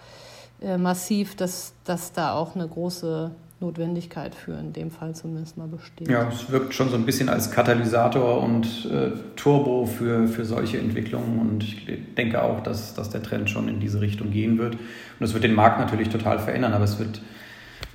äh, 0.61 0.77
massiv, 0.77 1.35
dass, 1.35 1.73
dass 1.83 2.11
da 2.11 2.33
auch 2.33 2.55
eine 2.55 2.67
große 2.67 3.31
Notwendigkeit 3.59 4.35
für 4.35 4.53
in 4.53 4.73
dem 4.73 4.91
Fall 4.91 5.15
zumindest 5.15 5.57
mal 5.57 5.67
besteht. 5.67 6.09
Ja, 6.09 6.27
es 6.27 6.49
wirkt 6.51 6.73
schon 6.73 6.89
so 6.89 6.95
ein 6.95 7.05
bisschen 7.05 7.29
als 7.29 7.51
Katalysator 7.51 8.43
und 8.43 8.65
äh, 8.91 9.11
Turbo 9.35 9.85
für, 9.85 10.27
für 10.27 10.43
solche 10.43 10.77
Entwicklungen 10.77 11.39
und 11.39 11.63
ich 11.63 11.87
denke 12.17 12.43
auch, 12.43 12.61
dass, 12.61 12.93
dass 12.93 13.09
der 13.09 13.23
Trend 13.23 13.49
schon 13.49 13.69
in 13.69 13.79
diese 13.79 14.01
Richtung 14.01 14.31
gehen 14.31 14.57
wird. 14.57 14.75
Und 14.75 14.81
das 15.19 15.33
wird 15.33 15.45
den 15.45 15.55
Markt 15.55 15.79
natürlich 15.79 16.09
total 16.09 16.39
verändern, 16.39 16.73
aber 16.73 16.83
es 16.83 16.99
wird 16.99 17.21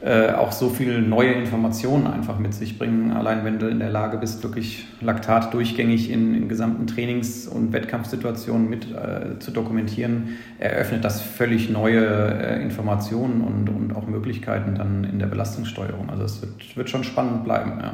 äh, 0.03 0.33
auch 0.33 0.53
so 0.53 0.71
viele 0.71 1.03
neue 1.03 1.33
Informationen 1.33 2.07
einfach 2.07 2.39
mit 2.39 2.55
sich 2.55 2.79
bringen. 2.79 3.13
Allein 3.13 3.45
wenn 3.45 3.59
du 3.59 3.69
in 3.69 3.79
der 3.79 3.91
Lage 3.91 4.17
bist, 4.17 4.43
wirklich 4.43 4.87
Laktat 5.03 5.53
durchgängig 5.53 6.11
in, 6.11 6.35
in 6.35 6.49
gesamten 6.49 6.87
Trainings- 6.87 7.47
und 7.47 7.73
Wettkampfsituationen 7.73 8.71
mit 8.71 8.87
äh, 8.91 9.39
zu 9.41 9.51
dokumentieren, 9.51 10.39
eröffnet 10.59 11.05
das 11.05 11.21
völlig 11.21 11.69
neue 11.69 12.07
äh, 12.07 12.63
Informationen 12.63 13.43
und, 13.43 13.69
und 13.69 13.95
auch 13.95 14.07
Möglichkeiten 14.07 14.75
dann 14.75 15.05
in 15.05 15.19
der 15.19 15.27
Belastungssteuerung. 15.27 16.09
Also 16.09 16.25
es 16.25 16.41
wird, 16.41 16.77
wird 16.77 16.89
schon 16.89 17.05
spannend 17.05 17.45
bleiben, 17.45 17.79
ja. 17.83 17.93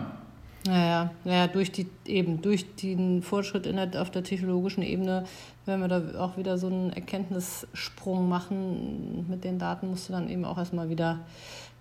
Naja, 0.67 1.11
naja, 1.25 1.47
durch 1.47 1.71
die 1.71 1.87
eben 2.07 2.43
durch 2.43 2.75
den 2.77 3.23
Fortschritt 3.23 3.67
in 3.67 3.77
der, 3.77 4.03
auf 4.03 4.11
der 4.11 4.25
technologischen 4.25 4.83
Ebene, 4.83 5.25
wenn 5.65 5.81
wir 5.81 5.89
da 5.89 6.03
auch 6.19 6.37
wieder 6.37 6.59
so 6.59 6.67
einen 6.67 6.93
Erkenntnissprung 6.93 8.29
machen 8.29 9.27
mit 9.29 9.45
den 9.45 9.59
Daten, 9.59 9.89
musst 9.89 10.09
du 10.09 10.13
dann 10.13 10.29
eben 10.29 10.45
auch 10.45 10.59
erstmal 10.59 10.89
wieder 10.89 11.21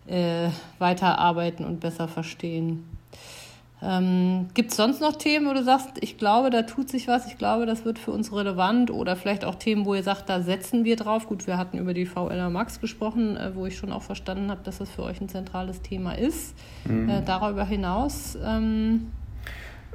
äh, 0.07 0.49
weiterarbeiten 0.79 1.65
und 1.65 1.79
besser 1.79 2.07
verstehen. 2.07 2.83
Ähm, 3.81 4.47
Gibt 4.53 4.71
es 4.71 4.77
sonst 4.77 5.01
noch 5.01 5.15
Themen, 5.15 5.47
wo 5.47 5.53
du 5.53 5.63
sagst, 5.63 5.89
ich 5.99 6.17
glaube, 6.17 6.49
da 6.49 6.63
tut 6.63 6.89
sich 6.89 7.07
was, 7.07 7.27
ich 7.27 7.37
glaube, 7.37 7.65
das 7.65 7.85
wird 7.85 7.99
für 7.99 8.11
uns 8.11 8.31
relevant 8.33 8.89
oder 8.89 9.15
vielleicht 9.15 9.45
auch 9.45 9.55
Themen, 9.55 9.85
wo 9.85 9.93
ihr 9.93 10.03
sagt, 10.03 10.29
da 10.29 10.41
setzen 10.41 10.85
wir 10.85 10.95
drauf? 10.95 11.27
Gut, 11.27 11.45
wir 11.45 11.57
hatten 11.57 11.77
über 11.77 11.93
die 11.93 12.05
VLR 12.05 12.49
Max 12.49 12.79
gesprochen, 12.79 13.37
äh, 13.37 13.53
wo 13.53 13.65
ich 13.65 13.77
schon 13.77 13.91
auch 13.91 14.01
verstanden 14.01 14.49
habe, 14.49 14.61
dass 14.63 14.79
das 14.79 14.89
für 14.89 15.03
euch 15.03 15.19
ein 15.21 15.29
zentrales 15.29 15.81
Thema 15.81 16.17
ist. 16.17 16.55
Mhm. 16.85 17.09
Äh, 17.09 17.21
darüber 17.23 17.65
hinaus. 17.65 18.37
Ähm, 18.43 19.11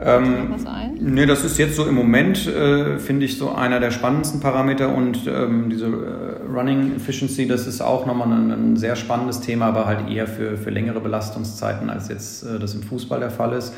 ähm, 0.03 0.47
was 0.51 0.67
ein? 0.67 0.95
Nee, 1.01 1.27
das 1.27 1.45
ist 1.45 1.59
jetzt 1.59 1.77
so 1.77 1.87
im 1.87 1.95
Moment, 1.95 2.47
äh, 2.47 2.99
finde 2.99 3.27
ich, 3.27 3.37
so 3.37 3.53
einer 3.53 3.81
der 3.81 3.91
spannendsten 3.91 4.41
Parameter 4.41 4.95
und 4.95 5.27
ähm, 5.27 5.69
diese 5.69 5.87
äh, 5.87 6.51
Running 6.51 6.97
Efficiency, 6.97 7.47
das 7.47 7.67
ist 7.67 7.81
auch 7.81 8.07
nochmal 8.07 8.33
ein, 8.33 8.51
ein, 8.51 8.77
sehr 8.77 8.97
spannendes 8.97 9.41
Thema, 9.41 9.67
aber 9.67 9.87
halt 9.87 10.09
eher 10.11 10.27
für, 10.27 10.57
für 10.57 10.71
längere 10.71 11.01
Belastungszeiten, 11.01 11.91
als 11.91 12.09
jetzt 12.09 12.45
äh, 12.45 12.59
das 12.59 12.75
im 12.75 12.83
Fußball 12.83 13.21
der 13.21 13.31
Fall 13.31 13.53
ist. 13.53 13.75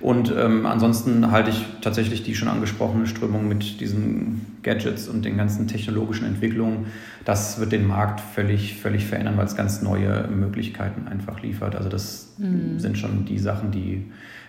Und 0.00 0.32
ähm, 0.36 0.66
ansonsten 0.66 1.30
halte 1.30 1.50
ich 1.50 1.64
tatsächlich 1.80 2.22
die 2.22 2.34
schon 2.34 2.48
angesprochene 2.48 3.06
Strömung 3.06 3.48
mit 3.48 3.80
diesen 3.80 4.58
Gadgets 4.62 5.08
und 5.08 5.24
den 5.24 5.36
ganzen 5.36 5.66
technologischen 5.66 6.26
Entwicklungen. 6.26 6.86
Das 7.24 7.58
wird 7.58 7.72
den 7.72 7.86
Markt 7.86 8.20
völlig, 8.20 8.74
völlig 8.76 9.06
verändern, 9.06 9.36
weil 9.36 9.46
es 9.46 9.56
ganz 9.56 9.82
neue 9.82 10.28
Möglichkeiten 10.28 11.08
einfach 11.08 11.42
liefert. 11.42 11.74
Also 11.76 11.88
das 11.88 12.34
mhm. 12.38 12.78
sind 12.78 12.98
schon 12.98 13.24
die 13.24 13.38
Sachen, 13.38 13.70
die 13.70 14.04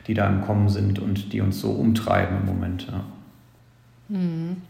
die 0.08 0.14
da 0.14 0.28
im 0.28 0.42
Kommen 0.42 0.70
sind 0.70 1.00
und 1.00 1.34
die 1.34 1.42
uns 1.42 1.60
so 1.60 1.72
umtreiben 1.72 2.38
im 2.38 2.46
Moment. 2.46 2.88
Ja. 2.88 3.04
Mhm. 4.10 4.62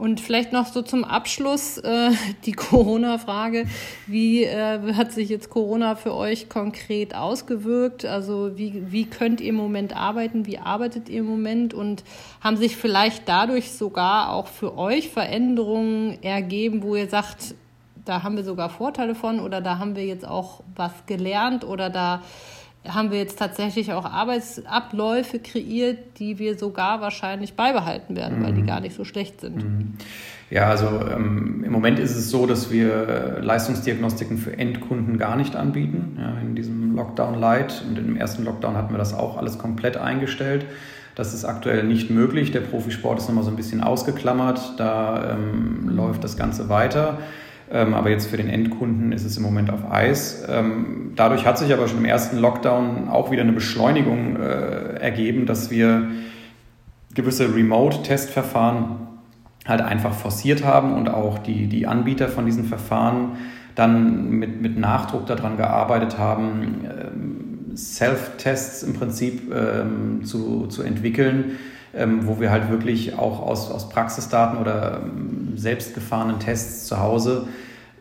Und 0.00 0.18
vielleicht 0.18 0.54
noch 0.54 0.64
so 0.64 0.80
zum 0.80 1.04
Abschluss 1.04 1.76
äh, 1.76 2.12
die 2.46 2.52
Corona-Frage. 2.52 3.66
Wie 4.06 4.44
äh, 4.44 4.94
hat 4.94 5.12
sich 5.12 5.28
jetzt 5.28 5.50
Corona 5.50 5.94
für 5.94 6.14
euch 6.14 6.48
konkret 6.48 7.14
ausgewirkt? 7.14 8.06
Also 8.06 8.56
wie, 8.56 8.90
wie 8.90 9.04
könnt 9.04 9.42
ihr 9.42 9.50
im 9.50 9.56
Moment 9.56 9.94
arbeiten? 9.94 10.46
Wie 10.46 10.56
arbeitet 10.56 11.10
ihr 11.10 11.20
im 11.20 11.26
Moment? 11.26 11.74
Und 11.74 12.02
haben 12.40 12.56
sich 12.56 12.78
vielleicht 12.78 13.28
dadurch 13.28 13.72
sogar 13.72 14.32
auch 14.32 14.46
für 14.46 14.78
euch 14.78 15.10
Veränderungen 15.10 16.22
ergeben, 16.22 16.82
wo 16.82 16.96
ihr 16.96 17.10
sagt, 17.10 17.54
da 18.06 18.22
haben 18.22 18.36
wir 18.36 18.44
sogar 18.44 18.70
Vorteile 18.70 19.14
von 19.14 19.38
oder 19.38 19.60
da 19.60 19.78
haben 19.78 19.96
wir 19.96 20.06
jetzt 20.06 20.26
auch 20.26 20.62
was 20.74 20.92
gelernt 21.04 21.62
oder 21.62 21.90
da 21.90 22.22
haben 22.88 23.10
wir 23.10 23.18
jetzt 23.18 23.38
tatsächlich 23.38 23.92
auch 23.92 24.04
Arbeitsabläufe 24.04 25.38
kreiert, 25.38 26.18
die 26.18 26.38
wir 26.38 26.58
sogar 26.58 27.00
wahrscheinlich 27.00 27.54
beibehalten 27.54 28.16
werden, 28.16 28.38
mhm. 28.38 28.44
weil 28.44 28.52
die 28.54 28.62
mhm. 28.62 28.66
gar 28.66 28.80
nicht 28.80 28.96
so 28.96 29.04
schlecht 29.04 29.40
sind. 29.40 29.56
Mhm. 29.56 29.94
Ja, 30.50 30.68
also 30.68 30.86
ähm, 30.86 31.62
im 31.64 31.70
Moment 31.70 31.98
ist 32.00 32.16
es 32.16 32.30
so, 32.30 32.46
dass 32.46 32.72
wir 32.72 33.38
Leistungsdiagnostiken 33.40 34.36
für 34.36 34.58
Endkunden 34.58 35.16
gar 35.16 35.36
nicht 35.36 35.54
anbieten. 35.54 36.16
Ja, 36.18 36.40
in 36.40 36.56
diesem 36.56 36.96
Lockdown 36.96 37.38
Light 37.38 37.84
und 37.88 37.96
im 37.98 38.16
ersten 38.16 38.44
Lockdown 38.44 38.76
hatten 38.76 38.92
wir 38.92 38.98
das 38.98 39.14
auch 39.14 39.36
alles 39.36 39.58
komplett 39.58 39.96
eingestellt. 39.96 40.64
Das 41.14 41.34
ist 41.34 41.44
aktuell 41.44 41.84
nicht 41.84 42.10
möglich. 42.10 42.50
Der 42.50 42.60
Profisport 42.60 43.18
ist 43.18 43.28
nochmal 43.28 43.44
so 43.44 43.50
ein 43.50 43.56
bisschen 43.56 43.82
ausgeklammert. 43.82 44.74
Da 44.78 45.34
ähm, 45.34 45.82
mhm. 45.82 45.88
läuft 45.90 46.24
das 46.24 46.36
Ganze 46.36 46.68
weiter. 46.68 47.18
Ähm, 47.72 47.94
aber 47.94 48.10
jetzt 48.10 48.26
für 48.26 48.36
den 48.36 48.48
Endkunden 48.48 49.12
ist 49.12 49.24
es 49.24 49.36
im 49.36 49.44
Moment 49.44 49.70
auf 49.70 49.90
Eis. 49.90 50.44
Ähm, 50.48 51.12
dadurch 51.14 51.46
hat 51.46 51.56
sich 51.56 51.72
aber 51.72 51.86
schon 51.86 51.98
im 51.98 52.04
ersten 52.04 52.38
Lockdown 52.38 53.08
auch 53.08 53.30
wieder 53.30 53.42
eine 53.42 53.52
Beschleunigung 53.52 54.36
äh, 54.36 54.96
ergeben, 55.00 55.46
dass 55.46 55.70
wir 55.70 56.08
gewisse 57.14 57.54
Remote-Testverfahren 57.54 59.06
halt 59.66 59.82
einfach 59.82 60.14
forciert 60.14 60.64
haben 60.64 60.94
und 60.94 61.08
auch 61.10 61.38
die, 61.38 61.68
die 61.68 61.86
Anbieter 61.86 62.28
von 62.28 62.44
diesen 62.44 62.64
Verfahren 62.64 63.36
dann 63.76 64.30
mit, 64.30 64.60
mit 64.60 64.76
Nachdruck 64.76 65.26
daran 65.26 65.56
gearbeitet 65.56 66.18
haben, 66.18 66.84
ähm, 66.84 67.76
Self-Tests 67.76 68.82
im 68.82 68.94
Prinzip 68.94 69.42
zu, 70.24 70.66
zu 70.66 70.82
entwickeln, 70.82 71.52
wo 71.92 72.40
wir 72.40 72.50
halt 72.50 72.70
wirklich 72.70 73.18
auch 73.18 73.40
aus, 73.40 73.70
aus 73.70 73.88
Praxisdaten 73.88 74.58
oder 74.58 75.00
selbstgefahrenen 75.56 76.38
Tests 76.38 76.86
zu 76.86 77.00
Hause 77.00 77.48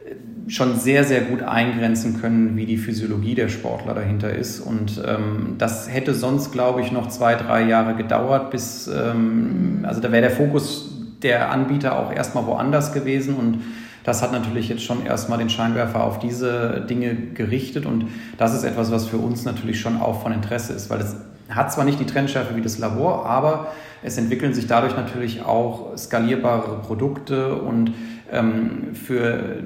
äh, 0.06 0.50
schon 0.50 0.78
sehr, 0.78 1.04
sehr 1.04 1.22
gut 1.22 1.42
eingrenzen 1.42 2.22
können, 2.22 2.56
wie 2.56 2.66
die 2.66 2.78
Physiologie 2.78 3.36
der 3.36 3.50
Sportler 3.50 3.94
dahinter 3.94 4.32
ist. 4.32 4.60
Und 4.60 5.02
ähm, 5.06 5.56
das 5.58 5.92
hätte 5.92 6.14
sonst, 6.14 6.52
glaube 6.52 6.82
ich, 6.82 6.92
noch 6.92 7.08
zwei, 7.10 7.36
drei 7.36 7.64
Jahre 7.64 7.96
gedauert, 7.96 8.52
bis, 8.52 8.88
ähm, 8.88 9.80
also 9.84 10.02
da 10.02 10.12
wäre 10.12 10.22
der 10.22 10.32
Fokus 10.32 10.96
der 11.22 11.52
Anbieter 11.52 11.98
auch 11.98 12.14
erstmal 12.14 12.46
woanders 12.46 12.94
gewesen 12.94 13.36
und 13.36 13.62
das 14.04 14.22
hat 14.22 14.32
natürlich 14.32 14.70
jetzt 14.70 14.84
schon 14.84 15.06
erstmal 15.06 15.38
den 15.38 15.50
Scheinwerfer 15.50 16.04
auf 16.04 16.20
diese 16.20 16.86
Dinge 16.90 17.16
gerichtet 17.34 17.86
und 17.86 18.06
das 18.38 18.56
ist 18.56 18.64
etwas, 18.64 18.92
was 18.92 19.08
für 19.08 19.18
uns 19.18 19.44
natürlich 19.44 19.80
schon 19.80 19.98
auch 19.98 20.22
von 20.22 20.32
Interesse 20.32 20.74
ist, 20.74 20.90
weil 20.90 21.02
es 21.02 21.18
hat 21.50 21.72
zwar 21.72 21.86
nicht 21.86 22.00
die 22.00 22.06
Trennschärfe 22.06 22.56
wie 22.56 22.62
das 22.62 22.78
Labor, 22.78 23.26
aber 23.26 23.72
es 24.04 24.18
entwickeln 24.18 24.54
sich 24.54 24.68
dadurch 24.68 24.96
natürlich 24.96 25.44
auch 25.44 25.98
skalierbare 25.98 26.80
Produkte 26.82 27.56
und 27.56 27.94
ähm, 28.32 28.94
für 28.94 29.64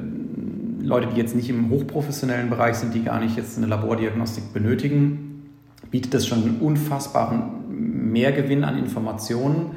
Leute, 0.81 1.07
die 1.13 1.19
jetzt 1.19 1.35
nicht 1.35 1.49
im 1.49 1.69
hochprofessionellen 1.69 2.49
Bereich 2.49 2.75
sind, 2.75 2.93
die 2.93 3.03
gar 3.03 3.19
nicht 3.19 3.37
jetzt 3.37 3.57
eine 3.57 3.67
Labordiagnostik 3.67 4.53
benötigen, 4.53 5.51
bietet 5.91 6.13
das 6.13 6.27
schon 6.27 6.43
einen 6.43 6.57
unfassbaren 6.59 8.11
Mehrgewinn 8.11 8.63
an 8.63 8.77
Informationen, 8.77 9.75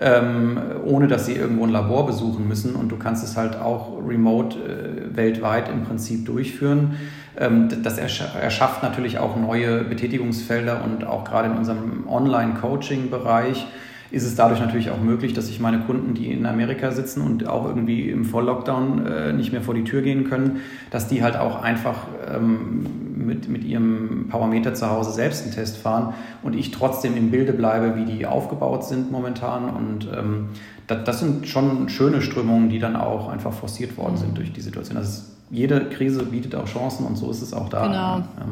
ähm, 0.00 0.58
ohne 0.84 1.08
dass 1.08 1.26
sie 1.26 1.34
irgendwo 1.34 1.64
ein 1.64 1.70
Labor 1.70 2.06
besuchen 2.06 2.48
müssen. 2.48 2.74
Und 2.74 2.90
du 2.90 2.96
kannst 2.96 3.24
es 3.24 3.36
halt 3.36 3.56
auch 3.56 3.98
remote 4.06 4.58
äh, 4.58 5.16
weltweit 5.16 5.68
im 5.68 5.82
Prinzip 5.84 6.24
durchführen. 6.26 6.96
Ähm, 7.38 7.68
das 7.82 7.98
erschafft 7.98 8.82
natürlich 8.82 9.18
auch 9.18 9.36
neue 9.36 9.84
Betätigungsfelder 9.84 10.82
und 10.84 11.04
auch 11.04 11.24
gerade 11.24 11.48
in 11.48 11.56
unserem 11.56 12.08
Online-Coaching-Bereich 12.08 13.66
ist 14.10 14.24
es 14.24 14.34
dadurch 14.34 14.60
natürlich 14.60 14.90
auch 14.90 15.00
möglich, 15.00 15.34
dass 15.34 15.50
ich 15.50 15.60
meine 15.60 15.80
Kunden, 15.80 16.14
die 16.14 16.32
in 16.32 16.46
Amerika 16.46 16.92
sitzen 16.92 17.20
und 17.20 17.46
auch 17.46 17.66
irgendwie 17.66 18.08
im 18.08 18.24
Volllockdown 18.24 19.06
äh, 19.06 19.32
nicht 19.34 19.52
mehr 19.52 19.60
vor 19.60 19.74
die 19.74 19.84
Tür 19.84 20.00
gehen 20.00 20.24
können, 20.24 20.62
dass 20.90 21.08
die 21.08 21.22
halt 21.22 21.36
auch 21.36 21.62
einfach 21.62 22.06
ähm, 22.34 22.86
mit, 23.14 23.48
mit 23.50 23.64
ihrem 23.64 24.28
Powermeter 24.30 24.72
zu 24.72 24.88
Hause 24.88 25.12
selbst 25.12 25.42
einen 25.42 25.52
Test 25.52 25.76
fahren 25.76 26.14
und 26.42 26.56
ich 26.56 26.70
trotzdem 26.70 27.16
im 27.16 27.30
Bilde 27.30 27.52
bleibe, 27.52 27.96
wie 27.96 28.06
die 28.06 28.24
aufgebaut 28.24 28.84
sind 28.84 29.12
momentan. 29.12 29.68
Und 29.68 30.08
ähm, 30.16 30.48
das, 30.86 31.04
das, 31.04 31.20
sind 31.20 31.46
schon 31.46 31.90
schöne 31.90 32.22
Strömungen, 32.22 32.70
die 32.70 32.78
dann 32.78 32.96
auch 32.96 33.28
einfach 33.28 33.52
forciert 33.52 33.98
worden 33.98 34.16
sind 34.16 34.38
durch 34.38 34.52
die 34.54 34.62
Situation. 34.62 34.96
Also 34.96 35.22
jede 35.50 35.88
Krise 35.88 36.24
bietet 36.24 36.54
auch 36.54 36.66
Chancen 36.66 37.06
und 37.06 37.16
so 37.16 37.30
ist 37.30 37.42
es 37.42 37.52
auch 37.52 37.68
da. 37.68 37.86
Genau. 37.86 38.46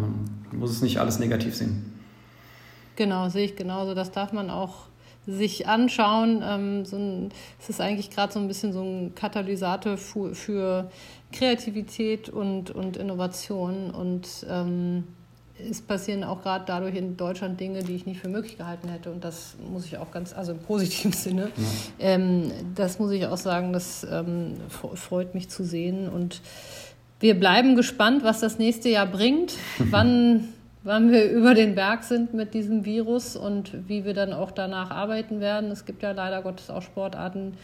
man 0.50 0.58
muss 0.58 0.70
es 0.70 0.82
nicht 0.82 0.98
alles 0.98 1.18
negativ 1.18 1.54
sehen. 1.54 1.92
Genau, 2.96 3.28
sehe 3.28 3.44
ich 3.44 3.56
genauso. 3.56 3.94
Das 3.94 4.10
darf 4.10 4.32
man 4.32 4.50
auch 4.50 4.86
sich 5.26 5.66
anschauen. 5.66 6.42
Ähm, 6.44 6.84
so 6.84 6.96
ein, 6.96 7.30
es 7.60 7.68
ist 7.68 7.80
eigentlich 7.80 8.10
gerade 8.10 8.32
so 8.32 8.38
ein 8.38 8.48
bisschen 8.48 8.72
so 8.72 8.82
ein 8.82 9.14
Katalysator 9.14 9.96
für, 9.96 10.34
für 10.34 10.90
Kreativität 11.32 12.28
und, 12.28 12.70
und 12.70 12.96
Innovation. 12.96 13.90
Und 13.90 14.46
ähm, 14.48 15.04
es 15.58 15.82
passieren 15.82 16.22
auch 16.22 16.42
gerade 16.42 16.64
dadurch 16.66 16.94
in 16.94 17.16
Deutschland 17.16 17.58
Dinge, 17.58 17.82
die 17.82 17.96
ich 17.96 18.06
nicht 18.06 18.20
für 18.20 18.28
möglich 18.28 18.56
gehalten 18.56 18.88
hätte. 18.88 19.10
Und 19.10 19.24
das 19.24 19.56
muss 19.70 19.84
ich 19.84 19.98
auch 19.98 20.10
ganz, 20.10 20.32
also 20.32 20.52
im 20.52 20.58
positiven 20.58 21.12
Sinne, 21.12 21.50
ja. 21.56 22.06
ähm, 22.06 22.52
das 22.74 22.98
muss 22.98 23.10
ich 23.10 23.26
auch 23.26 23.36
sagen, 23.36 23.72
das 23.72 24.06
freut 24.94 25.34
mich 25.34 25.48
zu 25.48 25.64
sehen. 25.64 26.08
Und 26.08 26.40
wir 27.20 27.38
bleiben 27.38 27.76
gespannt, 27.76 28.24
was 28.24 28.40
das 28.40 28.58
nächste 28.58 28.88
Jahr 28.88 29.06
bringt. 29.06 29.54
Wann 29.78 30.48
wann 30.86 31.10
wir 31.10 31.28
über 31.28 31.54
den 31.54 31.74
Berg 31.74 32.04
sind 32.04 32.32
mit 32.32 32.54
diesem 32.54 32.84
Virus 32.84 33.36
und 33.36 33.88
wie 33.88 34.04
wir 34.04 34.14
dann 34.14 34.32
auch 34.32 34.52
danach 34.52 34.92
arbeiten 34.92 35.40
werden. 35.40 35.72
Es 35.72 35.84
gibt 35.84 36.02
ja 36.04 36.12
leider 36.12 36.42
Gottes 36.42 36.70
auch 36.70 36.80
Sportarten, 36.80 37.54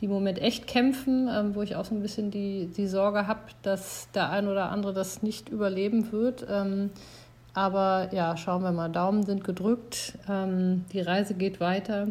die 0.00 0.06
im 0.06 0.10
Moment 0.10 0.40
echt 0.40 0.66
kämpfen, 0.66 1.28
ähm, 1.30 1.54
wo 1.54 1.60
ich 1.60 1.76
auch 1.76 1.84
so 1.84 1.94
ein 1.94 2.00
bisschen 2.00 2.30
die, 2.30 2.70
die 2.74 2.86
Sorge 2.86 3.26
habe, 3.26 3.40
dass 3.62 4.08
der 4.14 4.30
ein 4.30 4.48
oder 4.48 4.70
andere 4.70 4.94
das 4.94 5.22
nicht 5.22 5.50
überleben 5.50 6.10
wird. 6.12 6.46
Ähm, 6.50 6.88
aber 7.52 8.08
ja, 8.12 8.38
schauen 8.38 8.62
wir 8.62 8.72
mal, 8.72 8.88
Daumen 8.88 9.24
sind 9.24 9.44
gedrückt, 9.44 10.14
ähm, 10.26 10.86
die 10.94 11.02
Reise 11.02 11.34
geht 11.34 11.60
weiter 11.60 12.08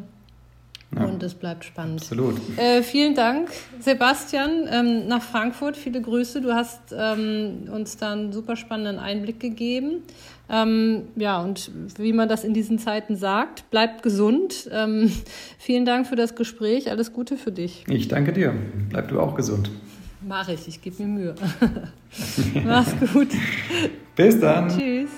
Ja. 0.95 1.05
Und 1.05 1.23
es 1.23 1.35
bleibt 1.35 1.63
spannend. 1.63 2.01
Absolut. 2.01 2.35
Äh, 2.57 2.83
vielen 2.83 3.15
Dank, 3.15 3.49
Sebastian, 3.79 4.67
ähm, 4.69 5.07
nach 5.07 5.21
Frankfurt. 5.21 5.77
Viele 5.77 6.01
Grüße. 6.01 6.41
Du 6.41 6.53
hast 6.53 6.93
ähm, 6.93 7.69
uns 7.71 7.95
da 7.95 8.11
einen 8.11 8.33
super 8.33 8.57
spannenden 8.57 8.99
Einblick 8.99 9.39
gegeben. 9.39 10.03
Ähm, 10.49 11.03
ja, 11.15 11.41
und 11.41 11.71
wie 11.97 12.11
man 12.11 12.27
das 12.27 12.43
in 12.43 12.53
diesen 12.53 12.77
Zeiten 12.77 13.15
sagt, 13.15 13.69
bleibt 13.71 14.03
gesund. 14.03 14.69
Ähm, 14.71 15.09
vielen 15.57 15.85
Dank 15.85 16.07
für 16.07 16.17
das 16.17 16.35
Gespräch. 16.35 16.89
Alles 16.89 17.13
Gute 17.13 17.37
für 17.37 17.53
dich. 17.53 17.85
Ich 17.87 18.09
danke 18.09 18.33
dir. 18.33 18.53
Bleib 18.89 19.07
du 19.07 19.21
auch 19.21 19.35
gesund. 19.35 19.71
Mach 20.27 20.49
ich. 20.49 20.67
Ich 20.67 20.81
gebe 20.81 21.03
mir 21.03 21.07
Mühe. 21.07 21.35
Mach's 22.65 22.93
gut. 23.13 23.29
Bis 24.15 24.39
dann. 24.39 24.67
Tschüss. 24.67 25.09